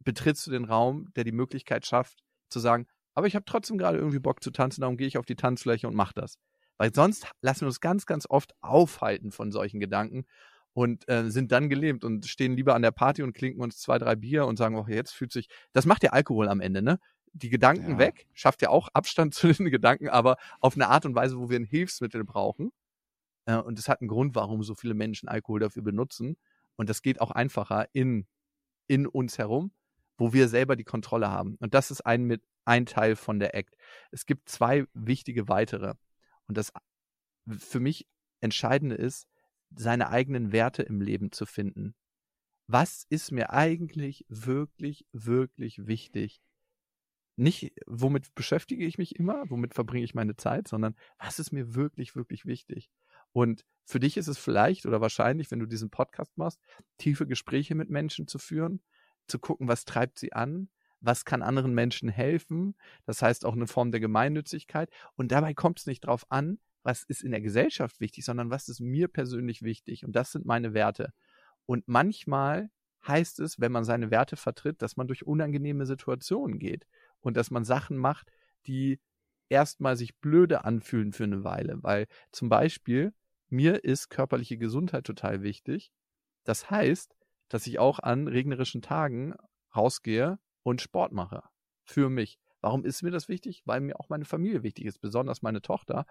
betrittst 0.00 0.46
du 0.48 0.50
den 0.50 0.64
Raum, 0.64 1.12
der 1.14 1.22
die 1.22 1.32
Möglichkeit 1.32 1.86
schafft, 1.86 2.24
zu 2.48 2.58
sagen, 2.58 2.88
aber 3.14 3.26
ich 3.26 3.34
habe 3.34 3.44
trotzdem 3.44 3.78
gerade 3.78 3.98
irgendwie 3.98 4.18
Bock 4.18 4.42
zu 4.42 4.50
tanzen, 4.50 4.80
darum 4.82 4.96
gehe 4.96 5.06
ich 5.06 5.18
auf 5.18 5.26
die 5.26 5.36
Tanzfläche 5.36 5.88
und 5.88 5.94
mache 5.94 6.14
das. 6.14 6.38
Weil 6.78 6.94
sonst 6.94 7.30
lassen 7.42 7.62
wir 7.62 7.66
uns 7.68 7.80
ganz, 7.80 8.06
ganz 8.06 8.26
oft 8.28 8.54
aufhalten 8.62 9.32
von 9.32 9.52
solchen 9.52 9.80
Gedanken 9.80 10.24
und 10.72 11.08
äh, 11.08 11.30
sind 11.30 11.52
dann 11.52 11.68
gelähmt 11.68 12.04
und 12.04 12.26
stehen 12.26 12.56
lieber 12.56 12.74
an 12.74 12.82
der 12.82 12.92
Party 12.92 13.22
und 13.22 13.34
klinken 13.34 13.60
uns 13.62 13.78
zwei, 13.78 13.98
drei 13.98 14.16
Bier 14.16 14.46
und 14.46 14.56
sagen, 14.56 14.76
oh, 14.76 14.86
jetzt 14.88 15.12
fühlt 15.12 15.32
sich, 15.32 15.48
das 15.72 15.86
macht 15.86 16.02
der 16.02 16.14
Alkohol 16.14 16.48
am 16.48 16.60
Ende, 16.60 16.82
ne? 16.82 16.98
Die 17.32 17.50
Gedanken 17.50 17.92
ja. 17.92 17.98
weg, 17.98 18.26
schafft 18.32 18.62
ja 18.62 18.70
auch 18.70 18.88
Abstand 18.92 19.34
zu 19.34 19.52
den 19.52 19.70
Gedanken, 19.70 20.08
aber 20.08 20.36
auf 20.60 20.74
eine 20.74 20.88
Art 20.88 21.06
und 21.06 21.14
Weise, 21.14 21.38
wo 21.38 21.50
wir 21.50 21.58
ein 21.58 21.64
Hilfsmittel 21.64 22.24
brauchen. 22.24 22.72
Äh, 23.46 23.56
und 23.56 23.78
es 23.78 23.88
hat 23.88 24.00
einen 24.00 24.08
Grund, 24.08 24.34
warum 24.34 24.62
so 24.62 24.74
viele 24.74 24.94
Menschen 24.94 25.28
Alkohol 25.28 25.60
dafür 25.60 25.82
benutzen. 25.82 26.36
Und 26.76 26.88
das 26.88 27.02
geht 27.02 27.20
auch 27.20 27.30
einfacher 27.30 27.86
in, 27.92 28.26
in 28.86 29.06
uns 29.06 29.38
herum, 29.38 29.72
wo 30.16 30.32
wir 30.32 30.48
selber 30.48 30.76
die 30.76 30.84
Kontrolle 30.84 31.30
haben. 31.30 31.56
Und 31.60 31.74
das 31.74 31.90
ist 31.90 32.00
ein, 32.06 32.24
mit, 32.24 32.42
ein 32.64 32.86
Teil 32.86 33.16
von 33.16 33.38
der 33.38 33.54
Act. 33.54 33.76
Es 34.10 34.26
gibt 34.26 34.48
zwei 34.48 34.86
wichtige 34.94 35.48
weitere. 35.48 35.94
Und 36.46 36.56
das 36.56 36.72
für 37.58 37.80
mich 37.80 38.06
Entscheidende 38.40 38.94
ist, 38.94 39.28
seine 39.74 40.10
eigenen 40.10 40.52
Werte 40.52 40.82
im 40.82 41.00
Leben 41.00 41.32
zu 41.32 41.46
finden. 41.46 41.94
Was 42.66 43.04
ist 43.08 43.32
mir 43.32 43.50
eigentlich 43.50 44.24
wirklich, 44.28 45.06
wirklich 45.12 45.86
wichtig? 45.86 46.40
Nicht, 47.36 47.72
womit 47.86 48.34
beschäftige 48.34 48.84
ich 48.84 48.98
mich 48.98 49.16
immer, 49.16 49.48
womit 49.48 49.74
verbringe 49.74 50.04
ich 50.04 50.14
meine 50.14 50.36
Zeit, 50.36 50.68
sondern 50.68 50.94
was 51.18 51.38
ist 51.38 51.52
mir 51.52 51.74
wirklich, 51.74 52.14
wirklich 52.14 52.44
wichtig? 52.44 52.90
Und 53.32 53.64
für 53.84 54.00
dich 54.00 54.16
ist 54.16 54.28
es 54.28 54.38
vielleicht 54.38 54.86
oder 54.86 55.00
wahrscheinlich, 55.00 55.50
wenn 55.50 55.60
du 55.60 55.66
diesen 55.66 55.90
Podcast 55.90 56.36
machst, 56.36 56.60
tiefe 56.98 57.26
Gespräche 57.26 57.74
mit 57.74 57.90
Menschen 57.90 58.26
zu 58.26 58.38
führen, 58.38 58.82
zu 59.26 59.38
gucken, 59.38 59.68
was 59.68 59.84
treibt 59.84 60.18
sie 60.18 60.32
an, 60.32 60.68
was 61.00 61.24
kann 61.24 61.42
anderen 61.42 61.74
Menschen 61.74 62.08
helfen. 62.08 62.74
Das 63.04 63.22
heißt 63.22 63.44
auch 63.44 63.54
eine 63.54 63.66
Form 63.66 63.90
der 63.90 64.00
Gemeinnützigkeit. 64.00 64.90
Und 65.16 65.32
dabei 65.32 65.54
kommt 65.54 65.80
es 65.80 65.86
nicht 65.86 66.04
darauf 66.04 66.30
an, 66.30 66.58
was 66.82 67.02
ist 67.04 67.22
in 67.22 67.30
der 67.30 67.40
Gesellschaft 67.40 68.00
wichtig, 68.00 68.24
sondern 68.24 68.50
was 68.50 68.68
ist 68.68 68.80
mir 68.80 69.08
persönlich 69.08 69.62
wichtig. 69.62 70.04
Und 70.04 70.12
das 70.12 70.32
sind 70.32 70.46
meine 70.46 70.74
Werte. 70.74 71.12
Und 71.66 71.88
manchmal 71.88 72.70
heißt 73.06 73.40
es, 73.40 73.60
wenn 73.60 73.72
man 73.72 73.84
seine 73.84 74.10
Werte 74.10 74.36
vertritt, 74.36 74.82
dass 74.82 74.96
man 74.96 75.06
durch 75.06 75.26
unangenehme 75.26 75.86
Situationen 75.86 76.58
geht 76.58 76.86
und 77.20 77.36
dass 77.36 77.50
man 77.50 77.64
Sachen 77.64 77.96
macht, 77.96 78.30
die 78.66 79.00
erstmal 79.48 79.96
sich 79.96 80.16
blöde 80.18 80.64
anfühlen 80.64 81.12
für 81.12 81.24
eine 81.24 81.44
Weile. 81.44 81.82
Weil 81.82 82.06
zum 82.32 82.48
Beispiel 82.48 83.12
mir 83.48 83.84
ist 83.84 84.10
körperliche 84.10 84.58
Gesundheit 84.58 85.04
total 85.04 85.42
wichtig. 85.42 85.92
Das 86.44 86.70
heißt, 86.70 87.14
dass 87.48 87.66
ich 87.66 87.78
auch 87.78 87.98
an 87.98 88.28
regnerischen 88.28 88.80
Tagen 88.80 89.34
rausgehe 89.74 90.38
und 90.62 90.80
Sport 90.80 91.12
mache. 91.12 91.42
Für 91.84 92.10
mich. 92.10 92.38
Warum 92.60 92.84
ist 92.84 93.02
mir 93.02 93.10
das 93.10 93.28
wichtig? 93.28 93.62
Weil 93.64 93.80
mir 93.80 93.98
auch 93.98 94.08
meine 94.08 94.24
Familie 94.24 94.62
wichtig 94.62 94.86
ist, 94.86 95.00
besonders 95.00 95.42
meine 95.42 95.62
Tochter. 95.62 96.06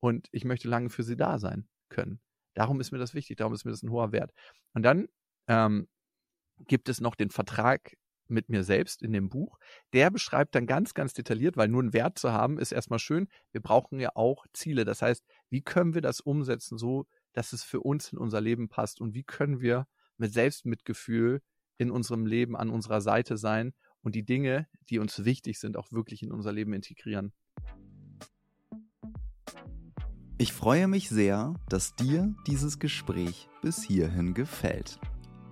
Und 0.00 0.28
ich 0.32 0.44
möchte 0.44 0.68
lange 0.68 0.90
für 0.90 1.02
sie 1.02 1.16
da 1.16 1.38
sein 1.38 1.68
können. 1.88 2.20
Darum 2.54 2.80
ist 2.80 2.92
mir 2.92 2.98
das 2.98 3.14
wichtig, 3.14 3.36
darum 3.36 3.54
ist 3.54 3.64
mir 3.64 3.70
das 3.70 3.82
ein 3.82 3.90
hoher 3.90 4.12
Wert. 4.12 4.32
Und 4.74 4.82
dann 4.82 5.08
ähm, 5.46 5.88
gibt 6.66 6.88
es 6.88 7.00
noch 7.00 7.14
den 7.14 7.30
Vertrag 7.30 7.96
mit 8.28 8.48
mir 8.48 8.62
selbst 8.62 9.02
in 9.02 9.12
dem 9.12 9.28
Buch. 9.28 9.58
Der 9.92 10.10
beschreibt 10.10 10.54
dann 10.54 10.66
ganz, 10.66 10.92
ganz 10.94 11.14
detailliert, 11.14 11.56
weil 11.56 11.68
nur 11.68 11.82
einen 11.82 11.92
Wert 11.94 12.18
zu 12.18 12.32
haben, 12.32 12.58
ist 12.58 12.72
erstmal 12.72 12.98
schön. 12.98 13.28
Wir 13.52 13.62
brauchen 13.62 14.00
ja 14.00 14.10
auch 14.14 14.46
Ziele. 14.52 14.84
Das 14.84 15.02
heißt, 15.02 15.24
wie 15.50 15.62
können 15.62 15.94
wir 15.94 16.02
das 16.02 16.20
umsetzen, 16.20 16.78
so 16.78 17.06
dass 17.32 17.52
es 17.52 17.64
für 17.64 17.80
uns 17.80 18.12
in 18.12 18.18
unser 18.18 18.40
Leben 18.40 18.68
passt? 18.68 19.00
Und 19.00 19.14
wie 19.14 19.24
können 19.24 19.60
wir 19.60 19.86
mit 20.18 20.32
Selbstmitgefühl 20.32 21.40
in 21.78 21.90
unserem 21.90 22.26
Leben 22.26 22.56
an 22.56 22.70
unserer 22.70 23.00
Seite 23.00 23.36
sein 23.36 23.72
und 24.02 24.14
die 24.14 24.24
Dinge, 24.24 24.66
die 24.90 24.98
uns 24.98 25.24
wichtig 25.24 25.58
sind, 25.58 25.76
auch 25.76 25.90
wirklich 25.92 26.22
in 26.22 26.32
unser 26.32 26.52
Leben 26.52 26.72
integrieren? 26.72 27.32
Ich 30.40 30.52
freue 30.52 30.86
mich 30.86 31.08
sehr, 31.08 31.54
dass 31.68 31.96
dir 31.96 32.34
dieses 32.46 32.78
Gespräch 32.78 33.48
bis 33.60 33.82
hierhin 33.82 34.34
gefällt. 34.34 35.00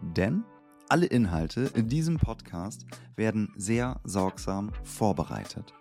Denn 0.00 0.44
alle 0.88 1.06
Inhalte 1.06 1.70
in 1.74 1.88
diesem 1.88 2.18
Podcast 2.18 2.86
werden 3.16 3.52
sehr 3.56 4.00
sorgsam 4.04 4.70
vorbereitet. 4.84 5.74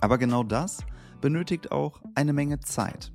Aber 0.00 0.18
genau 0.18 0.42
das 0.42 0.84
benötigt 1.22 1.72
auch 1.72 2.02
eine 2.14 2.34
Menge 2.34 2.60
Zeit. 2.60 3.12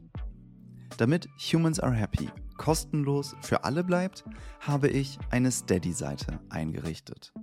Damit 0.98 1.30
Humans 1.38 1.80
Are 1.80 1.94
Happy 1.94 2.30
kostenlos 2.60 3.36
für 3.42 3.64
alle 3.64 3.84
bleibt, 3.84 4.24
habe 4.60 4.90
ich 4.90 5.18
eine 5.32 5.50
Steady-Seite 5.50 6.40
eingerichtet. 6.50 7.34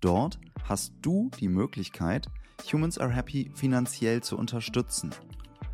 Dort 0.00 0.38
hast 0.66 0.94
du 1.02 1.30
die 1.40 1.48
Möglichkeit, 1.48 2.28
Humans 2.72 2.96
Are 2.96 3.12
Happy 3.12 3.50
finanziell 3.54 4.22
zu 4.22 4.38
unterstützen. 4.38 5.10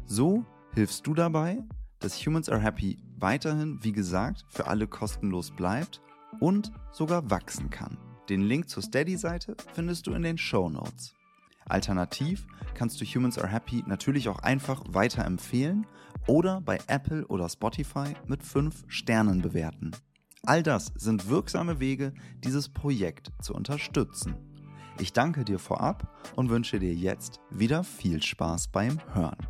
So 0.06 0.44
hilfst 0.74 1.06
du 1.06 1.14
dabei, 1.14 1.62
dass 2.00 2.26
Humans 2.26 2.48
Are 2.48 2.60
Happy 2.60 2.98
weiterhin, 3.18 3.78
wie 3.82 3.92
gesagt, 3.92 4.46
für 4.48 4.66
alle 4.66 4.88
kostenlos 4.88 5.50
bleibt 5.50 6.00
und 6.40 6.72
sogar 6.90 7.30
wachsen 7.30 7.68
kann. 7.68 7.98
Den 8.30 8.40
Link 8.40 8.70
zur 8.70 8.82
Steady-Seite 8.82 9.56
findest 9.74 10.06
du 10.06 10.14
in 10.14 10.22
den 10.22 10.38
Show 10.38 10.70
Notes. 10.70 11.14
Alternativ 11.66 12.46
kannst 12.74 13.00
du 13.00 13.04
Humans 13.04 13.38
Are 13.38 13.48
Happy 13.48 13.84
natürlich 13.86 14.28
auch 14.28 14.38
einfach 14.38 14.82
weiterempfehlen 14.88 15.86
oder 16.26 16.60
bei 16.60 16.78
Apple 16.86 17.26
oder 17.26 17.48
Spotify 17.48 18.14
mit 18.26 18.42
5 18.42 18.84
Sternen 18.88 19.42
bewerten. 19.42 19.92
All 20.42 20.62
das 20.62 20.92
sind 20.96 21.28
wirksame 21.28 21.80
Wege, 21.80 22.14
dieses 22.44 22.68
Projekt 22.68 23.30
zu 23.42 23.54
unterstützen. 23.54 24.34
Ich 24.98 25.12
danke 25.12 25.44
dir 25.44 25.58
vorab 25.58 26.32
und 26.36 26.50
wünsche 26.50 26.78
dir 26.78 26.94
jetzt 26.94 27.40
wieder 27.50 27.84
viel 27.84 28.22
Spaß 28.22 28.68
beim 28.68 29.00
Hören. 29.14 29.46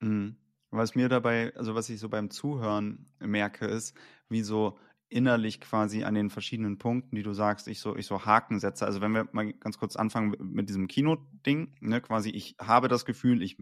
Mhm. 0.00 0.36
Was 0.70 0.94
mir 0.94 1.08
dabei, 1.08 1.54
also 1.56 1.74
was 1.74 1.88
ich 1.88 1.98
so 1.98 2.10
beim 2.10 2.28
Zuhören 2.28 3.06
merke, 3.20 3.66
ist, 3.66 3.96
wie 4.28 4.42
so 4.42 4.76
innerlich 5.10 5.60
quasi 5.60 6.04
an 6.04 6.14
den 6.14 6.28
verschiedenen 6.28 6.76
Punkten, 6.76 7.16
die 7.16 7.22
du 7.22 7.32
sagst, 7.32 7.66
ich 7.66 7.80
so, 7.80 7.96
ich 7.96 8.06
so 8.06 8.26
Haken 8.26 8.60
setze. 8.60 8.84
Also 8.84 9.00
wenn 9.00 9.12
wir 9.12 9.28
mal 9.32 9.52
ganz 9.54 9.78
kurz 9.78 9.96
anfangen 9.96 10.36
mit 10.38 10.68
diesem 10.68 10.86
Kino-Ding, 10.86 11.74
ne, 11.80 12.00
quasi 12.02 12.30
ich 12.30 12.56
habe 12.60 12.88
das 12.88 13.06
Gefühl, 13.06 13.42
ich 13.42 13.56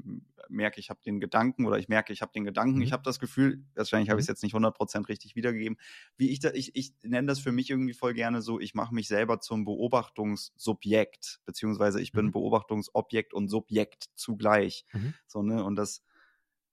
merke, 0.49 0.81
ich 0.81 0.91
habe 0.91 1.01
den 1.07 1.21
Gedanken 1.21 1.67
oder 1.67 1.79
ich 1.79 1.89
merke, 1.89 2.13
ich 2.13 2.21
habe 2.21 2.33
den 2.33 2.45
Gedanken, 2.45 2.77
mhm. 2.77 2.83
ich 2.83 2.93
habe 2.93 3.05
das 3.05 3.21
Gefühl, 3.21 3.65
wahrscheinlich 3.77 4.11
habe 4.11 4.21
ich 4.21 4.25
es 4.25 4.29
mhm. 4.29 4.33
jetzt 4.33 4.43
nicht 4.43 4.55
100% 4.55 5.09
richtig 5.09 5.37
wiedergegeben, 5.37 5.79
wie 6.17 6.31
ich 6.31 6.41
da, 6.41 6.51
ich, 6.53 6.75
ich 6.75 6.95
nenne 7.03 7.29
das 7.29 7.39
für 7.39 7.53
mich 7.53 7.71
irgendwie 7.71 7.95
voll 7.95 8.15
gerne 8.15 8.43
so, 8.43 8.59
ich 8.59 8.75
mache 8.75 8.95
mich 8.95 9.07
selber 9.07 9.39
zum 9.39 9.65
Beobachtungssubjekt, 9.65 11.41
beziehungsweise 11.45 12.01
ich 12.01 12.11
bin 12.11 12.27
mhm. 12.27 12.33
Beobachtungsobjekt 12.33 13.35
und 13.35 13.49
Subjekt 13.49 14.07
zugleich. 14.17 14.85
Mhm. 14.93 15.15
So, 15.29 15.43
ne, 15.43 15.63
und 15.63 15.77
das, 15.77 16.03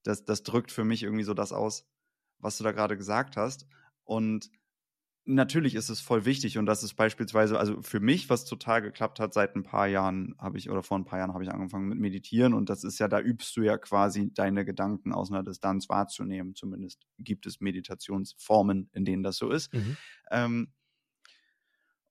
das, 0.02 0.26
das 0.26 0.42
drückt 0.42 0.72
für 0.72 0.84
mich 0.84 1.04
irgendwie 1.04 1.24
so 1.24 1.36
das 1.36 1.52
aus, 1.52 1.86
was 2.40 2.58
du 2.58 2.64
da 2.64 2.72
gerade 2.72 2.98
gesagt 2.98 3.38
hast. 3.38 3.68
Und 4.04 4.50
natürlich 5.26 5.76
ist 5.76 5.90
es 5.90 6.02
voll 6.02 6.26
wichtig 6.26 6.58
und 6.58 6.66
das 6.66 6.84
ist 6.84 6.96
beispielsweise, 6.96 7.58
also 7.58 7.82
für 7.82 8.00
mich, 8.00 8.30
was 8.30 8.46
total 8.46 8.82
geklappt 8.82 9.20
hat, 9.20 9.34
seit 9.34 9.56
ein 9.56 9.64
paar 9.64 9.88
Jahren 9.88 10.36
habe 10.38 10.58
ich, 10.58 10.70
oder 10.70 10.84
vor 10.84 10.98
ein 10.98 11.06
paar 11.06 11.20
Jahren 11.20 11.34
habe 11.34 11.44
ich 11.44 11.52
angefangen 11.52 11.88
mit 11.88 12.00
Meditieren 12.00 12.54
und 12.54 12.70
das 12.70 12.84
ist 12.84 13.00
ja, 13.00 13.08
da 13.08 13.20
übst 13.20 13.56
du 13.56 13.62
ja 13.62 13.78
quasi 13.78 14.34
deine 14.34 14.66
Gedanken 14.66 15.14
aus 15.14 15.32
einer 15.32 15.44
Distanz 15.44 15.88
wahrzunehmen. 15.90 16.56
Zumindest 16.56 17.06
gibt 17.18 17.46
es 17.46 17.62
Meditationsformen, 17.62 18.90
in 18.94 19.06
denen 19.06 19.24
das 19.24 19.38
so 19.38 19.50
ist. 19.50 19.74
Mhm. 19.74 19.98
Ähm, 20.32 20.74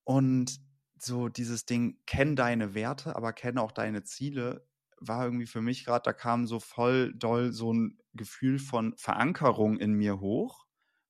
und 0.04 0.60
so 0.98 1.28
dieses 1.28 1.66
Ding, 1.66 1.98
kenn 2.06 2.36
deine 2.36 2.74
Werte, 2.74 3.16
aber 3.16 3.32
kenn 3.32 3.58
auch 3.58 3.72
deine 3.72 4.04
Ziele, 4.04 4.66
war 4.98 5.24
irgendwie 5.24 5.46
für 5.46 5.60
mich 5.60 5.84
gerade, 5.84 6.02
da 6.04 6.12
kam 6.12 6.46
so 6.46 6.60
voll 6.60 7.12
doll 7.14 7.52
so 7.52 7.72
ein 7.72 7.98
Gefühl 8.14 8.58
von 8.58 8.94
Verankerung 8.96 9.78
in 9.78 9.94
mir 9.94 10.20
hoch, 10.20 10.64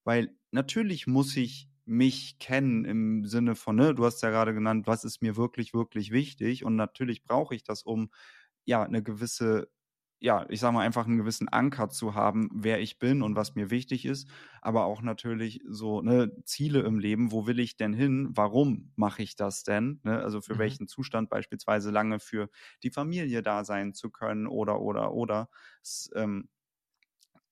weil 0.04 0.34
natürlich 0.50 1.06
muss 1.06 1.36
ich 1.36 1.71
mich 1.84 2.38
kennen 2.38 2.84
im 2.84 3.24
Sinne 3.26 3.54
von, 3.56 3.76
ne, 3.76 3.94
du 3.94 4.04
hast 4.04 4.22
ja 4.22 4.30
gerade 4.30 4.54
genannt, 4.54 4.86
was 4.86 5.04
ist 5.04 5.22
mir 5.22 5.36
wirklich, 5.36 5.74
wirklich 5.74 6.12
wichtig 6.12 6.64
und 6.64 6.76
natürlich 6.76 7.24
brauche 7.24 7.54
ich 7.54 7.64
das, 7.64 7.82
um 7.82 8.10
ja 8.64 8.82
eine 8.82 9.02
gewisse 9.02 9.68
ja, 10.24 10.46
ich 10.48 10.60
sage 10.60 10.74
mal, 10.74 10.82
einfach 10.86 11.06
einen 11.06 11.16
gewissen 11.18 11.48
Anker 11.48 11.88
zu 11.88 12.14
haben, 12.14 12.48
wer 12.54 12.80
ich 12.80 13.00
bin 13.00 13.22
und 13.22 13.34
was 13.34 13.56
mir 13.56 13.70
wichtig 13.70 14.04
ist, 14.04 14.28
aber 14.60 14.84
auch 14.84 15.02
natürlich 15.02 15.60
so 15.68 16.00
ne, 16.00 16.30
Ziele 16.44 16.82
im 16.82 17.00
Leben, 17.00 17.32
wo 17.32 17.48
will 17.48 17.58
ich 17.58 17.76
denn 17.76 17.92
hin, 17.92 18.28
warum 18.32 18.92
mache 18.94 19.22
ich 19.24 19.34
das 19.34 19.64
denn, 19.64 19.98
ne? 20.04 20.20
also 20.20 20.40
für 20.40 20.58
mhm. 20.58 20.58
welchen 20.58 20.86
Zustand 20.86 21.28
beispielsweise 21.28 21.90
lange 21.90 22.20
für 22.20 22.50
die 22.84 22.90
Familie 22.92 23.42
da 23.42 23.64
sein 23.64 23.94
zu 23.94 24.10
können 24.10 24.46
oder, 24.46 24.80
oder, 24.80 25.12
oder. 25.12 25.48
Das, 25.82 26.08
ähm, 26.14 26.48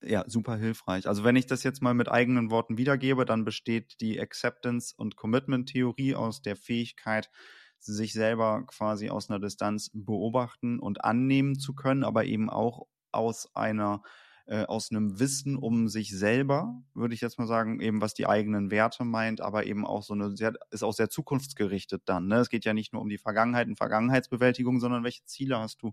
ja, 0.03 0.24
super 0.26 0.57
hilfreich. 0.57 1.07
Also 1.07 1.24
wenn 1.24 1.36
ich 1.36 1.46
das 1.46 1.62
jetzt 1.62 1.82
mal 1.82 1.94
mit 1.94 2.11
eigenen 2.11 2.51
Worten 2.51 2.78
wiedergebe, 2.78 3.24
dann 3.24 3.44
besteht 3.44 4.01
die 4.01 4.20
Acceptance- 4.20 4.94
und 4.96 5.16
Commitment-Theorie 5.16 6.14
aus 6.14 6.42
der 6.42 6.57
Fähigkeit, 6.57 7.30
sich 7.78 8.12
selber 8.12 8.64
quasi 8.66 9.09
aus 9.09 9.30
einer 9.30 9.40
Distanz 9.40 9.90
beobachten 9.92 10.78
und 10.78 11.05
annehmen 11.05 11.59
zu 11.59 11.74
können, 11.74 12.05
aber 12.05 12.24
eben 12.24 12.51
auch 12.51 12.86
aus 13.12 13.55
einer 13.55 14.03
äh, 14.51 14.64
aus 14.64 14.90
einem 14.90 15.20
Wissen 15.20 15.57
um 15.57 15.86
sich 15.86 16.11
selber, 16.11 16.82
würde 16.92 17.14
ich 17.14 17.20
jetzt 17.20 17.38
mal 17.38 17.46
sagen, 17.46 17.80
eben 17.80 18.01
was 18.01 18.14
die 18.14 18.26
eigenen 18.26 18.72
Werte 18.72 19.05
meint, 19.05 19.40
aber 19.40 19.64
eben 19.64 19.86
auch 19.86 20.03
so 20.03 20.12
eine 20.12 20.36
sehr, 20.36 20.55
ist 20.70 20.82
auch 20.82 20.92
sehr 20.92 21.09
zukunftsgerichtet 21.09 22.03
dann. 22.07 22.26
Ne? 22.26 22.38
Es 22.38 22.48
geht 22.48 22.64
ja 22.64 22.74
nicht 22.74 22.92
nur 22.92 23.01
um 23.01 23.09
die 23.09 23.18
Vergangenheit 23.18 23.68
und 23.68 23.76
Vergangenheitsbewältigung, 23.76 24.80
sondern 24.80 25.05
welche 25.05 25.24
Ziele 25.24 25.59
hast 25.59 25.82
du 25.82 25.92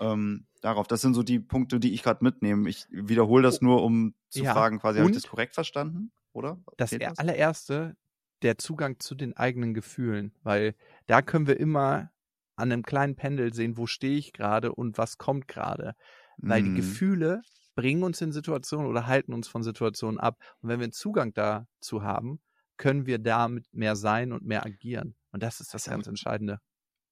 ähm, 0.00 0.46
darauf. 0.60 0.86
Das 0.86 1.00
sind 1.00 1.14
so 1.14 1.22
die 1.22 1.38
Punkte, 1.38 1.80
die 1.80 1.94
ich 1.94 2.02
gerade 2.02 2.24
mitnehme. 2.24 2.68
Ich 2.68 2.86
wiederhole 2.90 3.42
das 3.42 3.60
nur, 3.60 3.82
um 3.82 4.14
zu 4.28 4.42
ja, 4.42 4.52
fragen, 4.52 4.78
quasi, 4.78 4.98
habe 4.98 5.10
ich 5.10 5.16
das 5.16 5.28
korrekt 5.28 5.54
verstanden? 5.54 6.12
Oder? 6.32 6.58
Das, 6.76 6.90
das 6.90 7.18
allererste, 7.18 7.96
der 8.42 8.58
Zugang 8.58 9.00
zu 9.00 9.14
den 9.14 9.36
eigenen 9.36 9.74
Gefühlen, 9.74 10.32
weil 10.42 10.74
da 11.06 11.22
können 11.22 11.46
wir 11.46 11.58
immer 11.58 12.10
an 12.56 12.72
einem 12.72 12.82
kleinen 12.82 13.16
Pendel 13.16 13.52
sehen, 13.52 13.76
wo 13.76 13.86
stehe 13.86 14.18
ich 14.18 14.32
gerade 14.32 14.74
und 14.74 14.98
was 14.98 15.18
kommt 15.18 15.48
gerade. 15.48 15.94
Weil 16.38 16.62
mm. 16.62 16.64
die 16.64 16.70
mhm. 16.70 16.76
Gefühle 16.76 17.42
bringen 17.74 18.02
uns 18.02 18.20
in 18.20 18.32
Situationen 18.32 18.88
oder 18.88 19.06
halten 19.06 19.32
uns 19.32 19.48
von 19.48 19.62
Situationen 19.62 20.18
ab. 20.18 20.38
Und 20.60 20.70
wenn 20.70 20.80
wir 20.80 20.84
einen 20.84 20.92
Zugang 20.92 21.32
dazu 21.34 22.02
haben, 22.02 22.40
können 22.78 23.06
wir 23.06 23.18
damit 23.18 23.66
mehr 23.72 23.96
sein 23.96 24.32
und 24.32 24.44
mehr 24.44 24.64
agieren. 24.64 25.14
Und 25.32 25.42
das 25.42 25.60
ist 25.60 25.72
das 25.74 25.84
ganz 25.84 26.06
Entscheidende. 26.06 26.60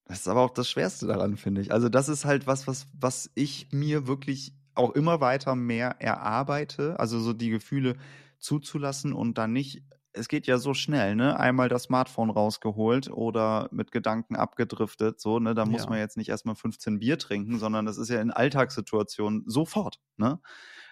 Das 0.06 0.20
ist 0.20 0.28
aber 0.28 0.42
auch 0.42 0.50
das 0.50 0.68
Schwerste 0.68 1.06
daran, 1.06 1.36
finde 1.36 1.60
ich. 1.60 1.72
Also 1.72 1.88
das 1.88 2.08
ist 2.08 2.24
halt 2.24 2.46
was, 2.46 2.66
was, 2.66 2.86
was 2.92 3.30
ich 3.34 3.68
mir 3.72 4.06
wirklich 4.06 4.54
auch 4.74 4.90
immer 4.90 5.20
weiter 5.20 5.54
mehr 5.54 5.96
erarbeite. 6.00 6.98
Also 7.00 7.20
so 7.20 7.32
die 7.32 7.50
Gefühle 7.50 7.96
zuzulassen 8.38 9.12
und 9.12 9.38
dann 9.38 9.52
nicht 9.52 9.82
es 10.14 10.28
geht 10.28 10.46
ja 10.46 10.58
so 10.58 10.74
schnell, 10.74 11.16
ne? 11.16 11.38
Einmal 11.38 11.68
das 11.68 11.84
Smartphone 11.84 12.30
rausgeholt 12.30 13.10
oder 13.10 13.68
mit 13.72 13.90
Gedanken 13.90 14.36
abgedriftet, 14.36 15.20
so, 15.20 15.40
ne? 15.40 15.54
Da 15.54 15.66
muss 15.66 15.84
ja. 15.84 15.90
man 15.90 15.98
jetzt 15.98 16.16
nicht 16.16 16.28
erstmal 16.28 16.54
15 16.54 17.00
Bier 17.00 17.18
trinken, 17.18 17.58
sondern 17.58 17.84
das 17.84 17.98
ist 17.98 18.08
ja 18.08 18.20
in 18.20 18.30
Alltagssituationen 18.30 19.42
sofort, 19.46 19.98
ne? 20.16 20.40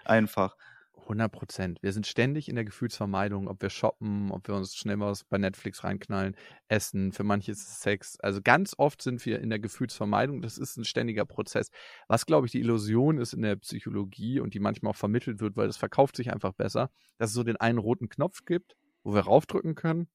Einfach. 0.04 0.56
100 1.02 1.30
Prozent. 1.30 1.82
Wir 1.82 1.92
sind 1.92 2.06
ständig 2.06 2.48
in 2.48 2.54
der 2.54 2.64
Gefühlsvermeidung, 2.64 3.48
ob 3.48 3.60
wir 3.62 3.70
shoppen, 3.70 4.30
ob 4.30 4.48
wir 4.48 4.54
uns 4.54 4.74
schnell 4.74 5.00
was 5.00 5.24
bei 5.24 5.38
Netflix 5.38 5.84
reinknallen, 5.84 6.36
essen. 6.68 7.12
Für 7.12 7.24
manche 7.24 7.52
ist 7.52 7.66
es 7.66 7.80
Sex. 7.80 8.18
Also 8.20 8.40
ganz 8.42 8.74
oft 8.78 9.02
sind 9.02 9.24
wir 9.26 9.40
in 9.40 9.50
der 9.50 9.58
Gefühlsvermeidung. 9.58 10.42
Das 10.42 10.58
ist 10.58 10.76
ein 10.76 10.84
ständiger 10.84 11.24
Prozess. 11.24 11.70
Was, 12.08 12.26
glaube 12.26 12.46
ich, 12.46 12.52
die 12.52 12.60
Illusion 12.60 13.18
ist 13.18 13.32
in 13.32 13.42
der 13.42 13.56
Psychologie 13.56 14.40
und 14.40 14.54
die 14.54 14.60
manchmal 14.60 14.90
auch 14.90 14.96
vermittelt 14.96 15.40
wird, 15.40 15.56
weil 15.56 15.66
das 15.66 15.76
verkauft 15.76 16.16
sich 16.16 16.32
einfach 16.32 16.52
besser, 16.52 16.90
dass 17.18 17.30
es 17.30 17.34
so 17.34 17.42
den 17.42 17.56
einen 17.56 17.78
roten 17.78 18.08
Knopf 18.08 18.44
gibt, 18.44 18.76
wo 19.02 19.14
wir 19.14 19.22
raufdrücken 19.22 19.74
können 19.74 20.08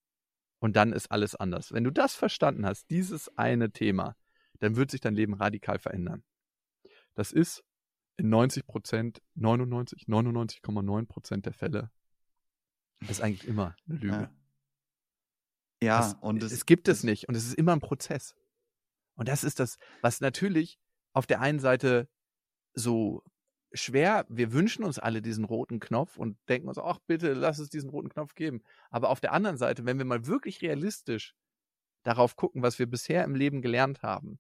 und 0.60 0.76
dann 0.76 0.94
ist 0.94 1.12
alles 1.12 1.36
anders. 1.36 1.72
Wenn 1.72 1.84
du 1.84 1.92
das 1.92 2.16
verstanden 2.16 2.66
hast, 2.66 2.90
dieses 2.90 3.36
eine 3.38 3.72
Thema, 3.72 4.16
dann 4.60 4.76
wird 4.76 4.92
sich 4.92 5.02
dein 5.02 5.16
Leben 5.16 5.34
radikal 5.34 5.80
verändern. 5.80 6.24
Das 7.14 7.32
ist 7.32 7.64
in 8.18 8.30
90 8.30 8.66
Prozent, 8.66 9.22
99, 9.36 10.06
99,9 10.08 11.06
Prozent 11.06 11.46
der 11.46 11.54
Fälle, 11.54 11.92
ist 13.08 13.22
eigentlich 13.22 13.48
immer 13.48 13.76
eine 13.88 13.98
Lüge. 13.98 14.30
Ja, 15.82 16.00
das, 16.00 16.16
und 16.16 16.42
es, 16.42 16.52
es 16.52 16.66
gibt 16.66 16.88
es 16.88 17.04
nicht 17.04 17.30
und 17.30 17.36
es 17.36 17.46
ist 17.46 17.54
immer 17.54 17.74
ein 17.74 17.80
Prozess. 17.80 18.36
Und 19.16 19.28
das 19.28 19.44
ist 19.44 19.60
das, 19.60 19.78
was 20.02 20.22
natürlich 20.22 20.80
auf 21.14 21.28
der 21.28 21.42
einen 21.42 21.60
Seite 21.60 22.10
so 22.74 23.24
schwer, 23.74 24.26
wir 24.30 24.54
wünschen 24.54 24.84
uns 24.84 24.98
alle 25.00 25.22
diesen 25.22 25.46
roten 25.46 25.80
Knopf 25.80 26.18
und 26.18 26.38
denken 26.50 26.68
uns, 26.68 26.78
ach 26.78 27.00
bitte, 27.06 27.34
lass 27.34 27.60
es 27.60 27.70
diesen 27.70 27.90
roten 27.90 28.10
Knopf 28.10 28.34
geben. 28.34 28.64
Aber 28.90 29.10
auf 29.10 29.20
der 29.20 29.34
anderen 29.34 29.58
Seite, 29.58 29.86
wenn 29.86 29.98
wir 29.98 30.06
mal 30.06 30.26
wirklich 30.26 30.62
realistisch 30.62 31.36
darauf 32.04 32.36
gucken, 32.36 32.62
was 32.62 32.80
wir 32.80 32.88
bisher 32.88 33.24
im 33.24 33.36
Leben 33.36 33.62
gelernt 33.62 34.02
haben, 34.02 34.40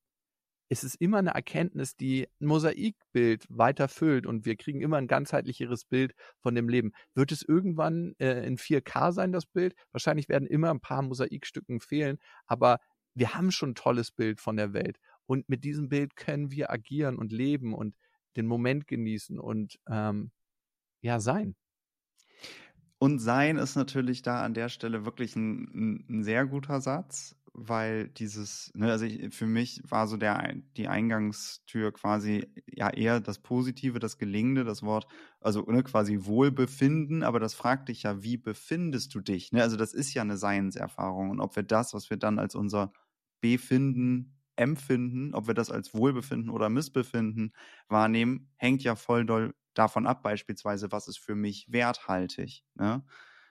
ist 0.69 0.83
es 0.83 0.95
immer 0.95 1.17
eine 1.17 1.31
Erkenntnis, 1.31 1.95
die 1.95 2.27
ein 2.41 2.47
Mosaikbild 2.47 3.45
weiter 3.49 3.87
füllt 3.87 4.25
und 4.25 4.45
wir 4.45 4.55
kriegen 4.55 4.81
immer 4.81 4.97
ein 4.97 5.07
ganzheitlicheres 5.07 5.85
Bild 5.85 6.13
von 6.39 6.55
dem 6.55 6.69
Leben. 6.69 6.91
Wird 7.13 7.31
es 7.31 7.41
irgendwann 7.41 8.15
äh, 8.19 8.45
in 8.45 8.57
4K 8.57 9.11
sein, 9.11 9.31
das 9.31 9.45
Bild? 9.45 9.75
Wahrscheinlich 9.91 10.29
werden 10.29 10.47
immer 10.47 10.71
ein 10.71 10.81
paar 10.81 11.01
Mosaikstücken 11.01 11.79
fehlen, 11.79 12.17
aber 12.45 12.79
wir 13.13 13.33
haben 13.33 13.51
schon 13.51 13.71
ein 13.71 13.75
tolles 13.75 14.11
Bild 14.11 14.41
von 14.41 14.57
der 14.57 14.73
Welt. 14.73 14.99
Und 15.25 15.49
mit 15.49 15.63
diesem 15.63 15.89
Bild 15.89 16.15
können 16.15 16.51
wir 16.51 16.71
agieren 16.71 17.17
und 17.17 17.31
leben 17.31 17.73
und 17.73 17.95
den 18.35 18.45
Moment 18.45 18.87
genießen 18.87 19.39
und 19.39 19.79
ähm, 19.89 20.31
ja, 21.01 21.19
sein. 21.19 21.55
Und 22.99 23.19
sein 23.19 23.57
ist 23.57 23.75
natürlich 23.75 24.21
da 24.21 24.43
an 24.43 24.53
der 24.53 24.69
Stelle 24.69 25.05
wirklich 25.05 25.35
ein, 25.35 26.05
ein 26.09 26.23
sehr 26.23 26.45
guter 26.45 26.81
Satz, 26.81 27.35
weil 27.59 28.07
dieses, 28.09 28.71
ne, 28.75 28.91
also 28.91 29.05
ich, 29.05 29.33
für 29.33 29.47
mich 29.47 29.81
war 29.83 30.07
so 30.07 30.15
der, 30.15 30.53
die 30.77 30.87
Eingangstür 30.87 31.91
quasi 31.91 32.47
ja 32.67 32.89
eher 32.91 33.19
das 33.19 33.39
Positive, 33.39 33.97
das 33.99 34.19
Gelingende, 34.19 34.63
das 34.63 34.83
Wort, 34.83 35.07
also 35.41 35.63
ne, 35.63 35.83
quasi 35.83 36.19
Wohlbefinden, 36.25 37.23
aber 37.23 37.39
das 37.39 37.55
fragt 37.55 37.89
dich 37.89 38.03
ja, 38.03 38.21
wie 38.23 38.37
befindest 38.37 39.15
du 39.15 39.21
dich? 39.21 39.51
Ne? 39.51 39.63
Also 39.63 39.75
das 39.75 39.93
ist 39.93 40.13
ja 40.13 40.21
eine 40.21 40.37
Seinserfahrung 40.37 41.31
und 41.31 41.39
ob 41.39 41.55
wir 41.55 41.63
das, 41.63 41.93
was 41.95 42.09
wir 42.11 42.17
dann 42.17 42.39
als 42.39 42.53
unser 42.55 42.93
Befinden 43.41 44.33
Empfinden, 44.55 45.35
ob 45.35 45.47
wir 45.47 45.53
das 45.53 45.69
als 45.69 45.93
Wohlbefinden 45.93 46.49
oder 46.49 46.69
Missbefinden 46.69 47.53
wahrnehmen, 47.89 48.49
hängt 48.57 48.83
ja 48.83 48.95
voll 48.95 49.25
doll 49.25 49.53
davon 49.75 50.07
ab, 50.07 50.23
beispielsweise, 50.23 50.91
was 50.91 51.07
ist 51.07 51.19
für 51.19 51.35
mich 51.35 51.67
werthaltig. 51.71 52.63
Ne? 52.73 53.03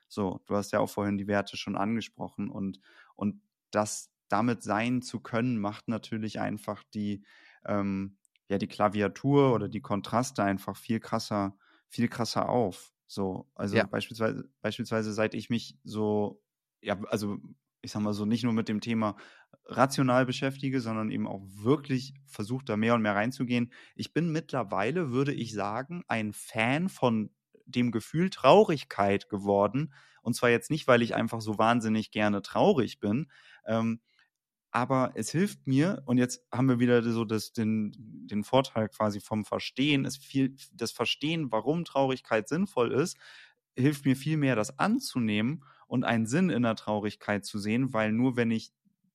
So, 0.09 0.41
du 0.47 0.57
hast 0.57 0.73
ja 0.73 0.81
auch 0.81 0.91
vorhin 0.91 1.19
die 1.19 1.29
Werte 1.29 1.57
schon 1.57 1.77
angesprochen 1.77 2.51
und, 2.51 2.81
und 3.15 3.41
das 3.71 4.11
damit 4.29 4.63
sein 4.63 5.03
zu 5.03 5.21
können, 5.21 5.59
macht 5.59 5.89
natürlich 5.89 6.41
einfach 6.41 6.83
die, 6.95 7.25
ähm, 7.65 8.19
ja, 8.49 8.59
die 8.59 8.67
Klaviatur 8.69 9.55
oder 9.55 9.69
die 9.69 9.81
Kontraste 9.81 10.43
einfach 10.43 10.77
viel 10.77 11.01
krasser, 11.01 11.57
viel 11.89 12.09
krasser 12.09 12.49
auf. 12.49 12.93
So, 13.07 13.51
also 13.55 13.77
ja. 13.77 13.85
beispielsweise, 13.85 14.49
beispielsweise, 14.61 15.13
seit 15.13 15.35
ich 15.35 15.49
mich 15.51 15.79
so, 15.85 16.43
ja, 16.83 17.01
also 17.09 17.39
ich 17.83 17.93
sag 17.93 18.03
mal 18.03 18.15
so, 18.15 18.25
nicht 18.25 18.43
nur 18.43 18.53
mit 18.53 18.69
dem 18.69 18.81
Thema 18.81 19.17
rational 19.65 20.27
beschäftige, 20.27 20.81
sondern 20.81 21.11
eben 21.11 21.27
auch 21.27 21.43
wirklich 21.45 22.15
versucht, 22.27 22.69
da 22.69 22.77
mehr 22.77 22.95
und 22.95 23.03
mehr 23.03 23.15
reinzugehen. 23.15 23.73
Ich 23.95 24.13
bin 24.13 24.31
mittlerweile, 24.31 25.11
würde 25.11 25.33
ich 25.33 25.53
sagen, 25.53 26.03
ein 26.09 26.33
Fan 26.33 26.89
von 26.89 27.31
dem 27.65 27.91
Gefühl 27.91 28.31
Traurigkeit 28.31 29.29
geworden. 29.29 29.93
Und 30.27 30.35
zwar 30.35 30.51
jetzt 30.51 30.73
nicht, 30.73 30.89
weil 30.89 31.03
ich 31.03 31.15
einfach 31.15 31.41
so 31.41 31.57
wahnsinnig 31.57 32.11
gerne 32.11 32.43
traurig 32.43 32.99
bin, 32.99 33.31
ähm, 33.65 34.01
aber 34.73 35.13
es 35.15 35.31
hilft 35.31 35.69
mir, 35.69 36.03
und 36.05 36.19
jetzt 36.19 36.45
haben 36.53 36.69
wir 36.69 36.81
wieder 36.81 37.01
so 37.01 37.25
das, 37.25 37.53
den, 37.53 37.93
den 37.97 38.43
Vorteil 38.43 38.89
quasi 38.89 39.21
vom 39.21 39.45
Verstehen, 39.45 40.05
es 40.05 40.17
viel, 40.17 40.57
das 40.73 40.91
Verstehen, 40.91 41.53
warum 41.53 41.85
Traurigkeit 41.85 42.49
sinnvoll 42.49 42.91
ist, 42.93 43.17
hilft 43.77 44.05
mir 44.05 44.17
viel 44.17 44.37
mehr, 44.37 44.57
das 44.57 44.81
anzunehmen 44.81 45.63
und 45.87 46.03
einen 46.03 46.27
Sinn 46.27 46.51
in 46.51 46.63
der 46.63 46.75
Traurigkeit 46.75 47.45
zu 47.45 47.61
sehen, 47.61 47.93
weil 47.93 48.11
nur 48.11 48.37
wenn 48.37 48.51
ich 48.51 48.73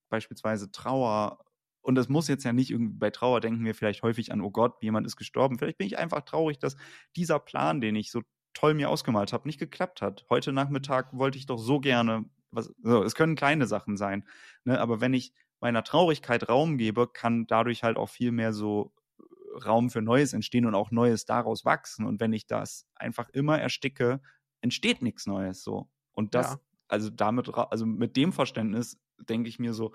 beispielsweise 0.07 0.71
Trauer 0.71 1.43
und 1.81 1.95
das 1.95 2.07
muss 2.07 2.29
jetzt 2.29 2.45
ja 2.45 2.53
nicht 2.53 2.69
irgendwie, 2.69 2.95
bei 2.97 3.09
Trauer 3.09 3.41
denken 3.41 3.65
wir 3.65 3.75
vielleicht 3.75 4.01
häufig 4.01 4.31
an, 4.31 4.39
oh 4.39 4.51
Gott, 4.51 4.81
jemand 4.81 5.05
ist 5.07 5.17
gestorben. 5.17 5.57
Vielleicht 5.57 5.79
bin 5.79 5.87
ich 5.87 5.97
einfach 5.97 6.21
traurig, 6.21 6.59
dass 6.59 6.77
dieser 7.15 7.39
Plan, 7.39 7.81
den 7.81 7.95
ich 7.95 8.11
so 8.11 8.21
toll 8.53 8.73
mir 8.73 8.89
ausgemalt 8.89 9.33
habe, 9.33 9.47
nicht 9.47 9.59
geklappt 9.59 10.01
hat. 10.01 10.25
Heute 10.29 10.51
Nachmittag 10.51 11.07
wollte 11.11 11.37
ich 11.37 11.45
doch 11.45 11.57
so 11.57 11.79
gerne, 11.79 12.25
was, 12.51 12.73
so, 12.83 13.03
es 13.03 13.15
können 13.15 13.35
kleine 13.35 13.65
Sachen 13.67 13.97
sein, 13.97 14.27
ne? 14.63 14.79
aber 14.79 15.01
wenn 15.01 15.13
ich 15.13 15.33
meiner 15.61 15.83
Traurigkeit 15.83 16.49
Raum 16.49 16.77
gebe, 16.77 17.07
kann 17.07 17.45
dadurch 17.47 17.83
halt 17.83 17.97
auch 17.97 18.09
viel 18.09 18.31
mehr 18.31 18.51
so 18.51 18.93
äh, 19.19 19.63
Raum 19.63 19.89
für 19.89 20.01
Neues 20.01 20.33
entstehen 20.33 20.65
und 20.65 20.75
auch 20.75 20.91
Neues 20.91 21.25
daraus 21.25 21.63
wachsen. 21.63 22.05
Und 22.05 22.19
wenn 22.19 22.33
ich 22.33 22.47
das 22.47 22.87
einfach 22.95 23.29
immer 23.29 23.59
ersticke, 23.59 24.21
entsteht 24.61 25.01
nichts 25.01 25.27
Neues 25.27 25.63
so. 25.63 25.87
Und 26.13 26.33
das, 26.35 26.53
ja. 26.53 26.59
also 26.87 27.09
damit, 27.09 27.53
also 27.53 27.85
mit 27.85 28.17
dem 28.17 28.33
Verständnis 28.33 28.99
denke 29.19 29.49
ich 29.49 29.59
mir 29.59 29.73
so, 29.73 29.93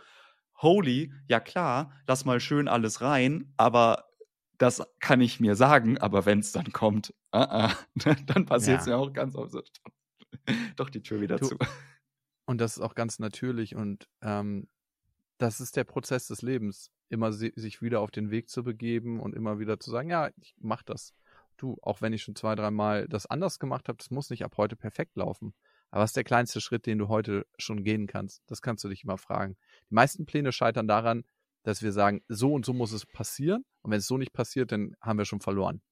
holy, 0.62 1.12
ja 1.28 1.40
klar, 1.40 1.92
lass 2.06 2.24
mal 2.24 2.40
schön 2.40 2.68
alles 2.68 3.00
rein, 3.00 3.52
aber 3.56 4.04
das 4.58 4.82
kann 5.00 5.20
ich 5.20 5.40
mir 5.40 5.54
sagen, 5.54 5.98
aber 5.98 6.26
wenn 6.26 6.40
es 6.40 6.52
dann 6.52 6.72
kommt, 6.72 7.14
uh 7.34 7.38
-uh, 7.38 7.76
dann 8.26 8.46
passiert 8.46 8.80
es 8.80 8.86
ja. 8.86 8.92
ja. 8.92 8.98
auch 8.98 9.12
ganz 9.12 9.34
oft. 9.34 9.82
Doch 10.76 10.90
die 10.90 11.02
Tür 11.02 11.20
wieder 11.20 11.36
du, 11.36 11.48
zu. 11.48 11.58
Und 12.46 12.60
das 12.60 12.76
ist 12.76 12.82
auch 12.82 12.94
ganz 12.94 13.18
natürlich 13.18 13.74
und 13.74 14.08
ähm, 14.22 14.68
das 15.38 15.60
ist 15.60 15.76
der 15.76 15.84
Prozess 15.84 16.28
des 16.28 16.42
Lebens, 16.42 16.90
immer 17.08 17.32
si 17.32 17.52
sich 17.56 17.82
wieder 17.82 18.00
auf 18.00 18.10
den 18.10 18.30
Weg 18.30 18.48
zu 18.48 18.62
begeben 18.62 19.20
und 19.20 19.34
immer 19.34 19.58
wieder 19.58 19.78
zu 19.78 19.90
sagen, 19.90 20.10
ja, 20.10 20.30
ich 20.40 20.54
mach 20.58 20.82
das. 20.82 21.14
Du, 21.58 21.78
auch 21.80 22.02
wenn 22.02 22.12
ich 22.12 22.22
schon 22.22 22.36
zwei, 22.36 22.54
dreimal 22.54 23.08
das 23.08 23.26
anders 23.26 23.58
gemacht 23.58 23.88
habe, 23.88 23.96
das 23.96 24.10
muss 24.10 24.28
nicht 24.28 24.44
ab 24.44 24.56
heute 24.58 24.76
perfekt 24.76 25.16
laufen. 25.16 25.54
Aber 25.90 26.02
was 26.02 26.10
ist 26.10 26.16
der 26.16 26.24
kleinste 26.24 26.60
Schritt, 26.60 26.84
den 26.84 26.98
du 26.98 27.08
heute 27.08 27.46
schon 27.58 27.82
gehen 27.82 28.06
kannst? 28.06 28.42
Das 28.46 28.60
kannst 28.60 28.84
du 28.84 28.88
dich 28.88 29.04
immer 29.04 29.16
fragen. 29.16 29.56
Die 29.90 29.94
meisten 29.94 30.26
Pläne 30.26 30.52
scheitern 30.52 30.86
daran, 30.86 31.24
dass 31.66 31.82
wir 31.82 31.90
sagen, 31.90 32.22
so 32.28 32.52
und 32.52 32.64
so 32.64 32.72
muss 32.72 32.92
es 32.92 33.04
passieren. 33.06 33.64
Und 33.82 33.90
wenn 33.90 33.98
es 33.98 34.06
so 34.06 34.16
nicht 34.16 34.32
passiert, 34.32 34.70
dann 34.70 34.94
haben 35.00 35.18
wir 35.18 35.24
schon 35.24 35.40
verloren. 35.40 35.82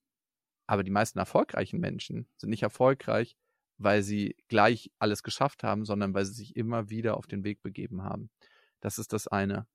Aber 0.69 0.85
die 0.85 0.93
meisten 0.93 1.19
erfolgreichen 1.19 1.81
Menschen 1.81 2.29
sind 2.37 2.51
nicht 2.51 2.63
erfolgreich, 2.63 3.35
weil 3.77 4.05
sie 4.05 4.37
gleich 4.47 4.93
alles 5.01 5.25
geschafft 5.25 5.65
haben, 5.65 5.85
sondern 5.85 6.15
weil 6.15 6.27
sie 6.27 6.35
sich 6.35 6.55
immer 6.55 6.91
wieder 6.91 7.17
auf 7.17 7.27
den 7.27 7.43
Weg 7.43 7.61
begeben 7.61 8.05
haben. 8.05 8.31
Das 8.81 8.99
ist 8.99 9.13
das 9.13 9.27
eine. 9.27 9.67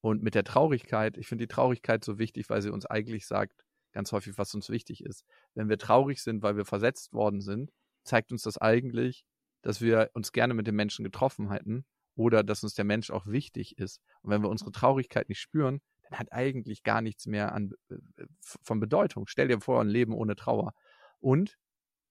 Und 0.00 0.22
mit 0.22 0.36
der 0.36 0.44
Traurigkeit, 0.44 1.18
ich 1.18 1.26
finde 1.26 1.48
die 1.48 1.52
Traurigkeit 1.52 2.04
so 2.04 2.20
wichtig, 2.20 2.48
weil 2.48 2.62
sie 2.62 2.70
uns 2.70 2.86
eigentlich 2.86 3.26
sagt, 3.26 3.64
ganz 3.92 4.12
häufig, 4.12 4.38
was 4.38 4.54
uns 4.54 4.70
wichtig 4.70 5.02
ist. 5.02 5.24
Wenn 5.54 5.68
wir 5.68 5.78
traurig 5.78 6.22
sind, 6.22 6.40
weil 6.40 6.56
wir 6.56 6.66
versetzt 6.66 7.12
worden 7.12 7.40
sind, 7.40 7.72
zeigt 8.04 8.30
uns 8.30 8.42
das 8.42 8.58
eigentlich, 8.58 9.24
dass 9.62 9.80
wir 9.80 10.10
uns 10.14 10.30
gerne 10.30 10.54
mit 10.54 10.68
dem 10.68 10.76
Menschen 10.76 11.02
getroffen 11.02 11.50
hätten 11.50 11.84
oder 12.18 12.42
dass 12.42 12.64
uns 12.64 12.74
der 12.74 12.84
Mensch 12.84 13.10
auch 13.10 13.28
wichtig 13.28 13.78
ist. 13.78 14.02
Und 14.22 14.32
wenn 14.32 14.42
wir 14.42 14.48
unsere 14.48 14.72
Traurigkeit 14.72 15.28
nicht 15.28 15.38
spüren, 15.38 15.80
dann 16.02 16.18
hat 16.18 16.32
eigentlich 16.32 16.82
gar 16.82 17.00
nichts 17.00 17.26
mehr 17.26 17.52
an, 17.54 17.72
äh, 17.90 18.26
von 18.40 18.80
Bedeutung. 18.80 19.28
Stell 19.28 19.46
dir 19.46 19.60
vor, 19.60 19.80
ein 19.80 19.88
Leben 19.88 20.12
ohne 20.12 20.34
Trauer. 20.34 20.74
Und 21.20 21.58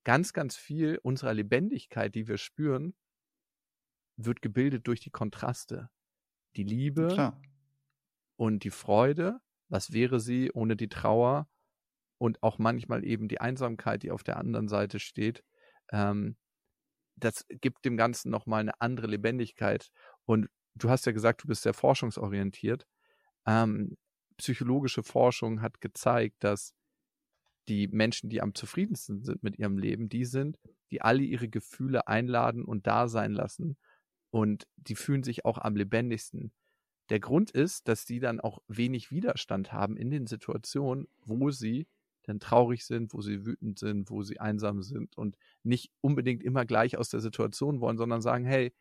ganz, 0.06 0.32
ganz 0.32 0.56
viel 0.56 0.98
unserer 1.04 1.34
Lebendigkeit, 1.34 2.16
die 2.16 2.30
wir 2.30 2.38
spüren, 2.38 2.96
wird 4.16 4.42
gebildet 4.42 4.88
durch 4.88 5.02
die 5.02 5.12
Kontraste. 5.12 5.90
Die 6.56 6.64
Liebe 6.64 7.10
Klar. 7.10 7.42
und 8.38 8.64
die 8.64 8.72
Freude, 8.72 9.42
was 9.68 9.92
wäre 9.92 10.22
sie 10.22 10.52
ohne 10.54 10.78
die 10.78 10.88
Trauer 10.88 11.50
und 12.18 12.42
auch 12.42 12.60
manchmal 12.60 13.04
eben 13.04 13.28
die 13.28 13.42
Einsamkeit, 13.42 14.04
die 14.04 14.12
auf 14.12 14.24
der 14.24 14.38
anderen 14.38 14.70
Seite 14.70 15.00
steht. 15.00 15.44
Ähm, 15.92 16.38
das 17.18 17.46
gibt 17.50 17.84
dem 17.86 17.98
Ganzen 17.98 18.30
nochmal 18.30 18.62
eine 18.62 18.80
andere 18.80 19.08
Lebendigkeit. 19.08 19.90
Und 20.26 20.50
du 20.76 20.90
hast 20.90 21.06
ja 21.06 21.12
gesagt, 21.12 21.44
du 21.44 21.48
bist 21.48 21.64
sehr 21.64 21.74
forschungsorientiert. 21.74 22.88
Ähm, 23.46 23.98
psychologische 24.38 25.04
Forschung 25.04 25.62
hat 25.62 25.82
gezeigt, 25.82 26.36
dass 26.40 26.74
die 27.68 27.88
Menschen, 27.88 28.30
die 28.30 28.42
am 28.42 28.54
zufriedensten 28.54 29.24
sind 29.24 29.44
mit 29.44 29.58
ihrem 29.58 29.78
Leben, 29.78 30.10
die 30.10 30.26
sind, 30.26 30.58
die 30.92 31.02
alle 31.02 31.24
ihre 31.24 31.50
Gefühle 31.50 32.08
einladen 32.08 32.64
und 32.64 32.88
da 32.88 33.08
sein 33.08 33.34
lassen. 33.34 33.78
Und 34.30 34.68
die 34.76 34.96
fühlen 34.96 35.24
sich 35.24 35.44
auch 35.44 35.58
am 35.58 35.76
lebendigsten. 35.76 36.54
Der 37.10 37.20
Grund 37.20 37.52
ist, 37.52 37.88
dass 37.88 38.06
die 38.06 38.20
dann 38.20 38.40
auch 38.40 38.60
wenig 38.68 39.12
Widerstand 39.12 39.74
haben 39.74 39.98
in 39.98 40.12
den 40.12 40.28
Situationen, 40.28 41.08
wo 41.26 41.52
sie 41.52 41.88
dann 42.28 42.40
traurig 42.40 42.86
sind, 42.86 43.14
wo 43.14 43.22
sie 43.22 43.46
wütend 43.46 43.80
sind, 43.80 44.10
wo 44.12 44.24
sie 44.24 44.40
einsam 44.40 44.84
sind 44.84 45.18
und 45.18 45.38
nicht 45.64 45.92
unbedingt 46.02 46.44
immer 46.44 46.66
gleich 46.66 46.98
aus 46.98 47.10
der 47.10 47.22
Situation 47.22 47.82
wollen, 47.82 47.98
sondern 47.98 48.22
sagen, 48.22 48.46
hey, 48.46 48.74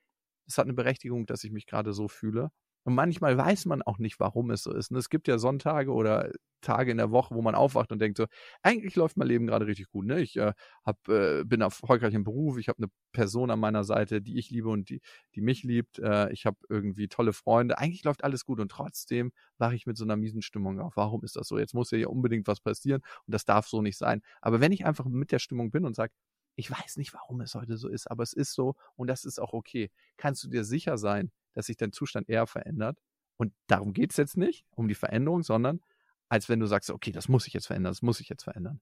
es 0.47 0.59
hat 0.59 0.67
eine 0.67 0.75
Berechtigung, 0.75 1.27
dass 1.27 1.45
ich 1.45 1.53
mich 1.53 1.67
gerade 1.67 1.93
so 1.93 2.09
fühle. 2.09 2.51
Und 2.87 2.95
manchmal 2.95 3.37
weiß 3.37 3.67
man 3.67 3.83
auch 3.83 3.99
nicht, 3.99 4.21
warum 4.21 4.53
es 4.53 4.63
so 4.63 4.73
ist. 4.73 4.93
Und 4.93 4.97
es 4.97 5.11
gibt 5.11 5.27
ja 5.27 5.39
Sonntage 5.39 5.91
oder 5.91 6.31
Tage 6.61 6.93
in 6.93 6.99
der 6.99 7.11
Woche, 7.11 7.35
wo 7.35 7.43
man 7.43 7.57
aufwacht 7.57 7.91
und 7.91 7.99
denkt 7.99 8.17
so, 8.17 8.27
eigentlich 8.63 8.95
läuft 8.95 9.17
mein 9.17 9.27
Leben 9.27 9.49
gerade 9.49 9.67
richtig 9.67 9.89
gut. 9.89 10.07
Ne? 10.07 10.21
Ich 10.21 10.37
äh, 10.37 10.53
hab, 10.85 11.09
äh, 11.09 11.43
bin 11.43 11.63
erfolgreich 11.63 12.15
im 12.15 12.23
Beruf, 12.23 12.59
ich 12.59 12.69
habe 12.69 12.79
eine 12.79 12.87
Person 13.11 13.51
an 13.51 13.59
meiner 13.59 13.83
Seite, 13.83 14.23
die 14.23 14.39
ich 14.39 14.51
liebe 14.51 14.69
und 14.69 14.89
die, 14.89 15.01
die 15.35 15.41
mich 15.41 15.65
liebt. 15.65 15.99
Äh, 15.99 16.33
ich 16.33 16.47
habe 16.47 16.59
irgendwie 16.69 17.09
tolle 17.09 17.33
Freunde. 17.33 17.77
Eigentlich 17.77 18.05
läuft 18.05 18.23
alles 18.23 18.45
gut 18.45 18.61
und 18.61 18.71
trotzdem 18.71 19.33
wache 19.59 19.75
ich 19.75 19.87
mit 19.87 19.97
so 19.97 20.05
einer 20.05 20.17
miesen 20.17 20.41
Stimmung 20.41 20.79
auf. 20.79 20.97
Warum 20.97 21.25
ist 21.25 21.35
das 21.35 21.49
so? 21.49 21.59
Jetzt 21.59 21.75
muss 21.75 21.91
ja 21.91 22.07
unbedingt 22.07 22.47
was 22.47 22.61
passieren 22.61 23.03
und 23.27 23.35
das 23.35 23.45
darf 23.45 23.67
so 23.67 23.83
nicht 23.83 23.99
sein. 23.99 24.23
Aber 24.41 24.61
wenn 24.61 24.71
ich 24.71 24.87
einfach 24.87 25.07
mit 25.07 25.33
der 25.33 25.41
Stimmung 25.41 25.73
bin 25.73 25.85
und 25.85 25.97
sage, 25.97 26.13
ich 26.55 26.71
weiß 26.71 26.99
nicht, 26.99 27.13
warum 27.15 27.41
es 27.41 27.57
heute 27.57 27.79
so 27.79 27.89
ist, 27.89 28.09
aber 28.09 28.23
es 28.23 28.33
ist 28.33 28.55
so 28.55 28.77
und 28.95 29.09
das 29.09 29.25
ist 29.25 29.41
auch 29.41 29.55
okay. 29.55 29.91
Kannst 30.17 30.45
du 30.45 30.49
dir 30.49 30.63
sicher 30.63 30.99
sein, 30.99 31.33
dass 31.57 31.67
sich 31.67 31.77
dein 31.79 31.91
Zustand 31.91 32.29
eher 32.29 32.47
verändert 32.47 32.99
Und 33.39 33.53
darum 33.67 33.93
geht 33.93 34.11
es 34.11 34.17
jetzt 34.19 34.37
nicht, 34.37 34.67
um 34.71 34.89
die 34.89 34.95
Veränderung, 34.95 35.43
sondern 35.43 35.81
als 36.29 36.49
wenn 36.49 36.61
du 36.61 36.67
sagst, 36.67 36.91
okay, 36.91 37.13
das 37.13 37.29
muss 37.29 37.47
ich 37.47 37.55
jetzt 37.55 37.67
verändern, 37.67 37.91
das 37.91 38.03
muss 38.03 38.21
ich 38.21 38.29
jetzt 38.29 38.45
verändern. 38.45 38.81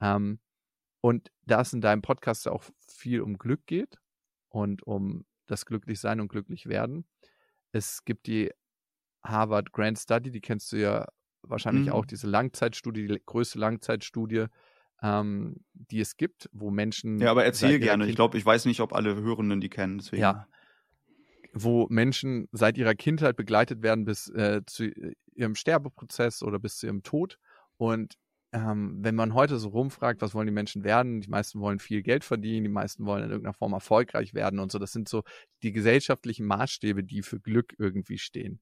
Ähm, 0.00 0.40
und 1.00 1.30
da 1.46 1.60
es 1.60 1.72
in 1.72 1.80
deinem 1.80 2.02
Podcast 2.02 2.48
auch 2.48 2.64
viel 2.86 3.20
um 3.20 3.38
Glück 3.38 3.66
geht 3.66 3.98
und 4.48 4.82
um 4.82 5.24
das 5.46 5.66
Glücklichsein 5.66 6.20
und 6.20 6.28
glücklich 6.28 6.66
werden, 6.66 7.06
es 7.72 8.04
gibt 8.04 8.26
die 8.26 8.50
Harvard 9.22 9.72
Grand 9.72 9.98
Study, 9.98 10.30
die 10.30 10.40
kennst 10.40 10.72
du 10.72 10.76
ja 10.76 11.06
wahrscheinlich 11.42 11.86
mhm. 11.86 11.92
auch, 11.92 12.06
diese 12.06 12.26
Langzeitstudie, 12.26 13.06
die 13.06 13.22
größte 13.24 13.58
Langzeitstudie, 13.58 14.46
ähm, 15.02 15.56
die 15.72 16.00
es 16.00 16.16
gibt, 16.16 16.50
wo 16.52 16.70
Menschen. 16.70 17.18
Ja, 17.20 17.30
aber 17.30 17.44
erzähl 17.44 17.78
gerne. 17.78 18.04
Kind 18.04 18.10
ich 18.10 18.16
glaube, 18.16 18.36
ich 18.36 18.44
weiß 18.44 18.64
nicht, 18.66 18.80
ob 18.80 18.92
alle 18.92 19.14
Hörenden 19.14 19.60
die 19.60 19.70
kennen. 19.70 19.98
Deswegen. 19.98 20.22
Ja. 20.22 20.48
Wo 21.52 21.86
Menschen 21.90 22.48
seit 22.52 22.78
ihrer 22.78 22.94
Kindheit 22.94 23.36
begleitet 23.36 23.82
werden 23.82 24.04
bis 24.04 24.28
äh, 24.28 24.62
zu 24.66 24.90
ihrem 25.34 25.54
Sterbeprozess 25.54 26.42
oder 26.42 26.58
bis 26.58 26.76
zu 26.76 26.86
ihrem 26.86 27.02
Tod. 27.02 27.38
Und 27.76 28.14
ähm, 28.52 28.98
wenn 29.00 29.14
man 29.14 29.34
heute 29.34 29.58
so 29.58 29.68
rumfragt, 29.68 30.22
was 30.22 30.34
wollen 30.34 30.46
die 30.46 30.52
Menschen 30.52 30.82
werden, 30.82 31.20
die 31.20 31.28
meisten 31.28 31.60
wollen 31.60 31.78
viel 31.78 32.02
Geld 32.02 32.24
verdienen, 32.24 32.64
die 32.64 32.70
meisten 32.70 33.06
wollen 33.06 33.24
in 33.24 33.30
irgendeiner 33.30 33.54
Form 33.54 33.72
erfolgreich 33.72 34.34
werden 34.34 34.58
und 34.58 34.72
so. 34.72 34.78
Das 34.78 34.92
sind 34.92 35.08
so 35.08 35.22
die 35.62 35.72
gesellschaftlichen 35.72 36.46
Maßstäbe, 36.46 37.04
die 37.04 37.22
für 37.22 37.40
Glück 37.40 37.74
irgendwie 37.78 38.18
stehen. 38.18 38.60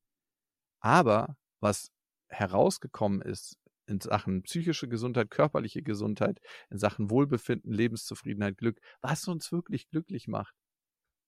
Aber 0.80 1.36
was 1.60 1.90
herausgekommen 2.28 3.22
ist 3.22 3.56
in 3.86 4.00
Sachen 4.00 4.42
psychische 4.42 4.88
Gesundheit, 4.88 5.30
körperliche 5.30 5.82
Gesundheit, 5.82 6.38
in 6.70 6.78
Sachen 6.78 7.10
Wohlbefinden, 7.10 7.72
Lebenszufriedenheit, 7.72 8.58
Glück, 8.58 8.78
was 9.00 9.26
uns 9.26 9.50
wirklich 9.50 9.88
glücklich 9.88 10.28
macht, 10.28 10.54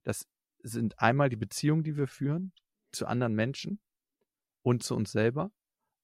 das 0.04 0.26
sind 0.62 0.98
einmal 1.00 1.28
die 1.28 1.36
Beziehungen, 1.36 1.82
die 1.82 1.96
wir 1.96 2.06
führen 2.06 2.52
zu 2.92 3.06
anderen 3.06 3.34
Menschen 3.34 3.80
und 4.62 4.82
zu 4.82 4.94
uns 4.94 5.12
selber 5.12 5.52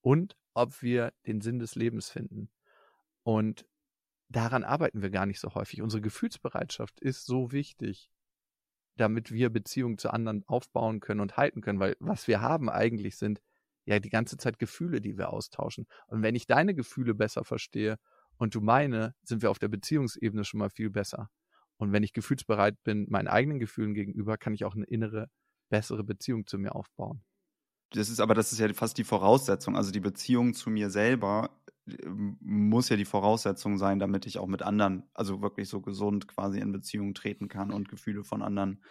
und 0.00 0.36
ob 0.54 0.82
wir 0.82 1.12
den 1.26 1.40
Sinn 1.40 1.58
des 1.58 1.74
Lebens 1.74 2.10
finden. 2.10 2.50
Und 3.22 3.66
daran 4.28 4.64
arbeiten 4.64 5.02
wir 5.02 5.10
gar 5.10 5.26
nicht 5.26 5.40
so 5.40 5.54
häufig. 5.54 5.82
Unsere 5.82 6.00
Gefühlsbereitschaft 6.00 7.00
ist 7.00 7.26
so 7.26 7.52
wichtig, 7.52 8.10
damit 8.96 9.30
wir 9.30 9.50
Beziehungen 9.50 9.98
zu 9.98 10.10
anderen 10.10 10.44
aufbauen 10.46 11.00
können 11.00 11.20
und 11.20 11.36
halten 11.36 11.60
können, 11.60 11.80
weil 11.80 11.96
was 12.00 12.28
wir 12.28 12.40
haben 12.40 12.70
eigentlich 12.70 13.16
sind 13.16 13.42
ja 13.84 14.00
die 14.00 14.08
ganze 14.08 14.36
Zeit 14.36 14.58
Gefühle, 14.58 15.00
die 15.00 15.16
wir 15.16 15.30
austauschen. 15.30 15.86
Und 16.06 16.22
wenn 16.22 16.34
ich 16.34 16.46
deine 16.46 16.74
Gefühle 16.74 17.14
besser 17.14 17.44
verstehe 17.44 17.98
und 18.36 18.54
du 18.54 18.60
meine, 18.60 19.14
sind 19.22 19.42
wir 19.42 19.50
auf 19.50 19.58
der 19.58 19.68
Beziehungsebene 19.68 20.44
schon 20.44 20.58
mal 20.58 20.70
viel 20.70 20.90
besser. 20.90 21.30
Und 21.78 21.92
wenn 21.92 22.02
ich 22.02 22.12
gefühlsbereit 22.12 22.82
bin, 22.84 23.06
meinen 23.10 23.28
eigenen 23.28 23.58
Gefühlen 23.58 23.94
gegenüber, 23.94 24.38
kann 24.38 24.54
ich 24.54 24.64
auch 24.64 24.74
eine 24.74 24.86
innere, 24.86 25.28
bessere 25.68 26.04
Beziehung 26.04 26.46
zu 26.46 26.58
mir 26.58 26.74
aufbauen 26.74 27.22
das 27.90 28.08
ist 28.08 28.20
aber, 28.20 28.34
das 28.34 28.52
ist 28.52 28.58
ja 28.58 28.72
fast 28.72 28.98
die 28.98 29.04
Voraussetzung. 29.04 29.76
Also 29.76 29.90
die 29.90 30.00
Beziehung 30.00 30.54
zu 30.54 30.70
mir 30.70 30.90
selber 30.90 31.50
ähm, 31.86 32.36
muss 32.40 32.88
ja 32.88 32.96
die 32.96 33.04
Voraussetzung 33.04 33.78
sein, 33.78 33.98
damit 33.98 34.26
ich 34.26 34.38
auch 34.38 34.46
mit 34.46 34.62
anderen, 34.62 35.04
also 35.14 35.40
wirklich 35.42 35.68
so 35.68 35.80
gesund 35.80 36.28
quasi 36.28 36.58
in 36.60 36.72
Beziehung 36.72 37.14
treten 37.14 37.48
kann 37.48 37.70
und 37.70 37.88
Gefühle 37.88 38.24
von 38.24 38.42
anderen. 38.42 38.82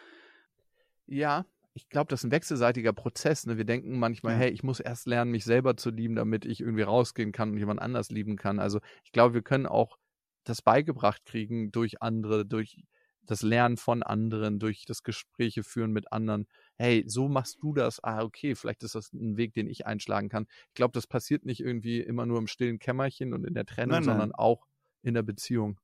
Ja, 1.08 1.46
ich 1.74 1.90
glaube, 1.90 2.08
das 2.10 2.22
ist 2.22 2.26
ein 2.26 2.32
wechselseitiger 2.32 2.94
Prozess. 2.94 3.46
Ne? 3.46 3.58
Wir 3.58 3.66
denken 3.66 4.00
manchmal, 4.00 4.34
ja. 4.34 4.40
hey, 4.40 4.50
ich 4.52 4.64
muss 4.64 4.80
erst 4.80 5.08
lernen, 5.08 5.32
mich 5.32 5.44
selber 5.44 5.76
zu 5.76 5.90
lieben, 5.90 6.16
damit 6.16 6.46
ich 6.46 6.62
irgendwie 6.62 6.84
rausgehen 6.84 7.34
kann 7.34 7.52
und 7.52 7.58
jemand 7.58 7.82
anders 7.82 8.10
lieben 8.12 8.38
kann. 8.38 8.60
Also 8.60 8.80
ich 9.04 9.12
glaube, 9.12 9.34
wir 9.34 9.42
können 9.42 9.66
auch 9.66 9.98
das 10.46 10.62
beigebracht 10.62 11.26
kriegen 11.26 11.72
durch 11.72 12.02
andere, 12.02 12.46
durch 12.46 12.78
das 13.26 13.42
Lernen 13.42 13.78
von 13.78 14.04
anderen, 14.04 14.60
durch 14.60 14.86
das 14.86 15.04
Gespräche 15.04 15.64
führen 15.64 15.92
mit 15.92 16.12
anderen. 16.12 16.48
Hey, 16.78 17.04
so 17.08 17.28
machst 17.28 17.58
du 17.62 17.74
das. 17.74 18.04
Ah, 18.04 18.22
okay, 18.22 18.56
vielleicht 18.56 18.84
ist 18.84 18.96
das 18.96 19.12
ein 19.14 19.38
Weg, 19.38 19.54
den 19.54 19.68
ich 19.68 19.86
einschlagen 19.86 20.30
kann. 20.30 20.48
Ich 20.70 20.76
glaube, 20.76 20.94
das 20.94 21.08
passiert 21.08 21.46
nicht 21.46 21.60
irgendwie 21.60 22.00
immer 22.00 22.26
nur 22.26 22.38
im 22.38 22.48
stillen 22.48 22.80
Kämmerchen 22.80 23.34
und 23.34 23.46
in 23.46 23.54
der 23.54 23.66
Trennung, 23.66 23.92
nein, 23.92 24.04
nein. 24.04 24.18
sondern 24.18 24.32
auch 24.34 24.68
in 25.02 25.14
der 25.14 25.24
Beziehung. 25.24 25.80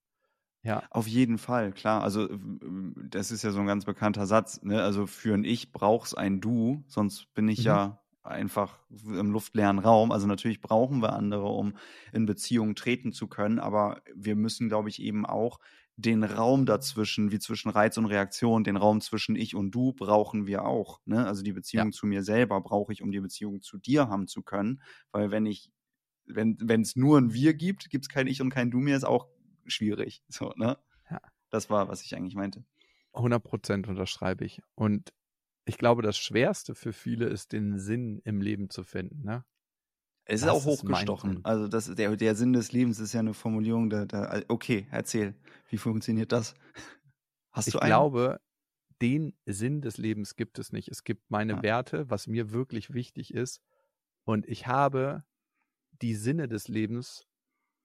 Ja. 0.64 0.84
Auf 0.92 1.08
jeden 1.08 1.40
Fall, 1.40 1.72
klar. 1.72 2.04
Also 2.04 2.30
das 3.10 3.32
ist 3.32 3.44
ja 3.44 3.52
so 3.52 3.60
ein 3.60 3.68
ganz 3.68 3.86
bekannter 3.86 4.28
Satz. 4.28 4.62
Ne? 4.62 4.82
Also 4.82 5.08
für 5.08 5.34
ein 5.34 5.44
Ich 5.44 5.72
brauchst 5.72 6.16
ein 6.18 6.40
Du, 6.40 6.84
sonst 6.88 7.34
bin 7.34 7.48
ich 7.50 7.60
mhm. 7.60 7.66
ja 7.66 8.02
einfach 8.24 8.80
im 8.90 9.32
luftleeren 9.32 9.80
Raum. 9.80 10.12
Also 10.12 10.28
natürlich 10.28 10.62
brauchen 10.62 11.02
wir 11.02 11.14
andere, 11.14 11.48
um 11.48 11.76
in 12.14 12.26
Beziehungen 12.26 12.76
treten 12.76 13.14
zu 13.14 13.28
können, 13.28 13.60
aber 13.60 14.02
wir 14.14 14.36
müssen, 14.36 14.70
glaube 14.70 14.90
ich, 14.90 15.02
eben 15.02 15.26
auch 15.26 15.60
den 15.98 16.24
Raum 16.24 16.66
dazwischen, 16.66 17.32
wie 17.32 17.40
zwischen 17.40 17.70
Reiz 17.70 17.98
und 17.98 18.06
Reaktion, 18.06 18.64
den 18.64 18.78
Raum 18.78 19.02
zwischen 19.02 19.36
ich 19.36 19.56
und 19.56 19.72
du 19.72 19.94
brauchen 19.94 20.48
wir 20.48 20.66
auch. 20.66 21.00
Ne? 21.06 21.26
Also 21.26 21.44
die 21.44 21.54
Beziehung 21.54 21.88
ja. 21.88 21.92
zu 21.92 22.06
mir 22.06 22.24
selber 22.24 22.62
brauche 22.62 22.94
ich, 22.94 23.02
um 23.02 23.12
die 23.12 23.20
Beziehung 23.20 23.62
zu 23.62 23.78
dir 23.78 24.10
haben 24.10 24.28
zu 24.28 24.42
können. 24.42 24.82
Weil 25.12 25.32
wenn 25.32 25.46
ich, 25.46 25.72
wenn 26.26 26.82
es 26.82 26.96
nur 26.96 27.20
ein 27.20 27.34
Wir 27.34 27.54
gibt, 27.54 27.90
gibt 27.90 28.06
es 28.06 28.10
kein 28.10 28.28
Ich 28.28 28.42
und 28.42 28.50
kein 28.50 28.72
Du 28.72 28.80
mehr, 28.80 28.98
ist 28.98 29.04
auch 29.04 29.28
schwierig. 29.66 30.24
So, 30.30 30.54
ne? 30.56 30.78
Ja. 31.10 31.22
Das 31.50 31.70
war, 31.70 31.88
was 31.88 32.04
ich 32.04 32.16
eigentlich 32.16 32.36
meinte. 32.36 32.64
100 33.14 33.44
Prozent 33.44 33.88
unterschreibe 33.88 34.46
ich. 34.46 34.62
Und 34.76 35.12
ich 35.66 35.78
glaube, 35.78 36.02
das 36.02 36.18
Schwerste 36.18 36.76
für 36.76 36.94
viele 36.94 37.28
ist, 37.28 37.52
den 37.52 37.80
Sinn 37.80 38.20
im 38.24 38.42
Leben 38.42 38.70
zu 38.70 38.84
finden. 38.84 39.24
Ne? 39.24 39.46
Es 40.26 40.42
ist 40.42 40.48
auch 40.48 40.66
hochgestochen. 40.66 41.38
Ist 41.38 41.46
also 41.46 41.68
das, 41.68 41.94
der, 41.94 42.16
der 42.16 42.36
Sinn 42.36 42.54
des 42.54 42.72
Lebens 42.72 43.00
ist 43.00 43.14
ja 43.14 43.20
eine 43.20 43.34
Formulierung, 43.34 43.90
da, 43.90 44.06
da 44.06 44.42
okay, 44.48 44.88
erzähl, 44.92 45.36
wie 45.70 45.78
funktioniert 45.78 46.32
das? 46.32 46.56
Hast 47.52 47.68
ich 47.68 47.74
du 47.74 47.80
einen? 47.80 47.88
Ich 47.88 47.92
glaube, 47.92 48.40
den 49.02 49.34
Sinn 49.46 49.82
des 49.82 49.98
Lebens 49.98 50.36
gibt 50.36 50.60
es 50.60 50.72
nicht. 50.72 50.88
Es 50.90 51.04
gibt 51.04 51.30
meine 51.30 51.54
ja. 51.54 51.64
Werte, 51.64 52.10
was 52.10 52.28
mir 52.28 52.52
wirklich 52.52 52.94
wichtig 52.94 53.34
ist. 53.34 53.62
Und 54.24 54.48
ich 54.48 54.68
habe 54.68 55.24
die 56.02 56.16
Sinne 56.16 56.48
des 56.48 56.68
Lebens, 56.68 57.28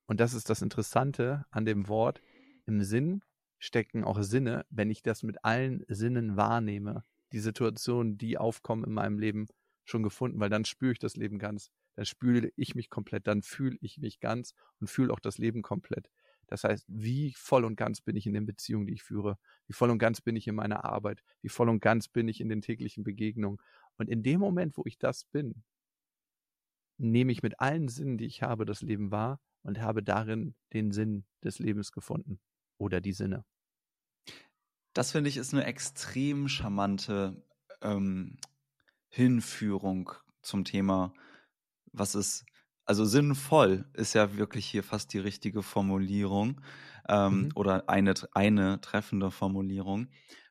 und 0.07 0.21
das 0.21 0.35
ist 0.35 0.51
das 0.51 0.63
Interessante 0.63 1.47
an 1.51 1.65
dem 1.65 1.89
Wort, 1.89 2.21
im 2.67 2.83
Sinn 2.83 3.23
stecken 3.59 4.05
auch 4.05 4.21
Sinne, 4.23 4.67
wenn 4.69 4.91
ich 4.91 5.03
das 5.03 5.23
mit 5.23 5.45
allen 5.45 5.85
Sinnen 5.89 6.37
wahrnehme, 6.37 7.05
die 7.33 7.41
Situationen, 7.41 8.19
die 8.19 8.39
aufkommen 8.39 8.85
in 8.85 8.93
meinem 8.93 9.19
Leben, 9.19 9.47
schon 9.85 10.03
gefunden, 10.03 10.41
weil 10.41 10.51
dann 10.51 10.65
spüre 10.65 10.93
ich 10.93 10.99
das 10.99 11.17
Leben 11.17 11.39
ganz 11.39 11.71
dann 11.97 12.05
spüle 12.05 12.53
ich 12.57 12.75
mich 12.75 12.91
komplett, 12.91 13.27
dann 13.27 13.43
fühle 13.43 13.79
ich 13.81 13.99
mich 13.99 14.21
ganz 14.21 14.55
und 14.81 14.89
fühle 14.89 15.13
auch 15.13 15.21
das 15.21 15.39
Leben 15.39 15.63
komplett. 15.63 16.11
Das 16.47 16.63
heißt, 16.63 16.85
wie 16.89 17.33
voll 17.33 17.65
und 17.65 17.75
ganz 17.75 18.01
bin 18.01 18.15
ich 18.15 18.27
in 18.27 18.35
den 18.35 18.47
Beziehungen, 18.47 18.87
die 18.87 18.93
ich 18.93 19.03
führe? 19.03 19.39
Wie 19.67 19.73
voll 19.73 19.91
und 19.91 19.99
ganz 19.99 20.21
bin 20.21 20.37
ich 20.37 20.47
in 20.47 20.55
meiner 20.55 20.85
Arbeit? 20.85 21.25
Wie 21.43 21.49
voll 21.49 21.69
und 21.69 21.81
ganz 21.81 22.07
bin 22.07 22.29
ich 22.29 22.41
in 22.41 22.49
den 22.49 22.61
täglichen 22.61 23.03
Begegnungen? 23.03 23.59
Und 23.97 24.09
in 24.09 24.23
dem 24.23 24.41
Moment, 24.41 24.77
wo 24.77 24.83
ich 24.85 24.99
das 24.99 25.25
bin, 25.25 25.65
nehme 26.99 27.33
ich 27.33 27.43
mit 27.43 27.59
allen 27.59 27.89
Sinnen, 27.89 28.19
die 28.19 28.27
ich 28.27 28.43
habe, 28.43 28.65
das 28.65 28.83
Leben 28.83 29.11
wahr 29.11 29.41
und 29.63 29.81
habe 29.81 30.03
darin 30.03 30.55
den 30.73 30.93
Sinn 30.93 31.25
des 31.43 31.59
Lebens 31.59 31.91
gefunden 31.91 32.39
oder 32.79 33.01
die 33.01 33.13
Sinne. 33.13 33.45
Das 34.97 35.13
finde 35.13 35.29
ich 35.29 35.37
ist 35.37 35.53
eine 35.53 35.65
extrem 35.65 36.49
charmante 36.49 37.43
ähm, 37.83 38.39
Hinführung 39.09 40.13
zum 40.41 40.65
Thema 40.65 41.13
was 41.97 42.15
ist, 42.15 42.45
also 42.85 43.05
sinnvoll 43.05 43.87
ist 43.95 44.15
ja 44.15 44.37
wirklich 44.37 44.67
hier 44.67 44.83
fast 44.83 45.13
die 45.13 45.19
richtige 45.19 45.63
Formulierung 45.63 46.61
ähm, 47.09 47.45
mhm. 47.45 47.49
oder 47.55 47.89
eine, 47.89 48.15
eine 48.33 48.81
treffende 48.81 49.31
Formulierung, 49.31 50.09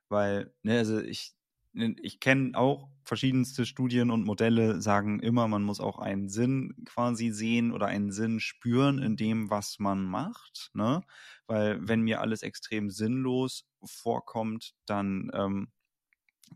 weil, 0.10 0.54
ne, 0.64 0.80
also 0.80 1.00
ich, 1.00 1.35
ich 1.76 2.20
kenne 2.20 2.58
auch 2.58 2.90
verschiedenste 3.04 3.66
Studien 3.66 4.10
und 4.10 4.26
Modelle 4.26 4.82
sagen 4.82 5.20
immer, 5.20 5.48
man 5.48 5.64
muss 5.64 5.80
auch 5.80 6.00
einen 6.00 6.30
Sinn 6.30 6.74
quasi 6.86 7.32
sehen 7.32 7.72
oder 7.72 7.88
einen 7.88 8.12
Sinn 8.12 8.40
spüren 8.40 9.00
in 9.00 9.16
dem, 9.16 9.50
was 9.50 9.78
man 9.80 10.04
macht, 10.04 10.72
ne? 10.74 11.02
Weil 11.48 11.88
wenn 11.88 12.02
mir 12.02 12.22
alles 12.22 12.42
extrem 12.42 12.90
sinnlos 12.90 13.68
vorkommt, 13.84 14.74
dann 14.86 15.30
ähm, 15.34 15.68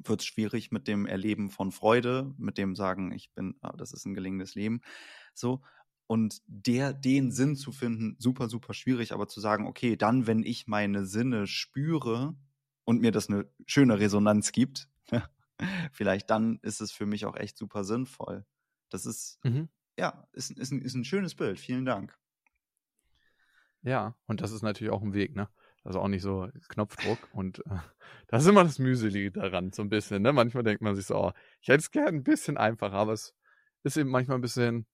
wird 0.04 0.22
es 0.22 0.26
schwierig 0.26 0.72
mit 0.72 0.88
dem 0.88 1.06
Erleben 1.06 1.50
von 1.50 1.72
Freude, 1.72 2.34
mit 2.38 2.58
dem 2.58 2.76
Sagen, 2.76 3.12
ich 3.12 3.32
bin, 3.34 3.56
ah, 3.62 3.76
das 3.76 3.92
ist 3.94 4.06
ein 4.06 4.14
gelingendes 4.14 4.56
Leben. 4.56 4.82
So. 5.34 5.62
Und 6.08 6.42
der, 6.48 6.94
den 6.94 7.32
Sinn 7.32 7.56
zu 7.56 7.72
finden, 7.72 8.16
super, 8.18 8.50
super 8.50 8.74
schwierig, 8.74 9.12
aber 9.12 9.28
zu 9.28 9.40
sagen, 9.42 9.68
okay, 9.68 9.96
dann, 9.96 10.26
wenn 10.26 10.44
ich 10.44 10.66
meine 10.66 11.06
Sinne 11.06 11.46
spüre 11.46 12.36
und 12.84 13.02
mir 13.02 13.12
das 13.12 13.30
eine 13.30 13.48
schöne 13.68 14.00
Resonanz 14.00 14.52
gibt, 14.52 14.90
vielleicht 15.92 16.30
dann 16.30 16.60
ist 16.62 16.82
es 16.82 16.92
für 16.92 17.06
mich 17.06 17.26
auch 17.26 17.36
echt 17.36 17.58
super 17.58 17.84
sinnvoll. 17.84 18.46
Das 18.90 19.06
ist, 19.06 19.40
mhm. 19.44 19.70
ja, 19.98 20.28
ist, 20.34 20.52
ist, 20.52 20.72
ein, 20.72 20.82
ist 20.82 20.96
ein 20.96 21.06
schönes 21.06 21.36
Bild. 21.36 21.60
Vielen 21.60 21.86
Dank. 21.86 22.18
Ja, 23.82 24.16
und 24.26 24.42
das 24.42 24.52
ist 24.52 24.62
natürlich 24.62 24.92
auch 24.92 25.02
ein 25.02 25.14
Weg, 25.14 25.36
ne? 25.36 25.50
Also 25.84 26.02
auch 26.02 26.08
nicht 26.08 26.22
so 26.22 26.50
Knopfdruck. 26.68 27.30
Und 27.34 27.60
äh, 27.66 27.78
das 28.28 28.44
ist 28.44 28.50
immer 28.50 28.64
das 28.64 28.80
Mühselige 28.80 29.32
daran, 29.32 29.72
so 29.72 29.82
ein 29.82 29.90
bisschen. 29.90 30.22
Ne? 30.22 30.34
Manchmal 30.34 30.64
denkt 30.64 30.82
man 30.82 30.96
sich 30.96 31.06
so, 31.06 31.16
oh, 31.16 31.32
ich 31.62 31.70
hätte 31.70 31.80
es 31.80 31.92
gerne 31.92 32.18
ein 32.18 32.24
bisschen 32.24 32.58
einfacher, 32.58 32.94
aber 32.94 33.14
es 33.14 33.34
ist 33.84 33.98
eben 33.98 34.10
manchmal 34.10 34.38
ein 34.38 34.42
bisschen, 34.42 34.86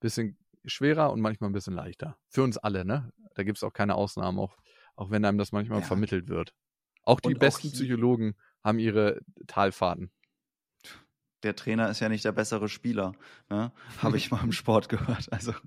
bisschen 0.00 0.36
schwerer 0.64 1.12
und 1.12 1.20
manchmal 1.20 1.50
ein 1.50 1.54
bisschen 1.54 1.74
leichter. 1.74 2.18
Für 2.28 2.42
uns 2.42 2.58
alle, 2.58 2.84
ne? 2.84 3.12
Da 3.34 3.44
gibt 3.44 3.58
es 3.58 3.64
auch 3.64 3.72
keine 3.72 3.94
Ausnahmen, 3.94 4.38
auch, 4.38 4.56
auch 4.96 5.10
wenn 5.10 5.24
einem 5.24 5.38
das 5.38 5.52
manchmal 5.52 5.80
ja. 5.80 5.86
vermittelt 5.86 6.28
wird. 6.28 6.54
Auch 7.04 7.20
die 7.20 7.34
und 7.34 7.38
besten 7.38 7.68
auch 7.68 7.72
Psychologen 7.72 8.34
haben 8.62 8.78
ihre 8.78 9.20
Talfahrten. 9.46 10.10
der 11.42 11.56
Trainer 11.56 11.90
ist 11.90 12.00
ja 12.00 12.08
nicht 12.08 12.24
der 12.24 12.32
bessere 12.32 12.68
Spieler. 12.68 13.14
Ne? 13.50 13.72
Habe 14.02 14.16
ich 14.16 14.30
mal 14.30 14.42
im 14.44 14.52
Sport 14.52 14.88
gehört. 14.88 15.32
Also. 15.32 15.52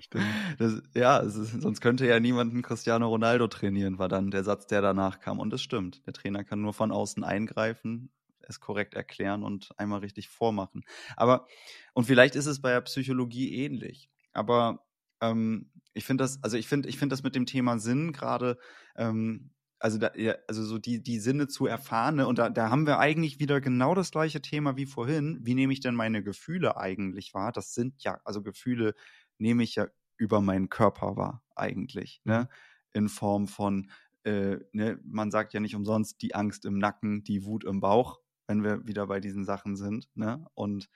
Stimmt. 0.00 0.24
Das, 0.58 0.82
ja, 0.94 1.18
ist, 1.18 1.34
sonst 1.34 1.80
könnte 1.80 2.06
ja 2.06 2.20
niemand 2.20 2.52
einen 2.52 2.62
Cristiano 2.62 3.08
Ronaldo 3.08 3.48
trainieren, 3.48 3.98
war 3.98 4.08
dann 4.08 4.30
der 4.30 4.44
Satz, 4.44 4.66
der 4.66 4.80
danach 4.80 5.20
kam. 5.20 5.38
Und 5.38 5.50
das 5.50 5.62
stimmt. 5.62 6.06
Der 6.06 6.12
Trainer 6.12 6.44
kann 6.44 6.62
nur 6.62 6.72
von 6.72 6.92
außen 6.92 7.22
eingreifen, 7.24 8.10
es 8.40 8.60
korrekt 8.60 8.94
erklären 8.94 9.42
und 9.42 9.70
einmal 9.78 10.00
richtig 10.00 10.28
vormachen. 10.28 10.84
Aber, 11.16 11.46
und 11.92 12.04
vielleicht 12.04 12.34
ist 12.34 12.46
es 12.46 12.62
bei 12.62 12.70
der 12.70 12.80
Psychologie 12.82 13.54
ähnlich. 13.54 14.08
Aber 14.32 14.86
ähm, 15.20 15.70
ich 15.92 16.04
finde 16.04 16.24
das, 16.24 16.42
also 16.42 16.56
ich 16.56 16.68
finde, 16.68 16.88
ich 16.88 16.98
finde 16.98 17.12
das 17.12 17.22
mit 17.22 17.34
dem 17.34 17.46
Thema 17.46 17.78
Sinn 17.78 18.12
gerade, 18.12 18.58
ähm, 18.96 19.50
also 19.80 19.96
da, 19.96 20.12
also 20.46 20.62
so 20.62 20.78
die, 20.78 21.02
die 21.02 21.18
Sinne 21.18 21.48
zu 21.48 21.66
erfahren, 21.66 22.16
ne? 22.16 22.26
und 22.26 22.38
da, 22.38 22.50
da 22.50 22.70
haben 22.70 22.86
wir 22.86 22.98
eigentlich 22.98 23.40
wieder 23.40 23.62
genau 23.62 23.94
das 23.94 24.10
gleiche 24.10 24.42
Thema 24.42 24.76
wie 24.76 24.84
vorhin. 24.84 25.38
Wie 25.42 25.54
nehme 25.54 25.72
ich 25.72 25.80
denn 25.80 25.94
meine 25.94 26.22
Gefühle 26.22 26.76
eigentlich 26.76 27.32
wahr? 27.32 27.50
Das 27.50 27.74
sind 27.74 28.02
ja, 28.04 28.20
also 28.24 28.42
Gefühle 28.42 28.94
nehme 29.38 29.62
ich 29.62 29.74
ja 29.76 29.88
über 30.18 30.42
meinen 30.42 30.68
Körper 30.68 31.16
wahr, 31.16 31.42
eigentlich, 31.56 32.20
ne? 32.24 32.42
Mhm. 32.42 32.48
In 32.92 33.08
Form 33.08 33.48
von, 33.48 33.90
äh, 34.24 34.58
ne, 34.72 35.00
man 35.04 35.30
sagt 35.30 35.54
ja 35.54 35.60
nicht 35.60 35.76
umsonst 35.76 36.20
die 36.20 36.34
Angst 36.34 36.66
im 36.66 36.76
Nacken, 36.76 37.24
die 37.24 37.44
Wut 37.46 37.64
im 37.64 37.80
Bauch, 37.80 38.20
wenn 38.46 38.62
wir 38.62 38.86
wieder 38.86 39.06
bei 39.06 39.20
diesen 39.20 39.46
Sachen 39.46 39.76
sind, 39.76 40.08
ne? 40.14 40.46
Und 40.54 40.90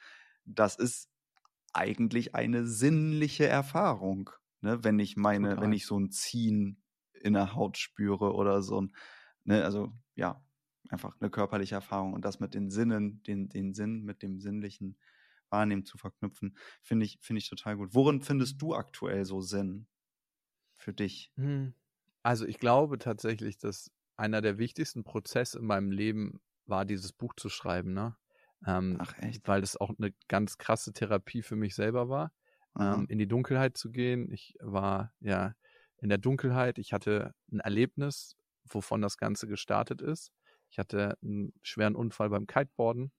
das 0.45 0.77
ist 0.77 1.09
eigentlich 1.73 2.35
eine 2.35 2.67
sinnliche 2.67 3.47
Erfahrung, 3.47 4.29
ne? 4.61 4.85
Wenn 4.85 4.99
ich 4.99 5.17
meine, 5.17 5.51
Total. 5.51 5.65
wenn 5.65 5.73
ich 5.73 5.87
so 5.87 5.99
ein 5.99 6.11
Ziehen 6.11 6.84
in 7.25 7.33
der 7.33 7.55
Haut 7.55 7.79
spüre 7.79 8.35
oder 8.35 8.63
so 8.63 8.81
ein, 8.81 8.93
ne, 9.45 9.65
also 9.65 9.93
ja, 10.15 10.45
einfach 10.91 11.17
eine 11.21 11.31
körperliche 11.31 11.75
Erfahrung 11.75 12.13
und 12.13 12.25
das 12.25 12.41
mit 12.41 12.55
den 12.55 12.71
Sinnen, 12.71 13.23
den, 13.23 13.49
den 13.49 13.75
Sinn 13.75 14.03
mit 14.03 14.23
dem 14.23 14.39
Sinnlichen 14.39 14.99
Wahrnehmen 15.51 15.85
zu 15.85 15.99
verknüpfen, 15.99 16.57
finde 16.83 17.07
ich, 17.07 17.19
finde 17.21 17.39
ich 17.39 17.49
total 17.49 17.77
gut. 17.77 17.95
Worin 17.95 18.21
findest 18.21 18.61
du 18.61 18.75
aktuell 18.75 19.25
so 19.25 19.41
Sinn 19.41 19.87
für 20.77 20.93
dich? 20.93 21.33
Hm. 21.37 21.75
Also 22.23 22.47
ich 22.47 22.59
glaube 22.59 22.99
tatsächlich, 22.99 23.59
dass 23.59 23.91
einer 24.17 24.41
der 24.41 24.59
wichtigsten 24.59 25.05
Prozesse 25.05 25.59
in 25.59 25.67
meinem 25.67 25.91
Leben 25.91 26.41
war, 26.67 26.85
dieses 26.85 27.13
Buch 27.13 27.35
zu 27.35 27.49
schreiben, 27.49 27.93
ne? 27.93 28.17
Ähm, 28.67 28.97
Ach 28.99 29.17
echt? 29.19 29.47
Weil 29.47 29.61
das 29.61 29.77
auch 29.77 29.93
eine 29.99 30.15
ganz 30.29 30.57
krasse 30.59 30.93
Therapie 30.93 31.43
für 31.43 31.57
mich 31.57 31.75
selber 31.75 32.09
war, 32.09 32.33
ähm, 32.79 33.07
in 33.09 33.19
die 33.19 33.29
Dunkelheit 33.29 33.77
zu 33.77 33.91
gehen. 33.91 34.31
Ich 34.33 34.57
war 34.61 35.13
ja 35.21 35.55
in 36.05 36.09
der 36.11 36.19
Dunkelheit. 36.19 36.79
Ich 36.79 36.93
hatte 36.93 37.35
ein 37.51 37.59
Erlebnis, 37.59 38.37
wovon 38.65 39.03
das 39.03 39.17
Ganze 39.17 39.49
gestartet 39.49 40.01
ist. 40.01 40.31
Ich 40.71 40.79
hatte 40.79 41.19
einen 41.23 41.53
schweren 41.63 41.97
Unfall 41.97 42.31
beim 42.31 42.47
Kiteboarden 42.47 43.13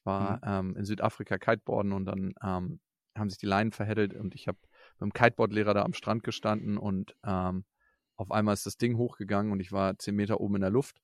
ich 0.00 0.06
war 0.06 0.36
mhm. 0.36 0.70
ähm, 0.70 0.76
in 0.76 0.84
Südafrika 0.84 1.38
Kiteboarden 1.38 1.92
und 1.92 2.06
dann 2.06 2.34
ähm, 2.42 2.80
haben 3.16 3.28
sich 3.28 3.38
die 3.38 3.46
Leinen 3.46 3.72
verheddelt 3.72 4.14
und 4.14 4.34
ich 4.34 4.48
habe 4.48 4.58
mit 4.98 5.02
dem 5.02 5.12
Kiteboardlehrer 5.12 5.74
da 5.74 5.82
am 5.82 5.92
Strand 5.92 6.24
gestanden 6.24 6.78
und 6.78 7.14
ähm, 7.24 7.64
auf 8.16 8.30
einmal 8.30 8.54
ist 8.54 8.66
das 8.66 8.76
Ding 8.76 8.96
hochgegangen 8.96 9.52
und 9.52 9.60
ich 9.60 9.72
war 9.72 9.98
zehn 9.98 10.14
Meter 10.14 10.40
oben 10.40 10.56
in 10.56 10.60
der 10.62 10.70
Luft 10.70 11.00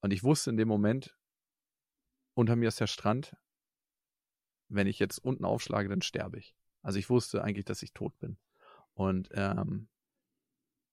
und 0.00 0.12
ich 0.12 0.24
wusste 0.24 0.50
in 0.50 0.56
dem 0.56 0.68
Moment, 0.68 1.16
unter 2.34 2.56
mir 2.56 2.68
ist 2.68 2.80
der 2.80 2.86
Strand. 2.86 3.36
Wenn 4.68 4.86
ich 4.86 4.98
jetzt 4.98 5.18
unten 5.18 5.44
aufschlage, 5.44 5.88
dann 5.88 6.00
sterbe 6.00 6.38
ich. 6.38 6.54
Also 6.82 6.98
ich 6.98 7.10
wusste 7.10 7.42
eigentlich, 7.42 7.64
dass 7.64 7.82
ich 7.82 7.92
tot 7.92 8.16
bin. 8.20 8.38
Und 8.94 9.28
ähm, 9.32 9.88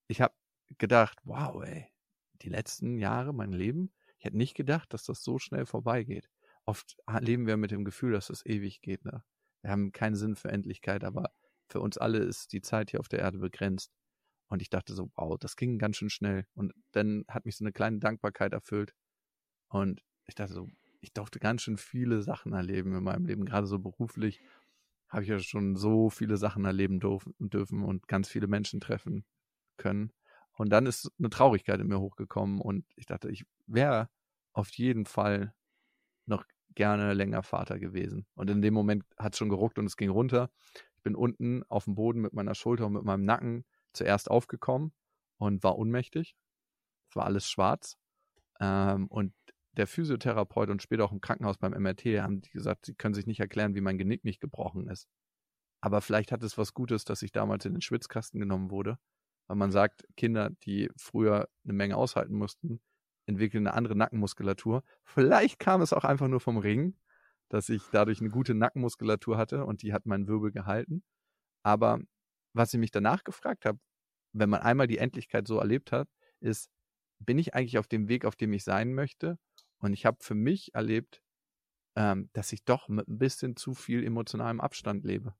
ich 0.08 0.22
habe 0.22 0.34
gedacht, 0.78 1.20
wow, 1.24 1.64
ey, 1.64 1.88
die 2.42 2.50
letzten 2.50 2.98
Jahre, 2.98 3.34
mein 3.34 3.52
Leben, 3.52 3.92
ich 4.18 4.26
hätte 4.26 4.38
nicht 4.38 4.56
gedacht, 4.56 4.94
dass 4.94 5.04
das 5.04 5.24
so 5.24 5.40
schnell 5.40 5.66
vorbeigeht 5.66 6.30
oft 6.68 6.98
leben 7.22 7.48
wir 7.48 7.58
mit 7.58 7.72
dem 7.72 7.86
Gefühl, 7.86 8.12
dass 8.12 8.30
es 8.30 8.46
ewig 8.46 8.82
geht. 8.82 9.06
Ne? 9.06 9.24
Wir 9.62 9.72
haben 9.72 9.92
keinen 9.92 10.16
Sinn 10.16 10.36
für 10.36 10.50
Endlichkeit, 10.50 11.04
aber 11.04 11.32
für 11.70 11.80
uns 11.80 11.98
alle 11.98 12.20
ist 12.20 12.54
die 12.54 12.62
Zeit 12.62 12.92
hier 12.92 13.00
auf 13.00 13.08
der 13.08 13.20
Erde 13.20 13.40
begrenzt. 13.40 13.92
Und 14.50 14.62
ich 14.62 14.70
dachte 14.70 14.94
so, 14.94 15.10
wow, 15.16 15.38
das 15.40 15.56
ging 15.56 15.80
ganz 15.80 15.98
schön 15.98 16.10
schnell. 16.10 16.46
Und 16.54 16.74
dann 16.92 17.26
hat 17.28 17.46
mich 17.46 17.58
so 17.58 17.64
eine 17.64 17.72
kleine 17.72 18.00
Dankbarkeit 18.00 18.54
erfüllt. 18.54 18.94
Und 19.70 20.04
ich 20.26 20.36
dachte 20.36 20.54
so, 20.54 20.70
ich 21.02 21.14
durfte 21.14 21.40
ganz 21.40 21.62
schön 21.62 21.78
viele 21.78 22.22
Sachen 22.22 22.54
erleben 22.54 22.96
in 22.96 23.04
meinem 23.04 23.26
Leben, 23.26 23.46
gerade 23.46 23.68
so 23.68 23.80
beruflich 23.80 24.42
habe 25.10 25.24
ich 25.24 25.30
ja 25.30 25.40
schon 25.40 25.78
so 25.78 26.10
viele 26.10 26.36
Sachen 26.36 26.66
erleben 26.66 27.00
dürfen 27.00 27.84
und 27.84 28.08
ganz 28.10 28.28
viele 28.28 28.48
Menschen 28.48 28.82
treffen 28.82 29.24
können. 29.78 30.12
Und 30.54 30.70
dann 30.70 30.86
ist 30.86 31.12
eine 31.20 31.30
Traurigkeit 31.30 31.80
in 31.80 31.88
mir 31.88 32.00
hochgekommen 32.00 32.60
und 32.60 32.86
ich 32.96 33.06
dachte, 33.06 33.30
ich 33.30 33.46
wäre 33.68 34.10
auf 34.54 34.70
jeden 34.72 35.06
Fall 35.06 35.54
noch 36.26 36.44
gerne 36.74 37.14
länger 37.14 37.44
Vater 37.44 37.80
gewesen. 37.80 38.26
Und 38.36 38.50
in 38.50 38.62
dem 38.62 38.74
Moment 38.74 39.04
hat 39.18 39.34
es 39.34 39.40
schon 39.40 39.50
geruckt 39.50 39.78
und 39.80 39.86
es 39.86 39.98
ging 39.98 40.10
runter. 40.10 40.50
Ich 40.96 41.04
bin 41.04 41.16
unten 41.16 41.64
auf 41.70 41.86
dem 41.86 41.96
Boden 41.96 42.22
mit 42.22 42.34
meiner 42.34 42.56
Schulter 42.56 42.88
und 42.88 42.94
mit 42.94 43.04
meinem 43.04 43.24
Nacken 43.24 43.66
zuerst 43.94 44.30
aufgekommen 44.30 44.94
und 45.38 45.64
war 45.64 45.78
ohnmächtig. 45.78 46.36
Es 47.10 47.16
war 47.16 47.26
alles 47.26 47.48
schwarz. 47.50 47.98
Ähm, 48.60 49.08
und 49.08 49.34
der 49.78 49.88
Physiotherapeut 49.88 50.70
und 50.70 50.82
später 50.82 51.06
auch 51.06 51.12
im 51.12 51.22
Krankenhaus 51.22 51.58
beim 51.58 51.72
MRT 51.72 52.06
haben 52.22 52.42
gesagt, 52.42 52.88
sie 52.88 52.96
können 52.96 53.14
sich 53.14 53.28
nicht 53.28 53.40
erklären, 53.40 53.76
wie 53.76 53.82
mein 53.82 53.98
Genick 53.98 54.24
nicht 54.24 54.40
gebrochen 54.40 54.90
ist. 54.90 55.08
Aber 55.82 56.02
vielleicht 56.02 56.32
hat 56.32 56.44
es 56.44 56.58
was 56.58 56.74
Gutes, 56.74 57.06
dass 57.06 57.22
ich 57.22 57.32
damals 57.32 57.66
in 57.66 57.74
den 57.74 57.82
Schwitzkasten 57.82 58.40
genommen 58.40 58.72
wurde, 58.72 58.98
weil 59.48 59.58
man 59.58 59.72
sagt, 59.72 60.04
Kinder, 60.16 60.52
die 60.64 60.90
früher 60.96 61.50
eine 61.64 61.74
Menge 61.74 61.98
aushalten 61.98 62.36
mussten, 62.36 62.82
entwickeln 63.26 63.68
eine 63.68 63.76
andere 63.76 63.96
Nackenmuskulatur. 63.96 64.84
Vielleicht 65.04 65.60
kam 65.60 65.82
es 65.82 65.94
auch 65.94 66.04
einfach 66.04 66.28
nur 66.28 66.40
vom 66.40 66.58
Ring, 66.58 66.98
dass 67.50 67.70
ich 67.70 67.84
dadurch 67.92 68.20
eine 68.20 68.30
gute 68.30 68.54
Nackenmuskulatur 68.54 69.38
hatte 69.38 69.66
und 69.66 69.82
die 69.82 69.94
hat 69.94 70.06
meinen 70.06 70.28
Wirbel 70.28 70.52
gehalten. 70.52 71.04
Aber 71.64 72.00
was 72.54 72.74
ich 72.74 72.80
mich 72.80 72.92
danach 72.92 73.24
gefragt 73.24 73.66
habe, 73.66 73.80
wenn 74.34 74.50
man 74.50 74.62
einmal 74.62 74.88
die 74.88 74.98
Endlichkeit 74.98 75.48
so 75.48 75.58
erlebt 75.60 75.92
hat, 75.92 76.10
ist, 76.40 76.70
bin 77.20 77.40
ich 77.40 77.56
eigentlich 77.56 77.78
auf 77.78 77.88
dem 77.88 78.08
Weg, 78.08 78.26
auf 78.26 78.36
dem 78.36 78.54
ich 78.54 78.64
sein 78.64 78.94
möchte? 78.94 79.38
Und 79.80 79.94
ich 79.94 80.06
habe 80.06 80.18
für 80.22 80.36
mich 80.36 80.74
erlebt, 80.74 81.22
ähm, 81.96 82.30
dass 82.34 82.52
ich 82.54 82.64
doch 82.64 82.90
mit 82.90 83.08
ein 83.08 83.18
bisschen 83.18 83.56
zu 83.56 83.74
viel 83.74 84.04
emotionalem 84.04 84.62
Abstand 84.62 85.04
lebe. 85.04 85.36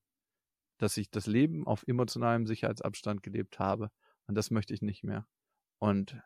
Dass 0.78 0.98
ich 0.98 1.10
das 1.10 1.28
Leben 1.28 1.66
auf 1.66 1.84
emotionalem 1.88 2.46
Sicherheitsabstand 2.46 3.24
gelebt 3.24 3.60
habe. 3.60 3.90
Und 4.28 4.36
das 4.36 4.52
möchte 4.52 4.74
ich 4.74 4.82
nicht 4.82 5.04
mehr. 5.04 5.28
Und 5.80 6.20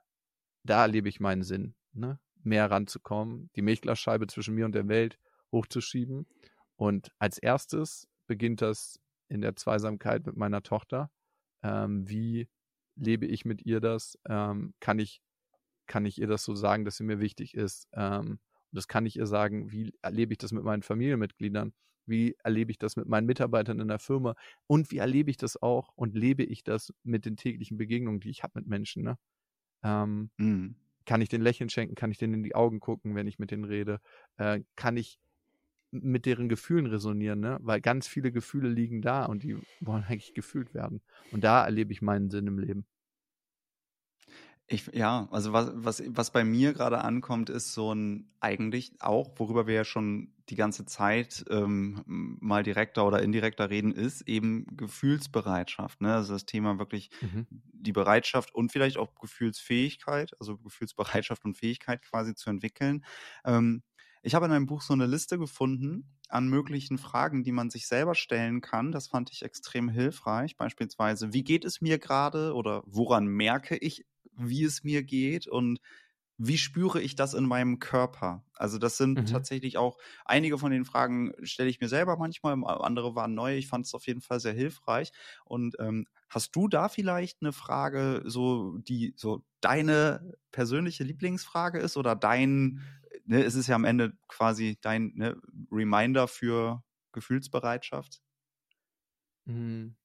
da 0.64 0.82
erlebe 0.84 1.10
ich 1.10 1.20
meinen 1.20 1.44
Sinn, 1.44 1.76
ne? 1.94 2.20
mehr 2.44 2.70
ranzukommen, 2.70 3.50
die 3.56 3.62
Milchglasscheibe 3.62 4.28
zwischen 4.28 4.56
mir 4.56 4.66
und 4.66 4.74
der 4.74 4.88
Welt 4.88 5.18
hochzuschieben. 5.52 6.28
Und 6.76 7.12
als 7.20 7.38
erstes 7.38 8.08
beginnt 8.28 8.62
das 8.62 9.00
in 9.28 9.42
der 9.42 9.56
Zweisamkeit 9.56 10.26
mit 10.26 10.36
meiner 10.36 10.64
Tochter. 10.64 11.12
Ähm, 11.64 12.08
wie 12.10 12.50
lebe 12.96 13.26
ich 13.26 13.46
mit 13.46 13.66
ihr 13.66 13.80
das? 13.80 14.18
Ähm, 14.28 14.74
kann 14.80 15.00
ich 15.00 15.22
kann 15.92 16.06
ich 16.06 16.20
ihr 16.20 16.28
das 16.28 16.46
so 16.46 16.56
sagen, 16.56 16.86
dass 16.86 16.96
sie 16.96 17.04
mir 17.04 17.20
wichtig 17.20 17.54
ist? 17.54 17.88
Ähm, 17.92 18.40
und 18.72 18.78
das 18.78 18.88
kann 18.88 19.06
ich 19.06 19.18
ihr 19.18 19.26
sagen, 19.26 19.72
wie 19.72 19.94
erlebe 20.02 20.34
ich 20.34 20.38
das 20.38 20.54
mit 20.54 20.64
meinen 20.64 20.84
Familienmitgliedern? 20.84 21.74
Wie 22.12 22.36
erlebe 22.44 22.70
ich 22.70 22.78
das 22.78 22.96
mit 22.96 23.08
meinen 23.08 23.26
Mitarbeitern 23.26 23.80
in 23.80 23.88
der 23.88 23.98
Firma? 23.98 24.36
Und 24.68 24.92
wie 24.92 24.98
erlebe 24.98 25.32
ich 25.32 25.38
das 25.38 25.60
auch 25.62 25.92
und 25.96 26.14
lebe 26.14 26.44
ich 26.44 26.64
das 26.64 26.94
mit 27.04 27.26
den 27.26 27.38
täglichen 27.38 27.78
Begegnungen, 27.78 28.20
die 28.20 28.30
ich 28.30 28.44
habe 28.44 28.60
mit 28.60 28.68
Menschen? 28.68 29.04
Ne? 29.04 29.18
Ähm, 29.82 30.30
mhm. 30.38 30.76
Kann 31.06 31.22
ich 31.22 31.30
den 31.30 31.42
Lächeln 31.42 31.70
schenken? 31.70 31.96
Kann 31.96 32.12
ich 32.12 32.20
denen 32.20 32.36
in 32.36 32.44
die 32.44 32.54
Augen 32.54 32.80
gucken, 32.80 33.16
wenn 33.16 33.26
ich 33.26 33.40
mit 33.40 33.50
denen 33.50 33.64
rede? 33.64 34.00
Äh, 34.38 34.62
kann 34.76 34.98
ich 34.98 35.20
mit 35.92 36.26
deren 36.26 36.48
Gefühlen 36.48 36.86
resonieren, 36.86 37.40
ne? 37.40 37.58
Weil 37.62 37.82
ganz 37.82 38.08
viele 38.08 38.32
Gefühle 38.32 38.70
liegen 38.70 39.02
da 39.02 39.26
und 39.26 39.44
die 39.44 39.58
wollen 39.82 40.04
eigentlich 40.04 40.34
gefühlt 40.34 40.74
werden. 40.74 41.02
Und 41.32 41.44
da 41.44 41.66
erlebe 41.66 41.92
ich 41.92 42.02
meinen 42.02 42.30
Sinn 42.30 42.48
im 42.48 42.60
Leben. 42.60 42.86
Ich, 44.68 44.88
ja, 44.94 45.28
also 45.32 45.52
was, 45.52 45.72
was, 45.74 46.02
was 46.08 46.32
bei 46.32 46.46
mir 46.46 46.72
gerade 46.72 47.02
ankommt, 47.02 47.50
ist 47.50 47.74
so 47.74 47.94
ein 47.94 48.32
eigentlich 48.40 48.94
auch, 49.02 49.34
worüber 49.38 49.68
wir 49.68 49.74
ja 49.76 49.84
schon 49.84 50.34
die 50.48 50.56
ganze 50.56 50.86
Zeit 50.86 51.44
ähm, 51.50 52.04
mal 52.06 52.64
direkter 52.64 53.06
oder 53.06 53.22
indirekter 53.22 53.70
reden, 53.70 53.92
ist 53.92 54.22
eben 54.30 54.66
Gefühlsbereitschaft. 54.78 56.00
Ne? 56.02 56.14
Also 56.14 56.34
das 56.34 56.46
Thema 56.46 56.80
wirklich 56.80 57.10
mhm. 57.20 57.48
die 57.50 57.92
Bereitschaft 57.92 58.56
und 58.56 58.72
vielleicht 58.72 58.98
auch 58.98 59.14
Gefühlsfähigkeit, 59.16 60.32
also 60.40 60.58
Gefühlsbereitschaft 60.58 61.44
und 61.44 61.56
Fähigkeit 61.56 62.02
quasi 62.02 62.34
zu 62.34 62.50
entwickeln. 62.50 63.04
Ähm, 63.44 63.84
ich 64.24 64.36
habe 64.36 64.46
in 64.46 64.52
einem 64.52 64.68
Buch 64.68 64.82
so 64.82 64.94
eine 64.94 65.08
Liste 65.08 65.38
gefunden 65.38 66.06
an 66.30 66.48
möglichen 66.48 66.98
Fragen, 66.98 67.44
die 67.44 67.52
man 67.52 67.70
sich 67.70 67.88
selber 67.88 68.16
stellen 68.16 68.62
kann. 68.62 68.92
Das 68.92 69.08
fand 69.08 69.32
ich 69.32 69.44
extrem 69.44 69.90
hilfreich. 69.90 70.56
Beispielsweise, 70.56 71.34
wie 71.34 71.44
geht 71.44 71.66
es 71.66 71.82
mir 71.82 71.98
gerade 72.00 72.54
oder 72.54 72.84
woran 72.86 73.26
merke 73.28 73.76
ich 73.78 74.06
wie 74.38 74.64
es 74.64 74.84
mir 74.84 75.04
geht 75.04 75.48
und 75.48 75.80
wie 76.44 76.58
spüre 76.58 77.00
ich 77.00 77.16
das 77.16 77.36
in 77.36 77.46
meinem 77.46 77.78
Körper? 77.78 78.44
Also 78.56 78.80
das 78.80 78.98
sind 78.98 79.20
mhm. 79.20 79.26
tatsächlich 79.28 79.78
auch 79.78 79.98
einige 80.26 80.58
von 80.58 80.72
den 80.72 80.86
Fragen 80.86 81.34
stelle 81.44 81.70
ich 81.70 81.80
mir 81.80 81.88
selber 81.88 82.18
manchmal, 82.18 82.54
andere 82.66 83.14
waren 83.14 83.36
neu. 83.36 83.56
Ich 83.58 83.68
fand 83.68 83.86
es 83.86 83.94
auf 83.94 84.08
jeden 84.08 84.22
Fall 84.22 84.40
sehr 84.40 84.54
hilfreich. 84.54 85.12
Und 85.46 85.76
ähm, 85.80 86.08
hast 86.30 86.56
du 86.56 86.68
da 86.68 86.90
vielleicht 86.90 87.42
eine 87.42 87.54
Frage, 87.54 88.24
so 88.26 88.78
die 88.80 89.14
so 89.18 89.44
deine 89.60 90.34
persönliche 90.52 91.04
Lieblingsfrage 91.04 91.78
ist 91.78 91.96
oder 91.96 92.16
dein 92.16 92.82
ne, 93.26 93.44
es 93.44 93.56
ist 93.56 93.68
ja 93.68 93.76
am 93.76 93.86
Ende 93.86 94.14
quasi 94.28 94.78
dein 94.82 95.14
ne, 95.16 95.40
Reminder 95.72 96.28
für 96.28 96.84
Gefühlsbereitschaft. 97.12 98.22
Hm. 99.46 99.96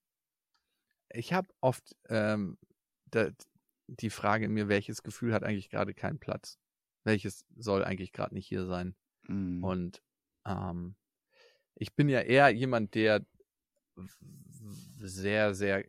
Ich 1.10 1.32
habe 1.32 1.48
oft 1.60 1.96
ähm, 2.08 2.58
die 3.86 4.10
Frage 4.10 4.46
in 4.46 4.52
mir, 4.52 4.68
welches 4.68 5.02
Gefühl 5.02 5.32
hat 5.32 5.44
eigentlich 5.44 5.70
gerade 5.70 5.94
keinen 5.94 6.18
Platz? 6.18 6.58
Welches 7.04 7.44
soll 7.56 7.84
eigentlich 7.84 8.12
gerade 8.12 8.34
nicht 8.34 8.46
hier 8.46 8.66
sein? 8.66 8.96
Mhm. 9.22 9.62
Und 9.62 10.02
ähm, 10.44 10.96
ich 11.74 11.94
bin 11.94 12.08
ja 12.08 12.20
eher 12.20 12.50
jemand, 12.50 12.94
der 12.94 13.24
sehr, 14.98 15.54
sehr 15.54 15.84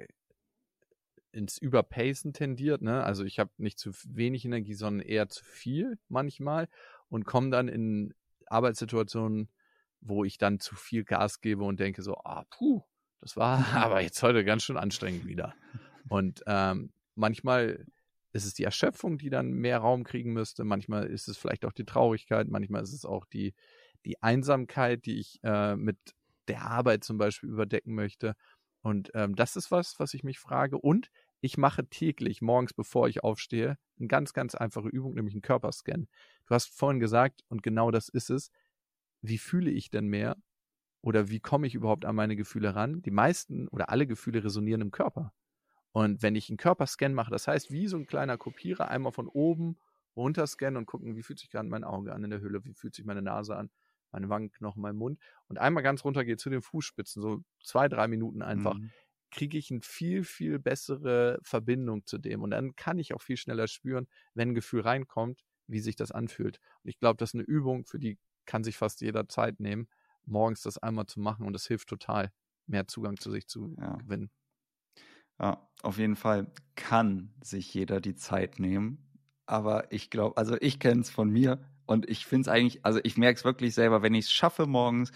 ins 1.32 1.58
Überpacen 1.58 2.34
tendiert. 2.34 2.82
Ne? 2.82 3.04
Also 3.04 3.24
ich 3.24 3.40
habe 3.40 3.52
nicht 3.58 3.80
zu 3.80 3.92
wenig 4.06 4.46
Energie, 4.46 4.74
sondern 4.74 5.06
eher 5.06 5.30
zu 5.30 5.44
viel 5.44 5.98
manchmal 6.08 6.68
und 7.10 7.26
komme 7.26 7.50
dann 7.50 7.68
in 7.68 8.14
Arbeitssituationen, 8.48 9.50
wo 10.02 10.24
ich 10.24 10.38
dann 10.38 10.60
zu 10.60 10.76
viel 10.76 11.04
Gas 11.04 11.42
gebe 11.42 11.64
und 11.64 11.80
denke 11.80 12.02
so, 12.02 12.18
ah, 12.24 12.46
puh, 12.50 12.84
das 13.22 13.36
war 13.36 13.60
aber 13.76 14.02
jetzt 14.02 14.22
heute 14.24 14.44
ganz 14.46 14.64
schön 14.64 14.78
anstrengend 14.78 15.26
wieder. 15.26 15.56
Und 16.10 16.44
ähm, 16.48 16.92
manchmal 17.18 17.86
ist 18.34 18.46
es 18.46 18.54
die 18.54 18.64
Erschöpfung, 18.64 19.18
die 19.18 19.30
dann 19.30 19.52
mehr 19.52 19.80
Raum 19.80 20.04
kriegen 20.04 20.34
müsste. 20.34 20.64
Manchmal 20.64 21.08
ist 21.08 21.28
es 21.28 21.38
vielleicht 21.38 21.66
auch 21.66 21.74
die 21.74 21.86
Traurigkeit. 21.86 22.48
Manchmal 22.48 22.84
ist 22.84 22.94
es 22.94 23.06
auch 23.06 23.26
die, 23.26 23.54
die 24.06 24.22
Einsamkeit, 24.22 25.06
die 25.06 25.20
ich 25.20 25.40
äh, 25.44 25.76
mit 25.76 25.98
der 26.48 26.62
Arbeit 26.62 27.04
zum 27.04 27.18
Beispiel 27.18 27.50
überdecken 27.50 27.96
möchte. 27.96 28.36
Und 28.82 29.12
ähm, 29.16 29.36
das 29.36 29.56
ist 29.56 29.72
was, 29.72 30.00
was 30.00 30.14
ich 30.14 30.24
mich 30.24 30.40
frage. 30.40 30.78
Und 30.78 31.10
ich 31.42 31.58
mache 31.58 31.88
täglich, 31.88 32.42
morgens 32.42 32.74
bevor 32.74 33.08
ich 33.08 33.24
aufstehe, 33.24 33.78
eine 34.00 34.08
ganz, 34.08 34.34
ganz 34.34 34.56
einfache 34.56 34.88
Übung, 34.90 35.14
nämlich 35.14 35.36
einen 35.36 35.42
Körperscan. 35.42 36.08
Du 36.46 36.56
hast 36.56 36.74
vorhin 36.74 37.00
gesagt, 37.00 37.44
und 37.48 37.64
genau 37.64 37.92
das 37.92 38.10
ist 38.10 38.30
es, 38.30 38.50
wie 39.22 39.38
fühle 39.38 39.72
ich 39.72 39.90
denn 39.90 40.08
mehr? 40.08 40.38
Oder 41.02 41.30
wie 41.30 41.40
komme 41.40 41.68
ich 41.68 41.76
überhaupt 41.76 42.06
an 42.06 42.16
meine 42.16 42.36
Gefühle 42.36 42.76
ran? 42.76 43.02
Die 43.02 43.12
meisten 43.12 43.68
oder 43.70 43.90
alle 43.90 44.08
Gefühle 44.08 44.44
resonieren 44.44 44.82
im 44.82 44.92
Körper. 44.92 45.34
Und 45.98 46.22
wenn 46.22 46.36
ich 46.36 46.48
einen 46.52 46.58
Körperscan 46.58 47.16
mache, 47.16 47.32
das 47.32 47.48
heißt, 47.48 47.72
wie 47.72 47.88
so 47.88 47.98
ein 47.98 48.06
kleiner 48.06 48.38
Kopierer, 48.38 48.88
einmal 48.90 49.12
von 49.12 49.28
oben 49.28 49.80
runter 50.16 50.46
scannen 50.46 50.78
und 50.78 50.86
gucken, 50.86 51.16
wie 51.16 51.24
fühlt 51.24 51.40
sich 51.40 51.50
gerade 51.50 51.68
mein 51.68 51.84
Auge 51.84 52.14
an 52.14 52.24
in 52.24 52.30
der 52.30 52.40
Hülle, 52.40 52.64
wie 52.66 52.76
fühlt 52.76 52.94
sich 52.94 53.04
meine 53.04 53.24
Nase 53.24 53.56
an, 53.56 53.72
meine 54.12 54.30
Wangenknochen, 54.30 54.80
mein 54.80 54.96
Mund. 54.96 55.20
Und 55.48 55.58
einmal 55.58 55.82
ganz 55.82 56.06
runter 56.06 56.24
geht 56.24 56.40
zu 56.40 56.52
den 56.52 56.62
Fußspitzen, 56.62 57.20
so 57.20 57.44
zwei, 57.64 57.90
drei 57.90 58.08
Minuten 58.08 58.44
einfach, 58.44 58.76
mhm. 58.76 58.92
kriege 59.32 59.58
ich 59.58 59.72
eine 59.72 59.82
viel, 59.82 60.24
viel 60.24 60.60
bessere 60.60 61.40
Verbindung 61.42 62.06
zu 62.06 62.20
dem. 62.20 62.44
Und 62.44 62.52
dann 62.52 62.76
kann 62.76 63.00
ich 63.00 63.16
auch 63.16 63.22
viel 63.24 63.38
schneller 63.38 63.68
spüren, 63.68 64.08
wenn 64.36 64.50
ein 64.50 64.56
Gefühl 64.56 64.82
reinkommt, 64.82 65.46
wie 65.66 65.80
sich 65.80 65.96
das 65.96 66.12
anfühlt. 66.12 66.60
Und 66.84 66.92
ich 66.92 67.00
glaube, 67.00 67.18
das 67.18 67.32
ist 67.32 67.34
eine 67.34 67.44
Übung, 67.44 67.86
für 67.86 67.98
die 67.98 68.20
kann 68.46 68.64
sich 68.64 68.78
fast 68.78 69.02
jeder 69.02 69.28
Zeit 69.30 69.60
nehmen, 69.60 69.88
morgens 70.26 70.62
das 70.62 70.78
einmal 70.78 71.08
zu 71.08 71.20
machen. 71.20 71.48
Und 71.48 71.54
das 71.54 71.66
hilft 71.66 71.90
total, 71.90 72.32
mehr 72.68 72.88
Zugang 72.88 73.18
zu 73.18 73.32
sich 73.32 73.48
zu 73.48 73.76
ja. 73.80 73.96
gewinnen. 73.96 74.30
Ja, 75.40 75.68
auf 75.84 75.98
jeden 75.98 76.16
Fall 76.16 76.48
kann 76.76 77.34
sich 77.42 77.74
jeder 77.74 78.02
die 78.02 78.16
Zeit 78.16 78.60
nehmen. 78.60 79.04
Aber 79.46 79.92
ich 79.92 80.10
glaube, 80.10 80.38
also 80.38 80.58
ich 80.60 80.80
kenne 80.80 81.02
es 81.02 81.10
von 81.10 81.30
mir 81.30 81.60
und 81.86 82.10
ich 82.10 82.26
finde 82.26 82.42
es 82.42 82.48
eigentlich, 82.48 82.86
also 82.86 83.00
ich 83.04 83.18
merke 83.18 83.38
es 83.38 83.46
wirklich 83.46 83.74
selber, 83.74 84.02
wenn 84.02 84.14
ich 84.14 84.26
es 84.26 84.32
schaffe, 84.32 84.66
morgens 84.66 85.12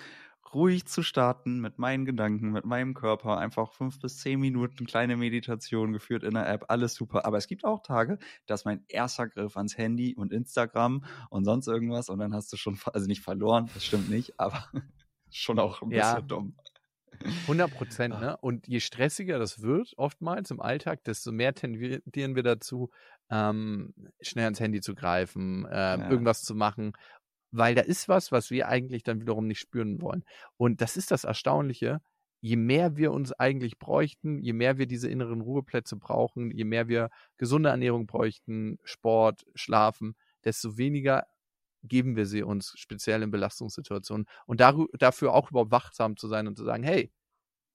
ruhig 0.54 0.86
zu 0.86 1.02
starten 1.04 1.60
mit 1.60 1.80
meinen 1.80 2.06
Gedanken, 2.06 2.52
mit 2.52 2.66
meinem 2.66 2.94
Körper, 2.94 3.38
einfach 3.38 3.72
fünf 3.72 4.00
bis 4.00 4.18
zehn 4.18 4.40
Minuten 4.40 4.86
kleine 4.86 5.18
Meditation 5.18 5.94
geführt 5.94 6.24
in 6.24 6.34
der 6.34 6.48
App, 6.48 6.66
alles 6.68 6.96
super. 6.96 7.26
Aber 7.26 7.38
es 7.38 7.48
gibt 7.48 7.64
auch 7.64 7.82
Tage, 7.82 8.20
da 8.48 8.54
ist 8.54 8.66
mein 8.66 8.84
erster 8.88 9.28
Griff 9.28 9.58
ans 9.58 9.78
Handy 9.78 10.16
und 10.16 10.32
Instagram 10.32 11.04
und 11.30 11.46
sonst 11.46 11.68
irgendwas 11.68 12.10
und 12.10 12.20
dann 12.20 12.34
hast 12.34 12.52
du 12.52 12.58
schon, 12.58 12.78
also 12.94 13.08
nicht 13.08 13.22
verloren, 13.22 13.70
das 13.74 13.86
stimmt 13.86 14.10
nicht, 14.10 14.40
aber 14.40 14.66
schon 15.30 15.60
auch 15.60 15.82
ein 15.82 15.90
bisschen 15.90 16.02
ja. 16.02 16.22
dumm. 16.22 16.56
100 17.48 17.72
Prozent, 17.72 18.20
ne? 18.20 18.38
Und 18.38 18.68
je 18.68 18.80
stressiger 18.80 19.40
das 19.40 19.62
wird, 19.62 19.94
oftmals 19.98 20.52
im 20.52 20.60
Alltag, 20.60 21.04
desto 21.04 21.32
mehr 21.32 21.54
tendieren 21.54 22.36
wir 22.36 22.44
dazu, 22.44 22.90
ähm, 23.30 23.94
schnell 24.22 24.46
ans 24.46 24.60
Handy 24.60 24.82
zu 24.82 24.96
greifen, 24.96 25.66
äh, 25.66 25.72
ja. 25.72 26.10
irgendwas 26.10 26.44
zu 26.44 26.56
machen, 26.56 26.94
weil 27.52 27.76
da 27.76 27.82
ist 27.82 28.10
was, 28.10 28.32
was 28.32 28.50
wir 28.50 28.68
eigentlich 28.68 29.04
dann 29.04 29.22
wiederum 29.22 29.48
nicht 29.48 29.60
spüren 29.60 30.02
wollen. 30.02 30.24
Und 30.58 30.82
das 30.82 30.98
ist 30.98 31.12
das 31.12 31.24
Erstaunliche. 31.24 32.00
Je 32.40 32.56
mehr 32.56 32.98
wir 32.98 33.12
uns 33.12 33.34
eigentlich 33.34 33.78
bräuchten, 33.78 34.40
je 34.40 34.54
mehr 34.54 34.78
wir 34.78 34.88
diese 34.88 35.10
inneren 35.10 35.42
Ruheplätze 35.42 35.96
brauchen, 35.96 36.50
je 36.52 36.64
mehr 36.64 36.88
wir 36.88 37.10
gesunde 37.38 37.70
Ernährung 37.70 38.08
bräuchten, 38.08 38.80
Sport, 38.84 39.46
Schlafen, 39.54 40.16
desto 40.44 40.78
weniger 40.78 41.26
geben 41.84 42.16
wir 42.16 42.26
sie 42.26 42.44
uns, 42.44 42.74
speziell 42.78 43.24
in 43.24 43.32
Belastungssituationen. 43.32 44.26
Und 44.46 44.60
dafür 44.60 45.34
auch 45.34 45.50
überhaupt 45.50 45.72
wachsam 45.72 46.18
zu 46.18 46.28
sein 46.28 46.48
und 46.48 46.58
zu 46.58 46.64
sagen, 46.64 46.84
hey, 46.84 47.12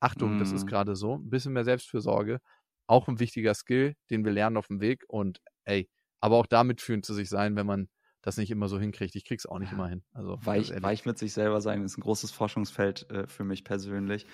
Achtung, 0.00 0.36
mm. 0.36 0.38
das 0.38 0.52
ist 0.52 0.64
mhm. 0.64 0.68
gerade 0.68 0.96
so, 0.96 1.16
ein 1.16 1.30
bisschen 1.30 1.52
mehr 1.52 1.64
Selbstfürsorge, 1.64 2.40
auch 2.86 3.08
ein 3.08 3.18
wichtiger 3.18 3.54
Skill, 3.54 3.94
den 4.10 4.24
wir 4.24 4.32
lernen 4.32 4.56
auf 4.56 4.68
dem 4.68 4.80
Weg 4.80 5.04
und 5.08 5.40
ey, 5.64 5.88
aber 6.20 6.36
auch 6.36 6.46
damit 6.46 6.80
fühlen 6.80 7.02
zu 7.02 7.14
sich 7.14 7.28
sein, 7.28 7.56
wenn 7.56 7.66
man 7.66 7.88
das 8.22 8.36
nicht 8.36 8.50
immer 8.50 8.68
so 8.68 8.78
hinkriegt. 8.78 9.14
Ich 9.14 9.24
krieg's 9.24 9.46
auch 9.46 9.58
nicht 9.58 9.72
immer 9.72 9.88
hin. 9.88 10.02
Also 10.12 10.36
weich, 10.42 10.72
weich 10.82 11.06
mit 11.06 11.16
sich 11.16 11.32
selber 11.32 11.60
sein 11.60 11.84
ist 11.84 11.96
ein 11.96 12.00
großes 12.00 12.32
Forschungsfeld 12.32 13.08
äh, 13.10 13.26
für 13.28 13.44
mich 13.44 13.62
persönlich. 13.62 14.26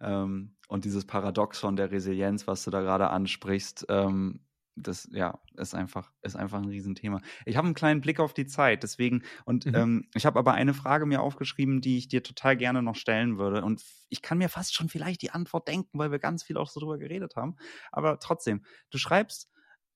Ähm, 0.00 0.56
und 0.68 0.86
dieses 0.86 1.04
Paradoxon 1.04 1.76
der 1.76 1.90
Resilienz, 1.90 2.46
was 2.46 2.64
du 2.64 2.70
da 2.70 2.80
gerade 2.80 3.10
ansprichst, 3.10 3.86
ähm, 3.90 4.40
das 4.76 5.08
ja 5.12 5.38
ist 5.56 5.74
einfach 5.74 6.12
ist 6.22 6.36
einfach 6.36 6.58
ein 6.58 6.68
Riesenthema. 6.68 7.20
Ich 7.46 7.56
habe 7.56 7.66
einen 7.66 7.74
kleinen 7.74 8.00
Blick 8.00 8.20
auf 8.20 8.34
die 8.34 8.46
Zeit, 8.46 8.82
deswegen 8.82 9.22
und 9.44 9.66
mhm. 9.66 9.74
ähm, 9.74 10.08
ich 10.14 10.26
habe 10.26 10.38
aber 10.38 10.54
eine 10.54 10.74
Frage 10.74 11.06
mir 11.06 11.22
aufgeschrieben, 11.22 11.80
die 11.80 11.98
ich 11.98 12.08
dir 12.08 12.22
total 12.22 12.56
gerne 12.56 12.82
noch 12.82 12.96
stellen 12.96 13.38
würde 13.38 13.62
und 13.64 13.82
ich 14.08 14.22
kann 14.22 14.38
mir 14.38 14.48
fast 14.48 14.74
schon 14.74 14.88
vielleicht 14.88 15.22
die 15.22 15.30
Antwort 15.30 15.68
denken, 15.68 15.98
weil 15.98 16.10
wir 16.10 16.18
ganz 16.18 16.42
viel 16.42 16.56
auch 16.56 16.68
so 16.68 16.80
drüber 16.80 16.98
geredet 16.98 17.36
haben. 17.36 17.56
Aber 17.92 18.18
trotzdem, 18.18 18.64
du 18.90 18.98
schreibst 18.98 19.50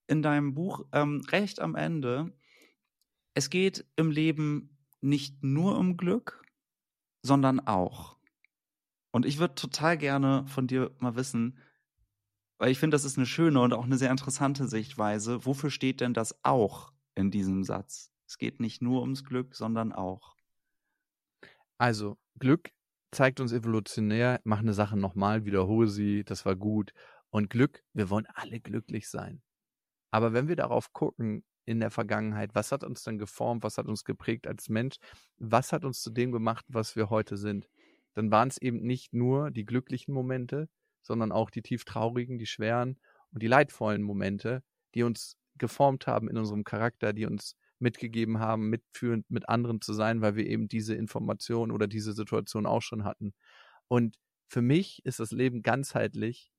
in 0.06 0.22
deinem 0.22 0.54
Buch 0.54 0.86
ähm, 0.92 1.22
recht 1.30 1.60
am 1.60 1.74
Ende, 1.74 2.32
es 3.34 3.50
geht 3.50 3.86
im 3.96 4.10
Leben 4.10 4.78
nicht 5.00 5.42
nur 5.42 5.78
um 5.78 5.96
Glück, 5.96 6.42
sondern 7.22 7.60
auch. 7.60 8.16
Und 9.10 9.26
ich 9.26 9.38
würde 9.38 9.54
total 9.54 9.96
gerne 9.96 10.44
von 10.46 10.66
dir 10.66 10.94
mal 10.98 11.16
wissen, 11.16 11.58
weil 12.58 12.70
ich 12.70 12.78
finde, 12.78 12.94
das 12.94 13.04
ist 13.04 13.16
eine 13.16 13.26
schöne 13.26 13.60
und 13.60 13.72
auch 13.72 13.84
eine 13.84 13.96
sehr 13.96 14.10
interessante 14.10 14.68
Sichtweise. 14.68 15.46
Wofür 15.46 15.70
steht 15.70 16.00
denn 16.00 16.14
das 16.14 16.38
auch 16.42 16.92
in 17.14 17.30
diesem 17.30 17.64
Satz? 17.64 18.12
Es 18.26 18.36
geht 18.36 18.60
nicht 18.60 18.82
nur 18.82 19.00
ums 19.00 19.24
Glück, 19.24 19.54
sondern 19.54 19.92
auch. 19.92 20.36
Also, 21.78 22.18
Glück 22.38 22.70
zeigt 23.12 23.40
uns 23.40 23.52
evolutionär, 23.52 24.40
mach 24.44 24.58
eine 24.58 24.74
Sache 24.74 24.96
nochmal, 24.96 25.44
wiederhole 25.44 25.88
sie, 25.88 26.24
das 26.24 26.44
war 26.44 26.56
gut. 26.56 26.92
Und 27.30 27.50
Glück, 27.50 27.82
wir 27.94 28.10
wollen 28.10 28.26
alle 28.34 28.60
glücklich 28.60 29.08
sein. 29.08 29.42
Aber 30.10 30.32
wenn 30.32 30.48
wir 30.48 30.56
darauf 30.56 30.92
gucken, 30.92 31.44
in 31.64 31.80
der 31.80 31.90
Vergangenheit, 31.90 32.54
was 32.54 32.72
hat 32.72 32.82
uns 32.82 33.02
denn 33.02 33.18
geformt, 33.18 33.62
was 33.62 33.76
hat 33.76 33.86
uns 33.86 34.04
geprägt 34.04 34.46
als 34.46 34.70
Mensch, 34.70 34.96
was 35.36 35.72
hat 35.72 35.84
uns 35.84 36.00
zu 36.00 36.10
dem 36.10 36.32
gemacht, 36.32 36.64
was 36.68 36.96
wir 36.96 37.10
heute 37.10 37.36
sind, 37.36 37.68
dann 38.14 38.30
waren 38.30 38.48
es 38.48 38.58
eben 38.60 38.80
nicht 38.80 39.12
nur 39.12 39.50
die 39.50 39.66
glücklichen 39.66 40.14
Momente, 40.14 40.68
sondern 41.02 41.32
auch 41.32 41.50
die 41.50 41.62
tief 41.62 41.84
traurigen, 41.84 42.38
die 42.38 42.46
schweren 42.46 42.98
und 43.32 43.42
die 43.42 43.46
leidvollen 43.46 44.02
Momente, 44.02 44.62
die 44.94 45.02
uns 45.02 45.36
geformt 45.56 46.06
haben 46.06 46.28
in 46.28 46.36
unserem 46.36 46.64
Charakter, 46.64 47.12
die 47.12 47.26
uns 47.26 47.56
mitgegeben 47.78 48.40
haben, 48.40 48.68
mitführend 48.70 49.30
mit 49.30 49.48
anderen 49.48 49.80
zu 49.80 49.92
sein, 49.92 50.20
weil 50.20 50.36
wir 50.36 50.46
eben 50.46 50.68
diese 50.68 50.94
Information 50.94 51.70
oder 51.70 51.86
diese 51.86 52.12
Situation 52.12 52.66
auch 52.66 52.82
schon 52.82 53.04
hatten. 53.04 53.34
Und 53.86 54.18
für 54.48 54.62
mich 54.62 55.04
ist 55.04 55.20
das 55.20 55.30
Leben 55.30 55.62
ganzheitlich. 55.62 56.52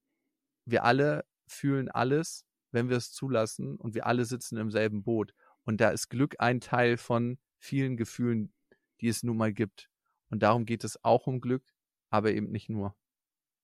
Wir 0.65 0.83
alle 0.83 1.25
fühlen 1.47 1.89
alles, 1.89 2.45
wenn 2.71 2.89
wir 2.89 2.97
es 2.97 3.11
zulassen 3.11 3.75
und 3.75 3.95
wir 3.95 4.05
alle 4.05 4.25
sitzen 4.25 4.57
im 4.57 4.71
selben 4.71 5.03
Boot. 5.03 5.33
Und 5.65 5.81
da 5.81 5.89
ist 5.89 6.09
Glück 6.09 6.35
ein 6.39 6.61
Teil 6.61 6.97
von 6.97 7.37
vielen 7.57 7.97
Gefühlen, 7.97 8.53
die 9.01 9.07
es 9.07 9.23
nun 9.23 9.37
mal 9.37 9.53
gibt. 9.53 9.89
Und 10.29 10.43
darum 10.43 10.65
geht 10.65 10.83
es 10.83 11.03
auch 11.03 11.27
um 11.27 11.41
Glück, 11.41 11.63
aber 12.09 12.31
eben 12.31 12.51
nicht 12.51 12.69
nur. 12.69 12.95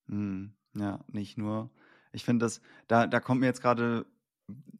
Hm. 0.07 0.55
Ja, 0.75 0.99
nicht 1.11 1.37
nur. 1.37 1.69
Ich 2.11 2.23
finde 2.23 2.45
das, 2.45 2.61
da, 2.87 3.07
da 3.07 3.19
kommt 3.19 3.41
mir 3.41 3.47
jetzt 3.47 3.61
gerade 3.61 4.05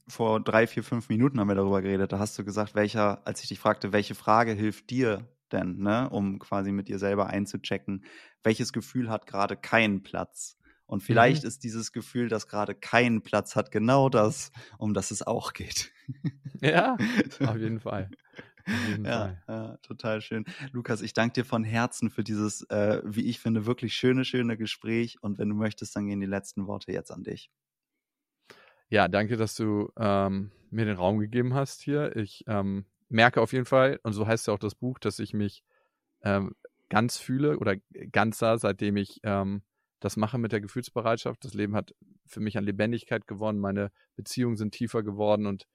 vor 0.07 0.39
drei, 0.39 0.67
vier, 0.67 0.83
fünf 0.83 1.09
Minuten 1.09 1.39
haben 1.39 1.47
wir 1.47 1.55
darüber 1.55 1.81
geredet. 1.81 2.11
Da 2.11 2.19
hast 2.19 2.37
du 2.37 2.43
gesagt, 2.43 2.75
welcher, 2.75 3.25
als 3.25 3.41
ich 3.41 3.49
dich 3.49 3.59
fragte, 3.59 3.91
welche 3.91 4.15
Frage 4.15 4.51
hilft 4.51 4.89
dir 4.89 5.27
denn, 5.51 5.79
ne, 5.79 6.09
um 6.09 6.39
quasi 6.39 6.71
mit 6.71 6.87
dir 6.87 6.99
selber 6.99 7.27
einzuchecken, 7.27 8.03
welches 8.43 8.73
Gefühl 8.73 9.09
hat 9.09 9.25
gerade 9.25 9.55
keinen 9.55 10.03
Platz? 10.03 10.57
Und 10.87 11.01
vielleicht 11.01 11.43
mhm. 11.43 11.47
ist 11.47 11.63
dieses 11.63 11.91
Gefühl, 11.91 12.29
das 12.29 12.47
gerade 12.47 12.75
keinen 12.75 13.23
Platz 13.23 13.55
hat, 13.55 13.71
genau 13.71 14.09
das, 14.09 14.51
um 14.77 14.93
das 14.93 15.09
es 15.09 15.23
auch 15.23 15.53
geht. 15.53 15.91
Ja, 16.61 16.95
auf 17.45 17.57
jeden 17.57 17.79
Fall. 17.79 18.09
Ja, 19.03 19.38
ja, 19.47 19.78
total 19.78 20.22
schön. 20.22 20.45
Lukas, 20.72 21.01
ich 21.01 21.13
danke 21.13 21.34
dir 21.34 21.45
von 21.45 21.63
Herzen 21.63 22.09
für 22.09 22.24
dieses, 22.24 22.63
äh, 22.70 23.01
wie 23.05 23.26
ich 23.26 23.39
finde, 23.39 23.66
wirklich 23.66 23.93
schöne, 23.95 24.26
schöne 24.26 24.57
Gespräch. 24.57 25.18
Und 25.22 25.38
wenn 25.38 25.49
du 25.49 25.55
möchtest, 25.55 25.95
dann 25.95 26.07
gehen 26.07 26.20
die 26.20 26.26
letzten 26.26 26.68
Worte 26.68 26.91
jetzt 26.91 27.11
an 27.11 27.24
dich. 27.24 27.51
Ja, 28.89 29.07
danke, 29.07 29.38
dass 29.38 29.55
du 29.55 29.91
ähm, 29.97 30.51
mir 30.70 30.86
den 30.86 30.97
Raum 30.97 31.20
gegeben 31.20 31.53
hast 31.53 31.82
hier. 31.82 32.16
Ich 32.16 32.43
ähm, 32.47 32.86
merke 33.09 33.41
auf 33.41 33.53
jeden 33.53 33.66
Fall, 33.66 33.99
und 34.03 34.13
so 34.13 34.28
heißt 34.28 34.47
ja 34.47 34.53
auch 34.53 34.59
das 34.59 34.76
Buch, 34.76 34.99
dass 34.99 35.20
ich 35.20 35.34
mich 35.34 35.63
ähm, 36.22 36.55
ganz 36.89 37.18
fühle 37.18 37.57
oder 37.59 37.76
ganzer, 38.11 38.57
seitdem 38.57 38.97
ich 38.97 39.20
ähm, 39.24 39.63
das 39.99 40.18
mache 40.18 40.38
mit 40.38 40.51
der 40.51 40.61
Gefühlsbereitschaft. 40.61 41.43
Das 41.43 41.53
Leben 41.53 41.76
hat 41.76 41.95
für 42.28 42.39
mich 42.39 42.57
an 42.57 42.63
Lebendigkeit 42.63 43.28
gewonnen, 43.28 43.59
meine 43.59 43.91
Beziehungen 44.16 44.55
sind 44.55 44.74
tiefer 44.74 45.03
geworden 45.03 45.45
und 45.45 45.68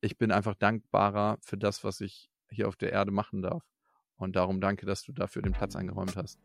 ich 0.00 0.18
bin 0.18 0.32
einfach 0.32 0.54
dankbarer 0.54 1.38
für 1.42 1.56
das, 1.56 1.84
was 1.84 2.00
ich 2.00 2.31
hier 2.52 2.68
auf 2.68 2.76
der 2.76 2.92
Erde 2.92 3.10
machen 3.10 3.42
darf. 3.42 3.64
Und 4.16 4.36
darum 4.36 4.60
danke, 4.60 4.86
dass 4.86 5.02
du 5.02 5.12
dafür 5.12 5.42
den 5.42 5.52
Platz 5.52 5.74
eingeräumt 5.74 6.16
hast. 6.16 6.38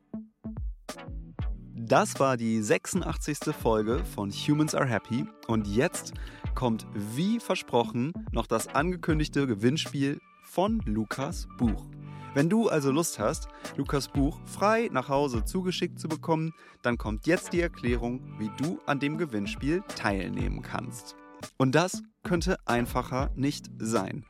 Das 1.76 2.20
war 2.20 2.38
die 2.38 2.62
86. 2.62 3.53
Folge 3.55 4.03
von 4.03 4.32
Humans 4.32 4.74
Are 4.74 4.88
Happy 4.88 5.26
und 5.47 5.68
jetzt 5.68 6.14
kommt 6.55 6.88
wie 6.93 7.39
versprochen 7.39 8.14
noch 8.32 8.47
das 8.47 8.68
angekündigte 8.68 9.45
Gewinnspiel 9.45 10.20
von 10.43 10.82
Lukas 10.86 11.47
Buch. 11.58 11.86
Wenn 12.34 12.49
du 12.49 12.68
also 12.68 12.91
Lust 12.91 13.20
hast, 13.20 13.47
Lukas 13.78 14.10
Buch 14.10 14.39
frei 14.45 14.89
nach 14.91 15.08
Hause 15.08 15.45
zugeschickt 15.45 15.99
zu 15.99 16.08
bekommen, 16.08 16.53
dann 16.82 16.97
kommt 16.97 17.26
jetzt 17.26 17.53
die 17.53 17.62
Erklärung, 17.62 18.22
wie 18.38 18.51
du 18.58 18.80
an 18.86 18.99
dem 18.99 19.18
Gewinnspiel 19.18 19.82
teilnehmen 19.95 20.62
kannst. 20.62 21.16
Und 21.58 21.74
das 21.74 22.03
könnte 22.24 22.58
einfacher 22.66 23.32
nicht 23.36 23.70
sein. 23.80 24.26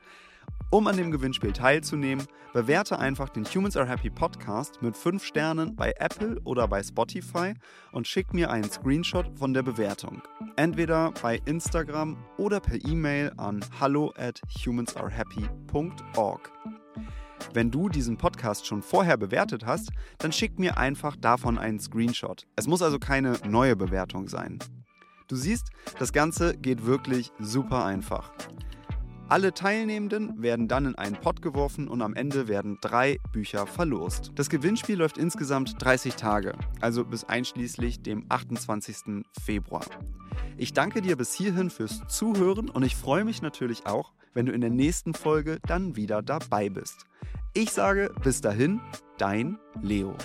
Um 0.70 0.86
an 0.86 0.98
dem 0.98 1.10
Gewinnspiel 1.10 1.54
teilzunehmen, 1.54 2.26
bewerte 2.52 2.98
einfach 2.98 3.30
den 3.30 3.46
Humans 3.46 3.78
Are 3.78 3.88
Happy 3.88 4.10
Podcast 4.10 4.82
mit 4.82 4.98
5 4.98 5.24
Sternen 5.24 5.74
bei 5.74 5.94
Apple 5.98 6.38
oder 6.44 6.68
bei 6.68 6.82
Spotify 6.82 7.54
und 7.90 8.06
schick 8.06 8.34
mir 8.34 8.50
einen 8.50 8.70
Screenshot 8.70 9.30
von 9.38 9.54
der 9.54 9.62
Bewertung. 9.62 10.20
Entweder 10.56 11.14
bei 11.22 11.40
Instagram 11.46 12.18
oder 12.36 12.60
per 12.60 12.84
E-Mail 12.84 13.32
an 13.38 13.64
hallo 13.80 14.12
at 14.18 14.42
humansarehappy.org. 14.62 16.52
Wenn 17.54 17.70
du 17.70 17.88
diesen 17.88 18.18
Podcast 18.18 18.66
schon 18.66 18.82
vorher 18.82 19.16
bewertet 19.16 19.64
hast, 19.64 19.88
dann 20.18 20.32
schick 20.32 20.58
mir 20.58 20.76
einfach 20.76 21.16
davon 21.16 21.56
einen 21.56 21.80
Screenshot. 21.80 22.46
Es 22.56 22.66
muss 22.66 22.82
also 22.82 22.98
keine 22.98 23.38
neue 23.46 23.74
Bewertung 23.74 24.28
sein. 24.28 24.58
Du 25.28 25.36
siehst, 25.36 25.70
das 25.98 26.12
Ganze 26.12 26.58
geht 26.58 26.84
wirklich 26.84 27.32
super 27.38 27.86
einfach. 27.86 28.32
Alle 29.30 29.52
Teilnehmenden 29.52 30.40
werden 30.40 30.68
dann 30.68 30.86
in 30.86 30.94
einen 30.94 31.16
Pott 31.16 31.42
geworfen 31.42 31.86
und 31.86 32.00
am 32.00 32.14
Ende 32.14 32.48
werden 32.48 32.78
drei 32.80 33.18
Bücher 33.30 33.66
verlost. 33.66 34.32
Das 34.36 34.48
Gewinnspiel 34.48 34.96
läuft 34.96 35.18
insgesamt 35.18 35.74
30 35.80 36.14
Tage, 36.14 36.54
also 36.80 37.04
bis 37.04 37.24
einschließlich 37.24 38.00
dem 38.02 38.24
28. 38.30 39.26
Februar. 39.44 39.84
Ich 40.56 40.72
danke 40.72 41.02
dir 41.02 41.16
bis 41.16 41.34
hierhin 41.34 41.68
fürs 41.68 42.00
Zuhören 42.08 42.70
und 42.70 42.82
ich 42.82 42.96
freue 42.96 43.24
mich 43.24 43.42
natürlich 43.42 43.84
auch, 43.84 44.14
wenn 44.32 44.46
du 44.46 44.52
in 44.52 44.62
der 44.62 44.70
nächsten 44.70 45.12
Folge 45.12 45.58
dann 45.66 45.94
wieder 45.94 46.22
dabei 46.22 46.70
bist. 46.70 47.04
Ich 47.52 47.70
sage 47.70 48.10
bis 48.22 48.40
dahin, 48.40 48.80
dein 49.18 49.58
Leo. 49.82 50.16